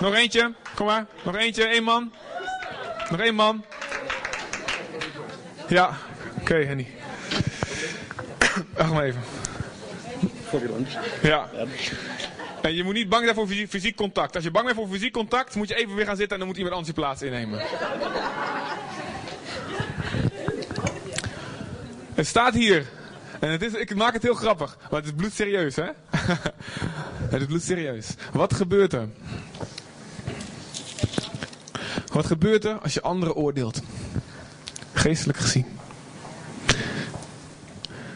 Nog 0.00 0.14
eentje, 0.14 0.52
kom 0.74 0.86
maar. 0.86 1.06
Nog 1.22 1.36
eentje, 1.36 1.64
één 1.64 1.84
man. 1.84 2.12
Nog 3.10 3.20
één 3.20 3.34
man. 3.34 3.64
Ja, 5.68 5.90
oké, 6.40 6.54
Henny. 6.54 6.86
Wacht 8.76 8.92
maar 8.92 9.04
even. 9.04 9.35
Ja. 11.22 11.48
En 12.62 12.74
je 12.74 12.84
moet 12.84 12.94
niet 12.94 13.08
bang 13.08 13.22
zijn 13.22 13.34
voor 13.34 13.46
fysiek, 13.46 13.68
fysiek, 13.68 13.96
contact. 13.96 14.34
Als 14.34 14.44
je 14.44 14.50
bang 14.50 14.64
bent 14.64 14.76
voor 14.76 14.88
fysiek 14.88 15.12
contact, 15.12 15.54
moet 15.54 15.68
je 15.68 15.74
even 15.74 15.94
weer 15.94 16.06
gaan 16.06 16.16
zitten 16.16 16.32
en 16.32 16.38
dan 16.38 16.46
moet 16.46 16.56
iemand 16.56 16.74
anders 16.74 16.94
je 16.94 17.00
plaats 17.00 17.22
innemen. 17.22 17.60
Het 22.14 22.26
staat 22.26 22.54
hier. 22.54 22.86
En 23.40 23.50
het 23.50 23.62
is, 23.62 23.72
ik 23.72 23.94
maak 23.94 24.12
het 24.12 24.22
heel 24.22 24.34
grappig. 24.34 24.76
Maar 24.90 25.00
het 25.00 25.04
is 25.08 25.14
bloedserieus, 25.16 25.76
hè? 25.76 25.84
het 27.32 27.40
is 27.40 27.46
bloedserieus. 27.46 28.14
Wat 28.32 28.54
gebeurt 28.54 28.92
er? 28.92 29.08
Wat 32.12 32.26
gebeurt 32.26 32.64
er 32.64 32.78
als 32.78 32.94
je 32.94 33.02
anderen 33.02 33.34
oordeelt? 33.34 33.80
Geestelijk 34.92 35.38
gezien. 35.38 35.66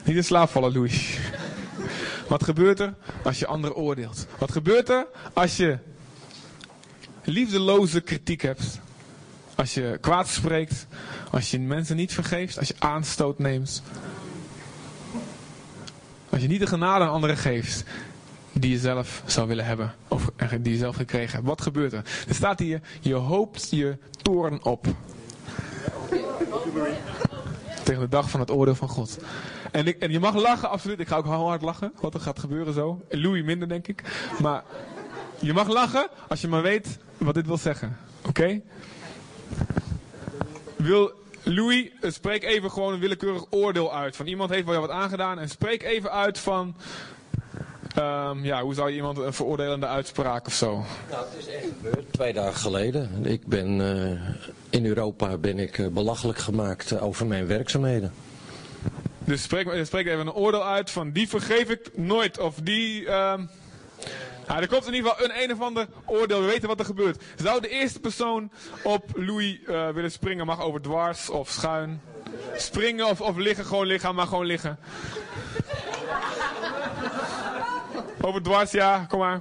Niet 0.05 0.17
in 0.17 0.25
slaap 0.25 0.51
vallen, 0.51 0.73
Louis. 0.73 1.19
Wat 2.31 2.45
gebeurt 2.45 2.81
er 2.81 2.95
als 3.25 3.39
je 3.39 3.47
anderen 3.47 3.77
oordeelt? 3.77 4.27
Wat 4.39 4.53
gebeurt 4.53 4.89
er 4.89 5.07
als 5.33 5.57
je 5.57 5.79
liefdeloze 7.25 8.01
kritiek 8.01 8.43
hebt? 8.43 8.81
Als 9.55 9.75
je 9.75 9.99
kwaad 10.01 10.29
spreekt? 10.29 10.87
Als 11.31 11.51
je 11.51 11.61
mensen 11.61 11.97
niet 11.97 12.15
vergeeft? 12.15 12.59
Als 12.59 12.69
je 12.69 12.75
aanstoot 12.79 13.39
neemt? 13.39 13.83
Als 16.29 16.43
je 16.43 16.49
niet 16.49 16.61
de 16.61 16.67
genade 16.67 17.05
aan 17.05 17.11
anderen 17.11 17.37
geeft 17.37 17.85
die 18.53 18.71
je 18.71 18.79
zelf 18.79 19.23
zou 19.27 19.49
willen 19.49 19.65
hebben. 19.65 19.95
Of 20.09 20.31
die 20.61 20.73
je 20.73 20.79
zelf 20.79 20.97
gekregen 20.97 21.35
hebt. 21.35 21.47
Wat 21.47 21.61
gebeurt 21.61 21.93
er? 21.93 22.05
Er 22.29 22.35
staat 22.35 22.59
hier, 22.59 22.81
je 23.01 23.15
hoopt 23.15 23.71
je 23.71 23.99
toorn 24.23 24.65
op. 24.65 24.87
Tegen 27.91 28.05
de 28.05 28.17
dag 28.17 28.31
van 28.31 28.41
het 28.41 28.51
oordeel 28.51 28.75
van 28.75 28.89
God. 28.89 29.19
En, 29.71 29.87
ik, 29.87 29.99
en 29.99 30.11
je 30.11 30.21
mag 30.21 30.35
lachen, 30.35 30.71
absoluut. 30.71 31.01
Ik 31.01 31.09
ga 31.09 31.17
ook 31.17 31.25
heel 31.25 31.49
hard 31.49 31.63
lachen. 31.63 31.93
Wat 32.01 32.15
er 32.15 32.21
gaat 32.21 32.39
gebeuren 32.39 32.75
zo. 32.75 33.01
Louis 33.09 33.45
minder, 33.45 33.69
denk 33.69 33.89
ik. 33.89 34.03
Maar 34.41 34.63
je 35.39 35.53
mag 35.53 35.69
lachen 35.69 36.09
als 36.29 36.41
je 36.41 36.49
maar 36.49 36.63
weet 36.63 36.99
wat 37.19 37.35
dit 37.35 37.47
wil 37.47 37.57
zeggen. 37.57 37.97
Oké? 38.27 38.61
Wil 40.77 41.13
Louis, 41.43 41.91
spreek 42.01 42.45
even 42.45 42.71
gewoon 42.71 42.93
een 42.93 43.01
willekeurig 43.01 43.45
oordeel 43.51 43.95
uit. 43.95 44.17
Van 44.17 44.27
iemand 44.27 44.51
heeft 44.51 44.67
wel 44.67 44.81
wat 44.81 44.91
aangedaan. 44.91 45.39
En 45.39 45.49
spreek 45.49 45.83
even 45.83 46.11
uit 46.11 46.39
van 46.39 46.77
Um, 47.99 48.45
ja, 48.45 48.63
hoe 48.63 48.75
zou 48.75 48.89
je 48.91 48.97
iemand 48.97 49.19
een 49.19 49.33
veroordelende 49.33 49.87
uitspraak 49.87 50.47
of 50.47 50.53
zo? 50.53 50.85
Nou, 51.11 51.25
het 51.31 51.39
is 51.39 51.47
echt 51.47 51.65
gebeurd 51.65 52.13
twee 52.13 52.33
dagen 52.33 52.61
geleden. 52.61 53.27
Ik 53.27 53.47
ben, 53.47 53.81
uh, 53.81 54.21
in 54.71 54.87
Europa 54.87 55.37
ben 55.37 55.59
ik 55.59 55.79
uh, 55.79 55.87
belachelijk 55.87 56.39
gemaakt 56.39 57.01
over 57.01 57.27
mijn 57.27 57.47
werkzaamheden. 57.47 58.13
Dus 59.19 59.43
spreek, 59.43 59.87
spreek 59.87 60.07
even 60.07 60.21
een 60.21 60.33
oordeel 60.33 60.65
uit 60.65 60.91
van 60.91 61.11
die 61.13 61.29
vergeef 61.29 61.71
ik 61.71 61.91
nooit. 61.97 62.39
Of 62.39 62.55
die... 62.63 63.01
Um... 63.01 63.51
Ja, 64.49 64.61
er 64.61 64.69
komt 64.69 64.87
in 64.87 64.95
ieder 64.95 65.11
geval 65.11 65.25
een 65.25 65.43
een 65.43 65.53
of 65.53 65.61
ander 65.61 65.87
oordeel. 66.07 66.41
We 66.41 66.47
weten 66.47 66.69
wat 66.69 66.79
er 66.79 66.85
gebeurt. 66.85 67.23
Zou 67.37 67.61
de 67.61 67.69
eerste 67.69 68.01
persoon 68.01 68.51
op 68.83 69.05
Louis 69.15 69.59
willen 69.67 70.11
springen? 70.13 70.47
Mag 70.47 70.61
over 70.61 70.81
dwars 70.81 71.31
of 71.31 71.51
schuin. 71.51 72.01
Springen 72.57 73.07
of, 73.07 73.21
of 73.21 73.37
liggen, 73.37 73.65
gewoon 73.65 73.87
liggen, 73.87 74.15
maar 74.15 74.27
gewoon 74.27 74.47
liggen. 74.47 74.79
Over 78.21 78.43
dwars, 78.43 78.71
ja, 78.71 79.05
kom 79.09 79.19
maar. 79.19 79.41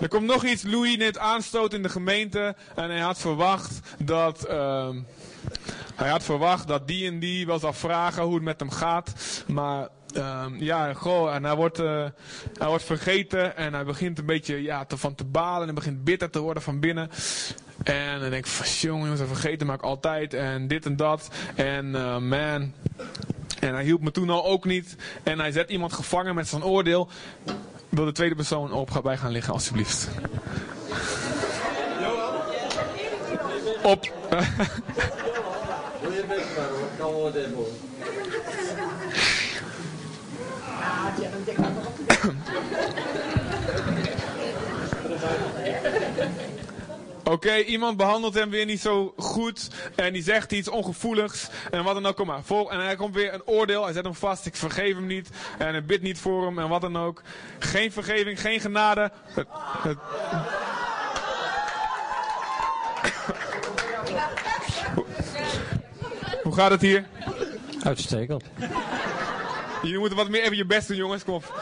Er 0.00 0.08
komt 0.08 0.26
nog 0.26 0.44
iets. 0.44 0.62
Louis 0.62 0.96
net 0.96 1.18
aanstoot 1.18 1.72
in 1.72 1.82
de 1.82 1.88
gemeente. 1.88 2.54
En 2.74 2.90
hij 2.90 3.00
had 3.00 3.18
verwacht 3.18 3.80
dat. 3.98 4.46
Uh, 4.50 4.88
hij 5.94 6.08
had 6.08 6.22
verwacht 6.22 6.68
dat 6.68 6.88
die 6.88 7.06
en 7.06 7.18
die 7.18 7.46
wel 7.46 7.58
zou 7.58 7.74
vragen 7.74 8.22
hoe 8.22 8.34
het 8.34 8.42
met 8.42 8.60
hem 8.60 8.70
gaat. 8.70 9.12
Maar 9.46 9.88
uh, 10.16 10.44
ja, 10.58 10.92
goh, 10.92 11.34
en 11.34 11.44
hij 11.44 11.54
wordt, 11.54 11.80
uh, 11.80 12.04
hij 12.58 12.68
wordt 12.68 12.84
vergeten. 12.84 13.56
En 13.56 13.74
hij 13.74 13.84
begint 13.84 14.18
een 14.18 14.26
beetje 14.26 14.62
ja, 14.62 14.84
te, 14.84 14.96
van 14.96 15.14
te 15.14 15.24
balen. 15.24 15.60
En 15.60 15.64
hij 15.64 15.74
begint 15.74 16.04
bitter 16.04 16.30
te 16.30 16.40
worden 16.40 16.62
van 16.62 16.80
binnen. 16.80 17.10
En 17.86 18.20
dan 18.20 18.30
denk 18.30 18.44
ik 18.44 18.50
van, 18.50 18.66
jongen, 18.66 19.08
jongens, 19.08 19.28
vergeten 19.28 19.66
maak 19.66 19.78
ik 19.78 19.84
altijd. 19.84 20.34
En 20.34 20.68
dit 20.68 20.86
en 20.86 20.96
dat. 20.96 21.28
En 21.54 21.86
uh, 21.86 22.18
man. 22.18 22.72
En 23.60 23.74
hij 23.74 23.84
hielp 23.84 24.00
me 24.00 24.10
toen 24.10 24.30
al 24.30 24.44
ook 24.44 24.64
niet. 24.64 24.96
En 25.22 25.38
hij 25.38 25.52
zet 25.52 25.70
iemand 25.70 25.92
gevangen 25.92 26.34
met 26.34 26.48
zijn 26.48 26.64
oordeel. 26.64 27.08
Wil 27.88 28.04
de 28.04 28.12
tweede 28.12 28.34
persoon 28.34 28.72
op 28.72 29.00
bij 29.02 29.16
gaan 29.16 29.30
liggen, 29.30 29.52
alsjeblieft. 29.52 30.08
Op. 33.82 34.12
Wil 36.00 36.12
je 36.12 36.24
best 36.28 36.56
maar 36.56 36.68
hoor, 36.68 36.88
kan 36.98 37.10
wel 37.10 37.22
wat 37.22 37.34
Oké, 47.36 47.56
iemand 47.56 47.96
behandelt 47.96 48.34
hem 48.34 48.50
weer 48.50 48.64
niet 48.64 48.80
zo 48.80 49.14
goed. 49.16 49.68
En 49.94 50.12
die 50.12 50.22
zegt 50.22 50.52
iets 50.52 50.68
ongevoeligs. 50.68 51.48
En 51.70 51.84
wat 51.84 51.94
dan 51.94 52.06
ook, 52.06 52.16
kom 52.16 52.26
maar. 52.26 52.42
Vol, 52.42 52.70
en 52.70 52.80
hij 52.80 52.96
komt 52.96 53.14
weer 53.14 53.34
een 53.34 53.46
oordeel. 53.46 53.84
Hij 53.84 53.92
zet 53.92 54.04
hem 54.04 54.14
vast. 54.14 54.46
Ik 54.46 54.56
vergeef 54.56 54.94
hem 54.94 55.06
niet. 55.06 55.30
En 55.58 55.68
hij 55.68 55.84
bidt 55.84 56.02
niet 56.02 56.18
voor 56.18 56.44
hem. 56.46 56.58
En 56.58 56.68
wat 56.68 56.80
dan 56.80 56.98
ook. 56.98 57.22
Geen 57.58 57.92
vergeving, 57.92 58.40
geen 58.40 58.60
genade. 58.60 59.10
Het, 59.24 59.46
het... 59.82 59.98
Hoe 66.42 66.54
gaat 66.54 66.70
het 66.70 66.80
hier? 66.80 67.06
Uitstekend. 67.82 68.44
Jullie 69.82 69.98
moeten 69.98 70.16
wat 70.16 70.28
meer 70.28 70.42
even 70.42 70.56
je 70.56 70.66
best 70.66 70.88
doen, 70.88 70.96
jongens. 70.96 71.24
Kom 71.24 71.34
op. 71.34 71.60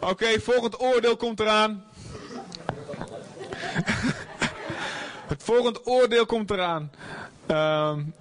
Oké, 0.00 0.10
okay, 0.10 0.40
volgend 0.40 0.80
oordeel 0.80 1.16
komt 1.16 1.40
eraan. 1.40 1.87
het 5.32 5.42
volgende 5.42 5.86
oordeel 5.86 6.26
komt 6.26 6.50
eraan. 6.50 6.90
Um, 7.50 8.14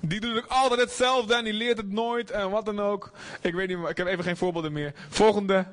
die 0.00 0.20
doet 0.20 0.36
ook 0.36 0.46
altijd 0.48 0.80
hetzelfde 0.80 1.34
en 1.34 1.44
die 1.44 1.52
leert 1.52 1.76
het 1.76 1.92
nooit 1.92 2.30
en 2.30 2.50
wat 2.50 2.64
dan 2.64 2.80
ook. 2.80 3.10
Ik 3.40 3.54
weet 3.54 3.68
niet, 3.68 3.88
ik 3.88 3.96
heb 3.96 4.06
even 4.06 4.24
geen 4.24 4.36
voorbeelden 4.36 4.72
meer. 4.72 4.92
Volgende. 5.08 5.64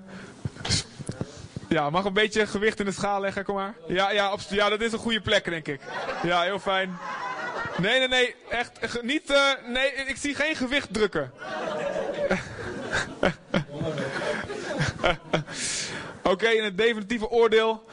Ja, 1.70 1.90
mag 1.90 2.06
een 2.06 2.14
beetje 2.14 2.48
gewicht 2.48 2.80
in 2.80 2.86
de 2.86 2.92
schaal 2.92 3.22
leggen, 3.22 3.44
kom 3.44 3.56
maar. 3.56 3.74
Ja, 3.88 4.12
ja, 4.12 4.32
op, 4.32 4.40
ja 4.50 4.70
dat 4.70 4.82
is 4.82 4.92
een 4.92 5.00
goede 5.00 5.22
plek, 5.22 5.46
denk 5.46 5.68
ik. 5.68 5.82
Ja, 6.24 6.42
heel 6.42 6.60
fijn. 6.60 6.98
Nee, 7.78 8.00
nee, 8.00 8.08
nee, 8.08 8.36
echt 8.50 9.02
niet. 9.02 9.32
Uh, 9.32 9.52
nee, 9.68 9.92
ik 9.92 10.18
zie 10.18 10.36
geen 10.36 10.56
gewicht 10.56 10.94
drukken. 10.94 11.32
Oké, 16.28 16.36
okay, 16.36 16.56
in 16.56 16.64
het 16.64 16.78
definitieve 16.78 17.30
oordeel. 17.30 17.84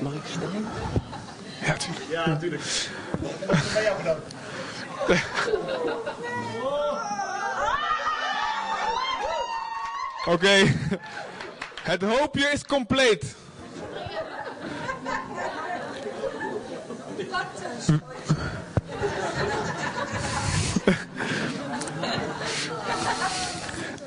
Mag 0.00 0.12
ik 0.12 0.22
staan? 0.30 0.68
Ja, 1.60 1.66
natuurlijk. 1.68 2.10
Ja, 2.10 2.28
natuurlijk. 2.28 2.62
Bij 3.72 3.82
jou 3.82 3.96
bedankt. 3.96 4.34
Oké. 10.24 10.32
Okay. 10.32 10.76
Het 11.82 12.02
hoopje 12.02 12.48
is 12.48 12.64
compleet. 12.64 13.34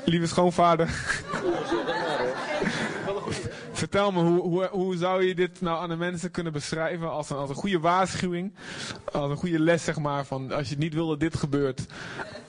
Lieve 0.04 0.26
schoonvader. 0.26 0.88
Vertel 3.96 4.22
me, 4.22 4.30
hoe, 4.30 4.40
hoe, 4.40 4.68
hoe 4.70 4.96
zou 4.96 5.24
je 5.24 5.34
dit 5.34 5.60
nou 5.60 5.78
aan 5.78 5.88
de 5.88 5.96
mensen 5.96 6.30
kunnen 6.30 6.52
beschrijven 6.52 7.10
als 7.10 7.30
een, 7.30 7.36
als 7.36 7.50
een 7.50 7.56
goede 7.56 7.80
waarschuwing? 7.80 8.52
Als 9.12 9.30
een 9.30 9.36
goede 9.36 9.58
les, 9.58 9.84
zeg 9.84 9.98
maar, 9.98 10.24
van 10.24 10.52
als 10.52 10.68
je 10.68 10.76
niet 10.76 10.94
wil 10.94 11.08
dat 11.08 11.20
dit 11.20 11.36
gebeurt. 11.36 11.86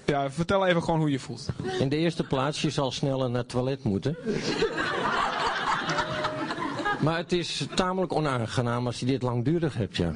Ja, 0.05 0.31
vertel 0.31 0.65
even 0.65 0.83
gewoon 0.83 0.99
hoe 0.99 1.11
je 1.11 1.19
voelt. 1.19 1.47
In 1.79 1.89
de 1.89 1.95
eerste 1.95 2.23
plaats, 2.23 2.61
je 2.61 2.69
zal 2.69 2.91
sneller 2.91 3.29
naar 3.29 3.39
het 3.39 3.49
toilet 3.49 3.83
moeten. 3.83 4.17
Maar 6.99 7.17
het 7.17 7.31
is 7.31 7.67
tamelijk 7.75 8.13
onaangenaam 8.13 8.85
als 8.85 8.99
je 8.99 9.05
dit 9.05 9.21
langdurig 9.21 9.73
hebt, 9.73 9.97
ja. 9.97 10.11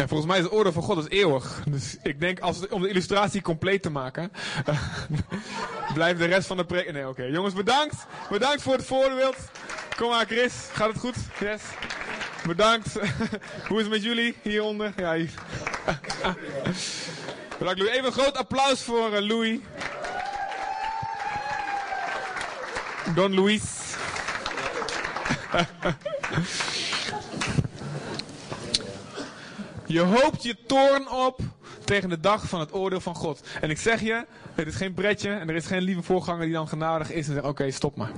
En 0.00 0.08
volgens 0.08 0.28
mij 0.28 0.38
is 0.38 0.44
het 0.44 0.52
oordeel 0.52 0.72
van 0.72 0.82
God 0.82 0.98
is 0.98 1.18
eeuwig. 1.18 1.62
Dus 1.68 1.96
ik 2.02 2.20
denk, 2.20 2.40
als, 2.40 2.68
om 2.68 2.82
de 2.82 2.88
illustratie 2.88 3.42
compleet 3.42 3.82
te 3.82 3.90
maken, 3.90 4.32
uh, 4.68 4.82
blijft 5.94 6.18
de 6.18 6.26
rest 6.26 6.46
van 6.46 6.56
de 6.56 6.64
preek... 6.64 6.92
Nee, 6.92 7.08
oké. 7.08 7.22
Jongens, 7.22 7.54
bedankt. 7.54 7.94
Bedankt 8.30 8.62
voor 8.62 8.72
het 8.72 8.84
voorbeeld. 8.84 9.36
Kom 9.96 10.08
maar, 10.08 10.26
Chris. 10.26 10.52
Gaat 10.72 10.88
het 10.88 10.98
goed? 10.98 11.14
Yes. 11.40 11.62
Bedankt. 12.46 12.92
Hoe 13.68 13.76
is 13.76 13.82
het 13.82 13.90
met 13.90 14.02
jullie 14.02 14.36
hieronder? 14.42 14.92
Ja, 14.96 15.14
hier. 15.14 15.30
Bedankt, 17.58 17.78
Louis. 17.80 17.92
Even 17.92 18.06
een 18.06 18.12
groot 18.12 18.36
applaus 18.36 18.82
voor 18.82 19.12
uh, 19.12 19.20
Louis. 19.20 19.58
Don 23.14 23.34
Luis. 23.34 23.62
Je 29.90 30.00
hoopt 30.00 30.42
je 30.42 30.56
toorn 30.66 31.10
op 31.10 31.40
tegen 31.84 32.08
de 32.08 32.20
dag 32.20 32.48
van 32.48 32.60
het 32.60 32.74
oordeel 32.74 33.00
van 33.00 33.14
God. 33.14 33.40
En 33.60 33.70
ik 33.70 33.78
zeg 33.78 34.00
je, 34.00 34.24
het 34.54 34.66
is 34.66 34.74
geen 34.74 34.94
pretje 34.94 35.30
en 35.30 35.48
er 35.48 35.54
is 35.54 35.66
geen 35.66 35.82
lieve 35.82 36.02
voorganger 36.02 36.44
die 36.44 36.52
dan 36.52 36.68
genadig 36.68 37.10
is 37.10 37.28
en 37.28 37.34
zegt: 37.34 37.46
Oké, 37.46 37.70
stop 37.70 37.96
maar. 37.96 38.10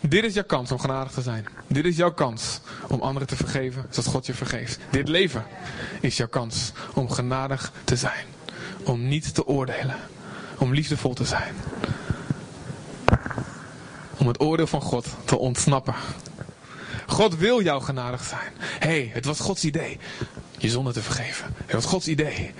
Dit 0.00 0.24
is 0.24 0.34
jouw 0.34 0.44
kans 0.44 0.72
om 0.72 0.78
genadig 0.78 1.12
te 1.12 1.22
zijn. 1.22 1.46
Dit 1.66 1.84
is 1.84 1.96
jouw 1.96 2.12
kans 2.12 2.60
om 2.88 3.00
anderen 3.00 3.28
te 3.28 3.36
vergeven 3.36 3.86
zoals 3.90 4.08
God 4.08 4.26
je 4.26 4.34
vergeeft. 4.34 4.78
Dit 4.90 5.08
leven 5.08 5.44
is 6.00 6.16
jouw 6.16 6.28
kans 6.28 6.72
om 6.94 7.10
genadig 7.10 7.72
te 7.84 7.96
zijn. 7.96 8.26
Om 8.84 9.08
niet 9.08 9.34
te 9.34 9.46
oordelen. 9.46 9.96
Om 10.58 10.74
liefdevol 10.74 11.14
te 11.14 11.24
zijn. 11.24 11.54
Om 14.16 14.26
het 14.26 14.40
oordeel 14.40 14.66
van 14.66 14.82
God 14.82 15.06
te 15.24 15.38
ontsnappen. 15.38 15.94
God 17.06 17.36
wil 17.36 17.62
jou 17.62 17.82
genadig 17.82 18.24
zijn. 18.24 18.52
Hé, 18.58 18.88
hey, 18.88 19.10
het 19.12 19.24
was 19.24 19.40
Gods 19.40 19.64
idee 19.64 19.98
je 20.58 20.68
zonde 20.68 20.92
te 20.92 21.02
vergeven. 21.02 21.54
Het 21.64 21.72
was 21.72 21.84
Gods 21.84 22.08
idee 22.08 22.54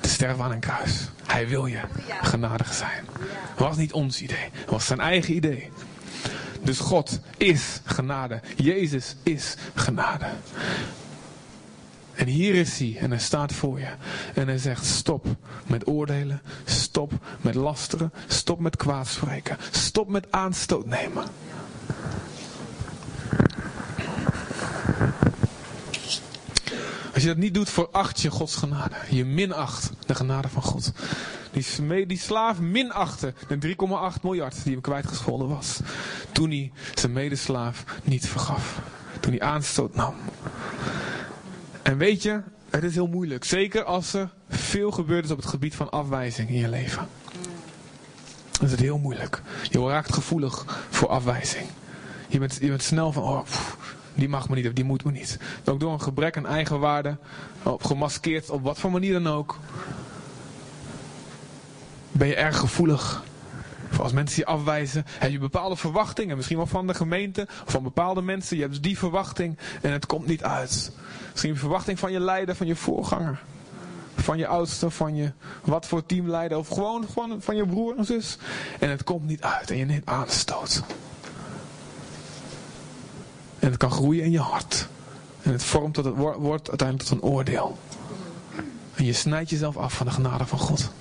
te 0.00 0.08
sterven 0.08 0.44
aan 0.44 0.52
een 0.52 0.60
kruis. 0.60 1.08
Hij 1.26 1.48
wil 1.48 1.66
je 1.66 1.80
genadig 2.22 2.74
zijn. 2.74 3.06
Het 3.50 3.58
was 3.58 3.76
niet 3.76 3.92
ons 3.92 4.22
idee. 4.22 4.48
Het 4.52 4.70
was 4.70 4.86
zijn 4.86 5.00
eigen 5.00 5.34
idee. 5.34 5.70
Dus 6.62 6.78
God 6.78 7.20
is 7.36 7.80
genade. 7.84 8.40
Jezus 8.56 9.16
is 9.22 9.54
genade. 9.74 10.26
En 12.14 12.26
hier 12.26 12.54
is 12.54 12.78
hij 12.78 12.96
en 12.98 13.10
hij 13.10 13.20
staat 13.20 13.52
voor 13.52 13.78
je. 13.78 13.90
En 14.34 14.46
hij 14.46 14.58
zegt 14.58 14.86
stop 14.86 15.26
met 15.66 15.86
oordelen. 15.86 16.42
Stop 16.64 17.12
met 17.40 17.54
lasteren. 17.54 18.12
Stop 18.26 18.60
met 18.60 18.76
kwaadspreken. 18.76 19.56
Stop 19.70 20.08
met 20.08 20.26
aanstoot 20.30 20.86
nemen. 20.86 21.24
Als 27.20 27.28
je 27.28 27.34
dat 27.34 27.44
niet 27.44 27.54
doet, 27.54 27.70
veracht 27.70 28.20
je 28.20 28.30
Gods 28.30 28.56
genade. 28.56 28.94
Je 29.10 29.24
minacht 29.24 29.90
de 30.06 30.14
genade 30.14 30.48
van 30.48 30.62
God. 30.62 30.92
Die, 31.50 32.06
die 32.06 32.18
slaaf 32.18 32.58
minachtte 32.58 33.34
de 33.48 33.76
3,8 34.14 34.20
miljard 34.22 34.62
die 34.62 34.72
hem 34.72 34.80
kwijtgescholden 34.80 35.48
was. 35.48 35.80
Toen 36.32 36.50
hij 36.50 36.72
zijn 36.94 37.12
medeslaaf 37.12 37.84
niet 38.04 38.28
vergaf. 38.28 38.80
Toen 39.20 39.32
hij 39.32 39.40
aanstoot 39.40 39.94
nam. 39.94 40.14
En 41.82 41.96
weet 41.96 42.22
je, 42.22 42.40
het 42.70 42.82
is 42.82 42.94
heel 42.94 43.06
moeilijk. 43.06 43.44
Zeker 43.44 43.84
als 43.84 44.12
er 44.12 44.30
veel 44.48 44.90
gebeurd 44.90 45.24
is 45.24 45.30
op 45.30 45.36
het 45.36 45.46
gebied 45.46 45.74
van 45.74 45.90
afwijzing 45.90 46.48
in 46.48 46.58
je 46.58 46.68
leven. 46.68 47.08
Dan 48.50 48.64
is 48.64 48.70
het 48.70 48.80
heel 48.80 48.98
moeilijk. 48.98 49.42
Je 49.70 49.78
raakt 49.78 50.14
gevoelig 50.14 50.84
voor 50.90 51.08
afwijzing. 51.08 51.66
Je 52.28 52.38
bent, 52.38 52.58
je 52.60 52.68
bent 52.68 52.82
snel 52.82 53.12
van, 53.12 53.22
oh, 53.22 53.46
die 54.14 54.28
mag 54.28 54.48
me 54.48 54.54
niet 54.54 54.66
of 54.66 54.72
die 54.72 54.84
moet 54.84 55.04
me 55.04 55.10
niet. 55.10 55.38
Ook 55.64 55.80
door 55.80 55.92
een 55.92 56.00
gebrek 56.00 56.36
aan 56.36 56.46
eigenwaarde, 56.46 57.16
op 57.62 57.84
gemaskeerd 57.84 58.50
op 58.50 58.62
wat 58.62 58.78
voor 58.78 58.90
manier 58.90 59.12
dan 59.12 59.28
ook, 59.28 59.58
ben 62.12 62.28
je 62.28 62.34
erg 62.34 62.58
gevoelig. 62.58 63.22
Voor 63.90 64.04
als 64.04 64.12
mensen 64.12 64.38
je 64.38 64.46
afwijzen, 64.46 65.04
heb 65.06 65.30
je 65.30 65.38
bepaalde 65.38 65.76
verwachtingen, 65.76 66.36
misschien 66.36 66.56
wel 66.56 66.66
van 66.66 66.86
de 66.86 66.94
gemeente, 66.94 67.46
of 67.66 67.72
van 67.72 67.82
bepaalde 67.82 68.22
mensen. 68.22 68.56
Je 68.56 68.62
hebt 68.62 68.74
dus 68.74 68.82
die 68.82 68.98
verwachting 68.98 69.58
en 69.80 69.92
het 69.92 70.06
komt 70.06 70.26
niet 70.26 70.42
uit. 70.42 70.92
Misschien 71.30 71.50
een 71.50 71.56
verwachting 71.56 71.98
van 71.98 72.12
je 72.12 72.20
leider, 72.20 72.54
van 72.54 72.66
je 72.66 72.76
voorganger. 72.76 73.42
Van 74.16 74.38
je 74.38 74.46
oudste, 74.46 74.90
van 74.90 75.14
je 75.14 75.32
wat 75.64 75.86
voor 75.86 76.06
teamleider, 76.06 76.58
of 76.58 76.68
gewoon, 76.68 77.06
gewoon 77.12 77.42
van 77.42 77.56
je 77.56 77.66
broer 77.66 77.96
en 77.96 78.04
zus. 78.04 78.38
En 78.78 78.90
het 78.90 79.04
komt 79.04 79.26
niet 79.26 79.42
uit 79.42 79.70
en 79.70 79.76
je 79.76 79.84
neemt 79.84 80.06
aanstoot. 80.06 80.82
En 83.60 83.68
het 83.68 83.76
kan 83.76 83.90
groeien 83.90 84.24
in 84.24 84.30
je 84.30 84.40
hart. 84.40 84.88
En 85.42 85.52
het 85.52 85.64
vormt 85.64 85.94
tot 85.94 86.04
het 86.04 86.14
wordt 86.16 86.68
uiteindelijk 86.68 87.08
tot 87.08 87.18
een 87.18 87.28
oordeel. 87.28 87.78
En 88.94 89.04
je 89.04 89.12
snijdt 89.12 89.50
jezelf 89.50 89.76
af 89.76 89.94
van 89.94 90.06
de 90.06 90.12
genade 90.12 90.46
van 90.46 90.58
God. 90.58 90.92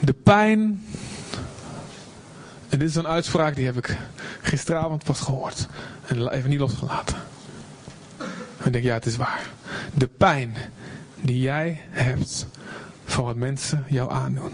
De 0.00 0.12
pijn. 0.12 0.84
En 2.68 2.78
dit 2.78 2.88
is 2.88 2.94
een 2.94 3.06
uitspraak 3.06 3.54
die 3.54 3.64
heb 3.64 3.76
ik 3.76 3.96
gisteravond 4.42 5.04
pas 5.04 5.20
gehoord. 5.20 5.66
En 6.06 6.28
even 6.28 6.50
niet 6.50 6.58
losgelaten. 6.58 7.16
En 8.58 8.66
ik 8.66 8.72
denk, 8.72 8.84
ja, 8.84 8.94
het 8.94 9.06
is 9.06 9.16
waar. 9.16 9.50
De 9.94 10.06
pijn 10.06 10.56
die 11.20 11.40
jij 11.40 11.80
hebt 11.90 12.46
voor 13.04 13.24
wat 13.24 13.36
mensen 13.36 13.84
jou 13.88 14.12
aandoen. 14.12 14.52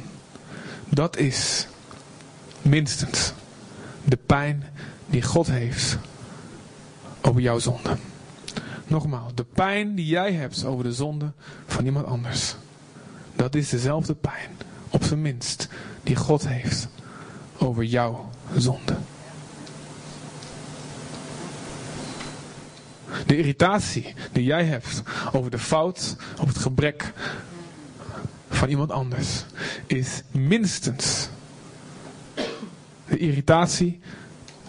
Dat 0.88 1.16
is 1.16 1.66
minstens 2.64 3.32
de 4.04 4.16
pijn 4.16 4.64
die 5.06 5.22
God 5.22 5.46
heeft 5.46 5.98
over 7.20 7.40
jouw 7.40 7.58
zonde. 7.58 7.96
Nogmaals, 8.86 9.34
de 9.34 9.44
pijn 9.44 9.94
die 9.94 10.06
jij 10.06 10.32
hebt 10.32 10.64
over 10.64 10.84
de 10.84 10.92
zonde 10.92 11.32
van 11.66 11.84
iemand 11.84 12.06
anders. 12.06 12.54
Dat 13.36 13.54
is 13.54 13.68
dezelfde 13.68 14.14
pijn, 14.14 14.50
op 14.90 15.04
zijn 15.04 15.22
minst, 15.22 15.68
die 16.02 16.16
God 16.16 16.48
heeft 16.48 16.88
over 17.58 17.84
jouw 17.84 18.30
zonde. 18.56 18.96
De 23.26 23.36
irritatie 23.36 24.14
die 24.32 24.44
jij 24.44 24.64
hebt 24.64 25.02
over 25.32 25.50
de 25.50 25.58
fout, 25.58 26.16
over 26.32 26.54
het 26.54 26.62
gebrek 26.62 27.12
van 28.48 28.68
iemand 28.68 28.90
anders, 28.90 29.44
is 29.86 30.22
minstens 30.30 31.28
de 33.14 33.20
irritatie, 33.20 34.00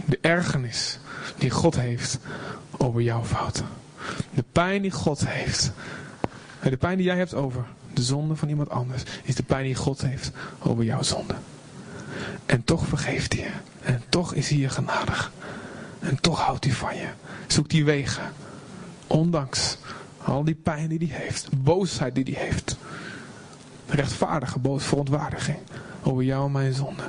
de 0.06 0.18
ergernis 0.22 1.00
die 1.38 1.50
God 1.50 1.76
heeft 1.76 2.20
over 2.78 3.02
jouw 3.02 3.24
fouten. 3.24 3.66
De 4.34 4.44
pijn 4.52 4.82
die 4.82 4.92
God 4.92 5.28
heeft. 5.28 5.72
De 6.62 6.78
pijn 6.78 6.98
die 6.98 7.06
jij 7.06 7.18
hebt 7.18 7.34
over 7.34 7.66
de 7.94 8.04
zonde 8.04 8.36
van 8.36 8.50
iemand 8.50 8.70
anders, 8.70 9.04
is 9.24 9.36
de 9.36 9.44
pijn 9.44 9.64
die 9.64 9.76
God 9.76 10.02
heeft 10.02 10.32
over 10.60 10.84
jouw 10.84 11.02
zonde. 11.02 11.34
En 12.46 12.64
toch 12.64 12.88
vergeeft 12.88 13.34
hij 13.34 13.42
je. 13.42 13.50
En 13.82 14.04
toch 14.10 14.34
is 14.34 14.50
hij 14.50 14.58
je 14.58 14.70
genadig. 14.70 15.32
En 16.00 16.22
toch 16.22 16.40
houdt 16.40 16.66
hij 16.66 16.74
van 16.74 16.96
je. 16.96 17.08
Zoekt 17.48 17.70
die 17.70 17.86
wegen. 17.86 18.32
Ondanks 19.08 19.78
al 20.24 20.44
die 20.44 20.56
pijn 20.56 20.88
die 20.88 21.08
hij 21.12 21.22
heeft. 21.22 21.50
Boosheid 21.64 22.16
die 22.16 22.36
hij 22.36 22.44
heeft. 22.44 22.78
Rechtvaardige 23.88 24.60
boos 24.60 24.84
verontwaardiging 24.84 25.58
over 26.04 26.24
jou 26.24 26.46
en 26.46 26.52
mijn 26.52 26.74
zonde. 26.74 27.04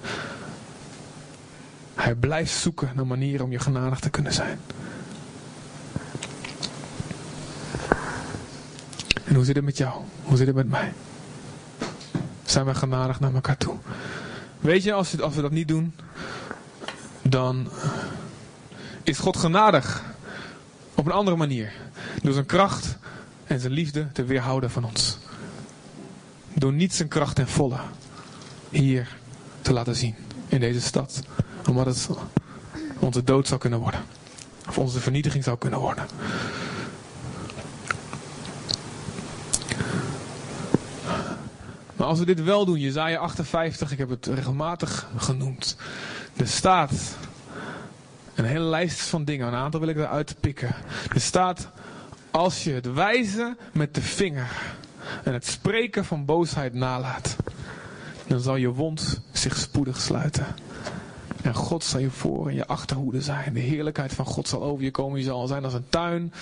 Hij 1.97 2.15
blijft 2.15 2.53
zoeken 2.53 2.91
naar 2.95 3.07
manieren 3.07 3.45
om 3.45 3.53
je 3.53 3.59
genadig 3.59 4.01
te 4.01 4.11
kunnen 4.11 4.33
zijn. 4.33 4.59
En 9.25 9.35
hoe 9.35 9.45
zit 9.45 9.57
het 9.57 9.65
met 9.65 9.77
jou? 9.77 10.03
Hoe 10.23 10.37
zit 10.37 10.47
het 10.47 10.57
met 10.57 10.69
mij? 10.69 10.93
Zijn 12.45 12.65
we 12.65 12.75
genadig 12.75 13.21
naar 13.21 13.35
elkaar 13.35 13.57
toe? 13.57 13.77
Weet 14.59 14.83
je, 14.83 14.93
als, 14.93 15.21
als 15.21 15.35
we 15.35 15.43
dat 15.43 15.51
niet 15.51 15.69
doen, 15.69 15.95
dan 17.23 17.69
is 19.03 19.19
God 19.19 19.37
genadig 19.37 20.05
op 20.95 21.07
een 21.07 21.13
andere 21.13 21.37
manier. 21.37 21.73
Door 22.23 22.33
zijn 22.33 22.47
kracht 22.47 22.97
en 23.47 23.61
zijn 23.61 23.73
liefde 23.73 24.13
te 24.13 24.25
weerhouden 24.25 24.71
van 24.71 24.85
ons. 24.85 25.19
Door 26.55 26.73
niet 26.73 26.95
zijn 26.95 27.09
kracht 27.09 27.35
ten 27.35 27.49
volle 27.49 27.79
hier 28.71 29.17
te 29.63 29.73
laten 29.73 29.97
zien 29.97 30.15
in 30.49 30.61
deze 30.61 30.81
stad 30.81 31.23
omdat 31.69 31.87
het 31.87 32.09
onze 32.99 33.25
dood 33.25 33.49
zou 33.49 33.61
kunnen 33.61 33.79
worden. 33.79 34.01
Of 34.69 34.79
onze 34.79 35.01
vernietiging 35.01 35.45
zou 35.45 35.59
kunnen 35.59 35.79
worden. 35.79 36.07
Maar 41.97 42.07
als 42.07 42.19
we 42.19 42.25
dit 42.25 42.43
wel 42.43 42.65
doen, 42.65 42.81
Jezaja 42.81 43.19
58, 43.19 43.93
ik 43.93 43.99
heb 43.99 44.09
het 44.09 44.27
regelmatig 44.27 45.09
genoemd. 45.17 45.77
Er 46.37 46.47
staat 46.47 46.93
een 48.35 48.45
hele 48.45 48.65
lijst 48.65 49.01
van 49.01 49.25
dingen, 49.25 49.47
een 49.47 49.55
aantal 49.55 49.81
wil 49.81 49.89
ik 49.89 49.97
eruit 49.97 50.37
pikken. 50.41 50.75
Er 51.15 51.21
staat, 51.21 51.69
als 52.31 52.65
je 52.65 52.73
het 52.73 52.93
wijzen 52.93 53.59
met 53.73 53.95
de 53.95 54.03
vinger 54.03 54.51
en 55.25 55.33
het 55.33 55.47
spreken 55.47 56.05
van 56.05 56.25
boosheid 56.25 56.75
nalaat, 56.75 57.37
dan 58.27 58.41
zal 58.41 58.57
je 58.57 58.69
wond 58.69 59.21
zich 59.33 59.57
spoedig 59.57 60.01
sluiten. 60.01 60.47
En 61.47 61.55
God 61.55 61.85
zal 61.85 62.01
je 62.01 62.11
voor 62.11 62.49
en 62.49 62.55
je 62.55 62.67
achterhoede 62.67 63.21
zijn. 63.21 63.53
De 63.53 63.61
heerlijkheid 63.61 64.13
van 64.13 64.25
God 64.25 64.49
zal 64.49 64.63
over 64.63 64.85
je 64.85 64.91
komen. 64.91 65.19
Je 65.19 65.25
zal 65.25 65.47
zijn 65.47 65.65
als 65.65 65.75
een 65.75 65.89
tuin, 65.89 66.33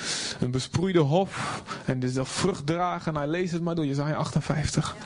een 0.40 0.50
besproeide 0.50 0.98
hof. 0.98 1.62
En 1.84 2.00
dus 2.00 2.12
zal 2.12 2.24
vrucht 2.24 2.66
dragen. 2.66 3.12
Nou, 3.12 3.26
lees 3.26 3.52
het 3.52 3.62
maar 3.62 3.74
door. 3.74 3.84
Je 3.86 4.14
58. 4.14 4.96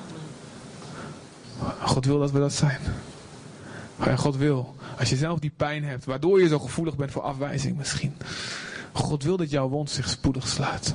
God 1.83 2.05
wil 2.05 2.19
dat 2.19 2.31
we 2.31 2.39
dat 2.39 2.53
zijn. 2.53 2.81
En 3.99 4.19
God 4.19 4.37
wil, 4.37 4.75
als 4.99 5.11
je 5.11 5.17
zelf 5.17 5.39
die 5.39 5.53
pijn 5.57 5.85
hebt, 5.85 6.05
waardoor 6.05 6.41
je 6.41 6.49
zo 6.49 6.59
gevoelig 6.59 6.97
bent 6.97 7.11
voor 7.11 7.23
afwijzing 7.23 7.77
misschien. 7.77 8.17
God 8.93 9.23
wil 9.23 9.37
dat 9.37 9.51
jouw 9.51 9.69
wond 9.69 9.91
zich 9.91 10.09
spoedig 10.09 10.49
sluit. 10.49 10.95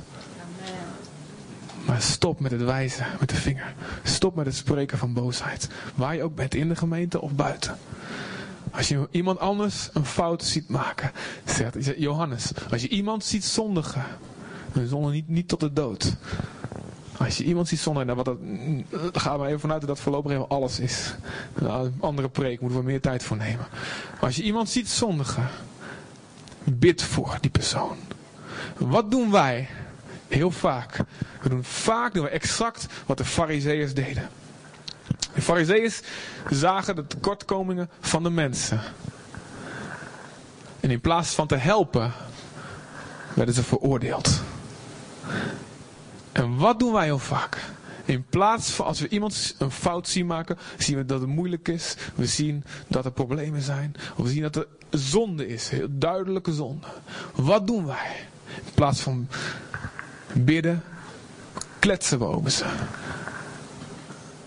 Maar 1.85 2.01
stop 2.01 2.39
met 2.39 2.51
het 2.51 2.63
wijzen 2.63 3.05
met 3.19 3.29
de 3.29 3.35
vinger. 3.35 3.73
Stop 4.03 4.35
met 4.35 4.45
het 4.45 4.55
spreken 4.55 4.97
van 4.97 5.13
boosheid. 5.13 5.69
Waar 5.95 6.15
je 6.15 6.23
ook 6.23 6.35
bent, 6.35 6.55
in 6.55 6.69
de 6.69 6.75
gemeente 6.75 7.21
of 7.21 7.31
buiten. 7.31 7.77
Als 8.76 8.88
je 8.88 9.07
iemand 9.11 9.39
anders 9.39 9.89
een 9.93 10.05
fout 10.05 10.43
ziet 10.43 10.69
maken, 10.69 11.11
zegt 11.45 11.78
Johannes, 11.97 12.51
als 12.71 12.82
je 12.82 12.88
iemand 12.88 13.24
ziet 13.24 13.45
zondigen, 13.45 14.03
zonde 14.88 15.11
niet, 15.11 15.28
niet 15.28 15.47
tot 15.47 15.59
de 15.59 15.74
dood, 15.74 16.15
Als 17.17 17.38
je 17.38 17.43
iemand 17.43 17.67
ziet 17.67 17.80
zonder, 17.80 18.05
nou 18.05 18.17
wat 18.24 18.26
dat, 18.26 18.38
ga 19.21 19.38
maar 19.38 19.47
even 19.47 19.59
vanuit 19.59 19.80
dat 19.80 19.89
dat 19.89 19.99
voorlopig 19.99 20.32
even 20.32 20.49
alles 20.49 20.80
is. 20.80 21.15
Nou, 21.61 21.91
andere 21.99 22.30
preek, 22.30 22.59
moeten 22.61 22.80
we 22.80 22.86
meer 22.86 23.01
tijd 23.01 23.24
voor 23.24 23.38
nemen. 23.38 23.65
Als 24.19 24.36
je 24.36 24.43
iemand 24.43 24.69
ziet 24.69 24.89
zondigen, 24.89 25.47
bid 26.63 27.01
voor 27.01 27.38
die 27.41 27.51
persoon. 27.51 27.97
Wat 28.78 29.11
doen 29.11 29.32
wij? 29.32 29.67
Heel 30.28 30.51
vaak. 30.51 30.97
We 31.41 31.49
doen 31.49 31.63
vaak 31.63 32.13
doen 32.13 32.24
we 32.24 32.30
exact 32.30 32.88
wat 33.05 33.17
de 33.17 33.26
fariseeërs 33.26 33.93
deden. 33.93 34.30
De 35.34 35.41
fariseeërs 35.41 36.01
zagen 36.49 36.95
de 36.95 37.07
tekortkomingen 37.07 37.89
van 37.99 38.23
de 38.23 38.29
mensen. 38.29 38.81
En 40.79 40.91
in 40.91 41.01
plaats 41.01 41.29
van 41.29 41.47
te 41.47 41.55
helpen, 41.55 42.11
werden 43.34 43.55
ze 43.55 43.63
veroordeeld. 43.63 44.41
En 46.31 46.57
wat 46.57 46.79
doen 46.79 46.93
wij 46.93 47.03
heel 47.05 47.19
vaak? 47.19 47.57
In 48.05 48.25
plaats 48.29 48.69
van 48.69 48.86
als 48.86 48.99
we 48.99 49.07
iemand 49.07 49.55
een 49.57 49.71
fout 49.71 50.07
zien 50.07 50.25
maken, 50.25 50.57
zien 50.77 50.97
we 50.97 51.05
dat 51.05 51.19
het 51.19 51.29
moeilijk 51.29 51.67
is. 51.67 51.95
We 52.15 52.25
zien 52.25 52.63
dat 52.88 53.05
er 53.05 53.11
problemen 53.11 53.61
zijn. 53.61 53.95
Of 54.15 54.25
we 54.25 54.31
zien 54.31 54.41
dat 54.41 54.55
er 54.55 54.67
zonde 54.89 55.47
is. 55.47 55.69
Heel 55.69 55.88
duidelijke 55.89 56.53
zonde. 56.53 56.88
Wat 57.36 57.67
doen 57.67 57.86
wij? 57.86 58.25
In 58.65 58.73
plaats 58.73 58.99
van 58.99 59.27
bidden, 60.34 60.84
kletsen 61.79 62.19
we 62.19 62.25
over 62.25 62.51
ze. 62.51 62.65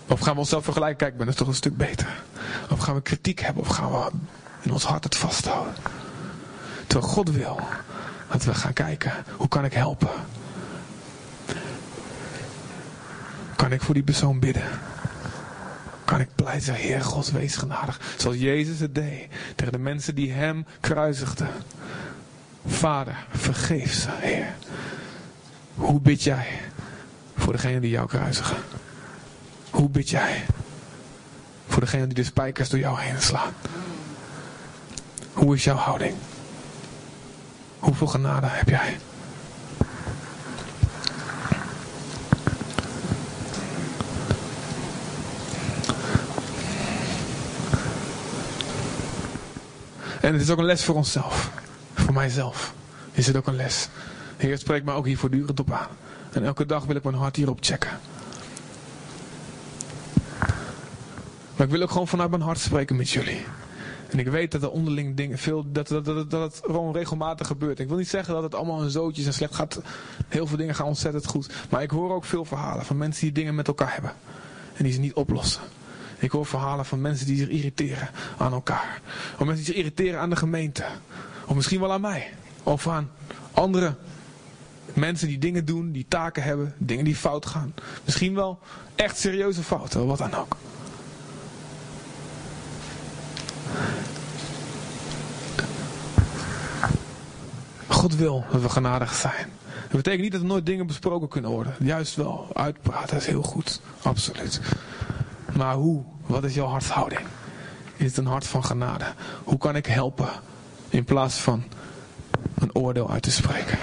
Of 0.08 0.20
gaan 0.20 0.34
we 0.34 0.40
onszelf 0.40 0.64
vergelijken, 0.64 0.98
kijk, 0.98 1.12
ik 1.12 1.18
ben 1.18 1.28
er 1.28 1.34
toch 1.34 1.48
een 1.48 1.54
stuk 1.54 1.76
beter. 1.76 2.22
Of 2.70 2.78
gaan 2.78 2.94
we 2.94 3.02
kritiek 3.02 3.40
hebben, 3.40 3.62
of 3.62 3.68
gaan 3.68 3.90
we 3.90 4.10
in 4.60 4.72
ons 4.72 4.84
hart 4.84 5.04
het 5.04 5.16
vasthouden. 5.16 5.74
Terwijl 6.86 7.12
God 7.12 7.30
wil 7.30 7.60
dat 8.30 8.44
we 8.44 8.54
gaan 8.54 8.72
kijken, 8.72 9.12
hoe 9.36 9.48
kan 9.48 9.64
ik 9.64 9.72
helpen? 9.72 10.10
Kan 13.56 13.72
ik 13.72 13.82
voor 13.82 13.94
die 13.94 14.02
persoon 14.02 14.38
bidden? 14.38 14.68
Kan 16.04 16.20
ik 16.20 16.28
pleit 16.34 16.62
zeggen, 16.62 16.84
Heer 16.84 17.02
God, 17.02 17.30
wees 17.30 17.56
genadig. 17.56 18.00
Zoals 18.16 18.36
Jezus 18.36 18.80
het 18.80 18.94
deed 18.94 19.28
tegen 19.54 19.72
de 19.72 19.78
mensen 19.78 20.14
die 20.14 20.32
hem 20.32 20.66
kruisigden. 20.80 21.48
Vader, 22.66 23.26
vergeef 23.30 23.92
ze, 23.92 24.08
Heer. 24.10 24.54
Hoe 25.74 26.00
bid 26.00 26.22
jij 26.22 26.46
voor 27.36 27.52
degene 27.52 27.80
die 27.80 27.90
jou 27.90 28.08
kruisigen? 28.08 28.56
Hoe 29.76 29.88
bid 29.88 30.10
jij 30.10 30.44
voor 31.66 31.80
degene 31.80 32.06
die 32.06 32.14
de 32.14 32.24
spijkers 32.24 32.68
door 32.68 32.78
jou 32.78 33.00
heen 33.00 33.22
slaan? 33.22 33.52
Hoe 35.32 35.54
is 35.54 35.64
jouw 35.64 35.76
houding? 35.76 36.14
Hoeveel 37.78 38.06
genade 38.06 38.46
heb 38.46 38.68
jij? 38.68 38.98
En 50.20 50.32
het 50.32 50.42
is 50.42 50.50
ook 50.50 50.58
een 50.58 50.64
les 50.64 50.84
voor 50.84 50.94
onszelf. 50.94 51.50
Voor 51.94 52.14
mijzelf 52.14 52.74
is 53.12 53.26
het 53.26 53.36
ook 53.36 53.46
een 53.46 53.56
les. 53.56 53.88
De 54.36 54.46
Heer 54.46 54.58
spreekt 54.58 54.84
me 54.84 54.92
ook 54.92 55.06
hier 55.06 55.18
voortdurend 55.18 55.60
op 55.60 55.72
aan. 55.72 55.88
En 56.32 56.44
elke 56.44 56.66
dag 56.66 56.84
wil 56.84 56.96
ik 56.96 57.04
mijn 57.04 57.16
hart 57.16 57.36
hierop 57.36 57.58
checken. 57.60 57.98
Maar 61.56 61.66
ik 61.66 61.72
wil 61.72 61.82
ook 61.82 61.90
gewoon 61.90 62.08
vanuit 62.08 62.30
mijn 62.30 62.42
hart 62.42 62.58
spreken 62.58 62.96
met 62.96 63.10
jullie. 63.10 63.44
En 64.10 64.18
ik 64.18 64.28
weet 64.28 64.52
dat 64.52 64.62
er 64.62 64.70
onderling 64.70 65.16
dingen 65.16 65.38
veel, 65.38 65.64
dat, 65.72 65.88
dat, 65.88 66.04
dat, 66.04 66.30
dat 66.30 66.52
het 66.52 66.62
gewoon 66.64 66.92
regelmatig 66.92 67.46
gebeurt. 67.46 67.78
Ik 67.80 67.88
wil 67.88 67.96
niet 67.96 68.08
zeggen 68.08 68.34
dat 68.34 68.42
het 68.42 68.54
allemaal 68.54 68.82
een 68.82 68.90
zootjes 68.90 69.26
en 69.26 69.32
slecht 69.32 69.54
gaat. 69.54 69.80
Heel 70.28 70.46
veel 70.46 70.56
dingen 70.56 70.74
gaan 70.74 70.86
ontzettend 70.86 71.26
goed. 71.26 71.54
Maar 71.70 71.82
ik 71.82 71.90
hoor 71.90 72.14
ook 72.14 72.24
veel 72.24 72.44
verhalen 72.44 72.84
van 72.84 72.96
mensen 72.96 73.22
die 73.22 73.32
dingen 73.32 73.54
met 73.54 73.68
elkaar 73.68 73.92
hebben. 73.92 74.12
En 74.76 74.84
die 74.84 74.92
ze 74.92 75.00
niet 75.00 75.14
oplossen. 75.14 75.62
Ik 76.18 76.30
hoor 76.30 76.46
verhalen 76.46 76.84
van 76.84 77.00
mensen 77.00 77.26
die 77.26 77.36
zich 77.36 77.48
irriteren 77.48 78.08
aan 78.36 78.52
elkaar. 78.52 79.00
Of 79.38 79.46
mensen 79.46 79.64
die 79.64 79.64
zich 79.64 79.74
irriteren 79.74 80.20
aan 80.20 80.30
de 80.30 80.36
gemeente. 80.36 80.84
Of 81.46 81.54
misschien 81.54 81.80
wel 81.80 81.92
aan 81.92 82.00
mij. 82.00 82.32
Of 82.62 82.88
aan 82.88 83.10
andere 83.52 83.94
mensen 84.92 85.28
die 85.28 85.38
dingen 85.38 85.64
doen, 85.64 85.92
die 85.92 86.06
taken 86.08 86.42
hebben, 86.42 86.74
dingen 86.78 87.04
die 87.04 87.16
fout 87.16 87.46
gaan. 87.46 87.74
Misschien 88.04 88.34
wel 88.34 88.58
echt 88.94 89.18
serieuze 89.18 89.62
fouten, 89.62 90.06
wat 90.06 90.18
dan 90.18 90.34
ook. 90.34 90.56
God 97.86 98.16
wil 98.16 98.44
dat 98.52 98.60
we 98.60 98.68
genadig 98.68 99.14
zijn. 99.14 99.50
Dat 99.80 99.96
betekent 99.96 100.22
niet 100.22 100.32
dat 100.32 100.40
er 100.40 100.46
nooit 100.46 100.66
dingen 100.66 100.86
besproken 100.86 101.28
kunnen 101.28 101.50
worden. 101.50 101.74
Juist 101.78 102.14
wel, 102.14 102.48
uitpraten 102.52 103.16
is 103.16 103.26
heel 103.26 103.42
goed, 103.42 103.80
absoluut. 104.02 104.60
Maar 105.56 105.74
hoe? 105.74 106.02
Wat 106.26 106.44
is 106.44 106.54
jouw 106.54 106.66
hartshouding? 106.66 107.20
Is 107.96 108.06
het 108.06 108.16
een 108.16 108.26
hart 108.26 108.46
van 108.46 108.64
genade? 108.64 109.04
Hoe 109.44 109.58
kan 109.58 109.76
ik 109.76 109.86
helpen 109.86 110.28
in 110.88 111.04
plaats 111.04 111.36
van 111.36 111.64
een 112.54 112.74
oordeel 112.74 113.10
uit 113.10 113.22
te 113.22 113.30
spreken? 113.30 113.78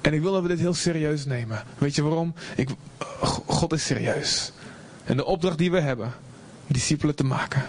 En 0.00 0.12
ik 0.12 0.22
wil 0.22 0.32
dat 0.32 0.42
we 0.42 0.48
dit 0.48 0.58
heel 0.58 0.74
serieus 0.74 1.24
nemen. 1.24 1.62
Weet 1.78 1.94
je 1.94 2.02
waarom? 2.02 2.34
Ik, 2.56 2.68
God 3.46 3.72
is 3.72 3.84
serieus. 3.84 4.52
En 5.04 5.16
de 5.16 5.24
opdracht 5.24 5.58
die 5.58 5.70
we 5.70 5.80
hebben, 5.80 6.12
discipelen 6.66 7.14
te 7.14 7.24
maken, 7.24 7.62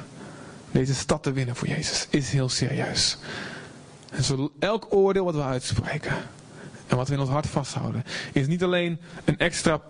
deze 0.72 0.96
stad 0.96 1.24
te 1.24 1.32
winnen 1.32 1.56
voor 1.56 1.68
Jezus, 1.68 2.08
is 2.10 2.30
heel 2.30 2.50
serieus. 2.50 3.18
En 4.12 4.24
zo 4.24 4.52
elk 4.60 4.88
oordeel 4.90 5.26
wat 5.26 5.36
we 5.36 5.44
uitspreken 5.44 6.16
en 6.88 6.98
wat 6.98 7.08
we 7.08 7.14
in 7.14 7.20
ons 7.20 7.30
hart 7.30 7.48
vasthouden, 7.48 8.04
is 8.34 8.48
niet 8.48 8.64
alleen 8.64 9.00
een 9.26 9.38
extra 9.38 9.82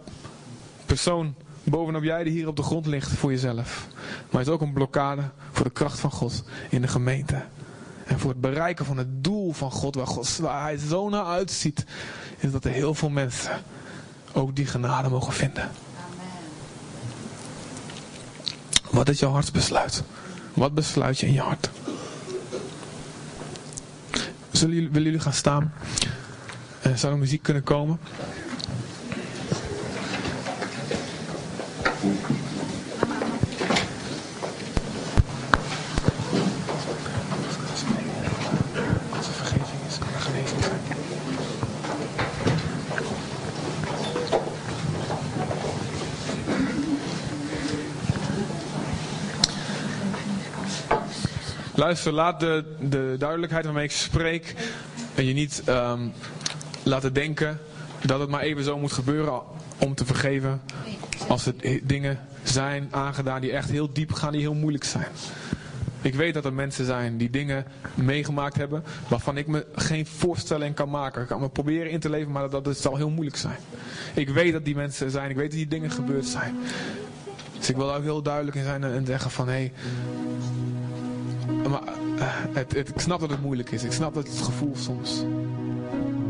persoon 0.86 1.36
bovenop 1.64 2.03
jij 2.03 2.24
die 2.24 2.34
hier 2.34 2.47
op 2.47 2.56
de 2.56 2.64
grond 2.64 2.86
ligt 2.86 3.12
voor 3.12 3.32
jezelf. 3.32 3.88
Maar 4.30 4.41
is 4.41 4.47
ook 4.47 4.62
een 4.62 4.74
blokkade 4.74 5.22
voor 5.51 5.66
de 5.66 5.72
kracht 5.72 5.99
van 5.99 6.12
God 6.12 6.43
in 6.70 6.82
de 6.82 6.88
gemeente. 6.88 7.43
En 8.06 8.20
voor 8.20 8.30
het 8.30 8.41
bereiken 8.41 8.86
van 8.86 8.97
het 8.97 9.24
doel 9.24 9.51
van 9.51 9.72
God, 9.72 9.95
waar, 9.95 10.08
God, 10.08 10.38
waar 10.38 10.62
hij 10.62 10.78
zo 10.78 11.10
naar 11.10 11.26
uitziet, 11.26 11.86
is 12.38 12.51
dat 12.51 12.66
er 12.66 12.72
heel 12.72 12.93
veel 12.93 13.10
mensen 13.10 13.64
ook 14.34 14.56
die 14.56 14.66
genade 14.66 15.10
mogen 15.10 15.34
vinden. 15.34 15.64
Amen. 15.64 15.72
Wat 18.96 19.10
is 19.10 19.20
jouw 19.20 19.32
hartsbesluit? 19.32 20.04
Wat 20.54 20.74
besluit 20.74 21.20
je 21.20 21.26
in 21.28 21.34
je 21.34 21.39
hart? 21.39 21.70
Zullen 24.52 24.76
jullie, 24.76 24.89
willen 24.89 25.04
jullie 25.04 25.20
gaan 25.20 25.34
staan? 25.34 25.74
Uh, 26.88 26.96
zou 26.96 27.14
er 27.14 27.20
muziek 27.20 27.43
kunnen 27.43 27.64
komen? 27.64 28.00
Luister, 51.86 52.12
laat 52.12 52.40
de, 52.40 52.64
de 52.80 53.16
duidelijkheid 53.18 53.66
waarmee 53.66 53.84
ik 53.84 53.92
spreek 53.92 54.56
en 55.16 55.26
je 55.26 55.34
niet 55.34 55.64
um, 55.70 56.14
laten 56.84 57.14
denken 57.14 57.60
dat 58.06 58.20
het 58.20 58.30
maar 58.30 58.42
even 58.42 58.64
zo 58.64 58.80
moet 58.80 58.92
gebeuren 58.92 59.42
om 59.78 59.96
te 59.96 60.06
vergeven. 60.06 60.62
Als 61.28 61.46
er 61.46 61.54
dingen 61.84 62.20
zijn 62.44 62.88
aangedaan 62.92 63.42
die 63.42 63.52
echt 63.52 63.70
heel 63.70 63.94
diep 63.94 64.14
gaan, 64.14 64.32
die 64.32 64.42
heel 64.42 64.54
moeilijk 64.54 64.84
zijn. 64.84 65.08
Ik 66.02 66.16
weet 66.16 66.34
dat 66.34 66.46
er 66.46 66.54
mensen 66.54 66.86
zijn 66.86 67.18
die 67.18 67.30
dingen 67.30 67.66
meegemaakt 67.96 68.56
hebben 68.56 68.84
waarvan 69.08 69.38
ik 69.38 69.48
me 69.48 69.66
geen 69.76 70.06
voorstelling 70.06 70.76
kan 70.76 70.90
maken. 70.90 71.22
Ik 71.22 71.28
kan 71.28 71.42
me 71.42 71.50
proberen 71.50 71.92
in 71.92 72.00
te 72.00 72.10
leven, 72.10 72.32
maar 72.32 72.50
dat, 72.50 72.64
dat 72.64 72.78
zal 72.78 72.96
heel 72.96 73.10
moeilijk 73.10 73.38
zijn. 73.38 73.58
Ik 74.14 74.30
weet 74.30 74.54
dat 74.54 74.66
die 74.66 74.76
mensen 74.76 75.12
zijn, 75.12 75.30
ik 75.30 75.36
weet 75.36 75.50
dat 75.50 75.58
die 75.58 75.68
dingen 75.68 75.92
gebeurd 75.92 76.26
zijn. 76.26 76.56
Dus 77.58 77.70
ik 77.70 77.76
wil 77.76 77.88
daar 77.88 77.98
ook 77.98 78.04
heel 78.04 78.22
duidelijk 78.22 78.58
in 78.58 78.64
zijn 78.64 78.84
en 78.84 79.06
zeggen 79.06 79.32
van 79.32 79.48
hé, 79.48 79.54
hey, 79.54 79.72
maar 81.70 81.84
uh, 82.16 82.24
het, 82.53 82.74
het, 82.74 82.89
ik 82.89 82.99
snap 82.99 83.20
dat 83.20 83.30
het 83.30 83.41
moeilijk 83.41 83.72
is. 83.72 83.84
Ik 83.84 83.91
snap 83.91 84.13
dat 84.13 84.28
het 84.28 84.41
gevoel 84.41 84.76
soms 84.76 85.24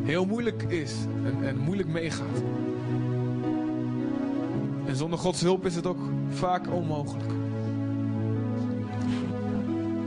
heel 0.06 0.26
moeilijk 0.26 0.64
is 0.64 0.94
en, 1.24 1.48
en 1.48 1.58
moeilijk 1.58 1.90
meegaat. 1.90 2.44
En 4.86 4.96
zonder 4.96 5.20
Gods 5.20 5.42
hulp 5.42 5.66
is 5.66 5.76
het 5.76 5.88
ook 5.88 6.00
vaak 6.30 6.74
onmogelijk. 6.74 7.30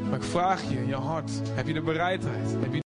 Maar 0.08 0.18
ik 0.18 0.24
vraag 0.24 0.62
je 0.70 0.76
in 0.76 0.86
je 0.86 0.94
hart, 0.94 1.30
heb 1.54 1.66
je 1.66 1.72
de 1.72 1.82
bereidheid? 1.82 2.50
Heb 2.60 2.74
je 2.74 2.80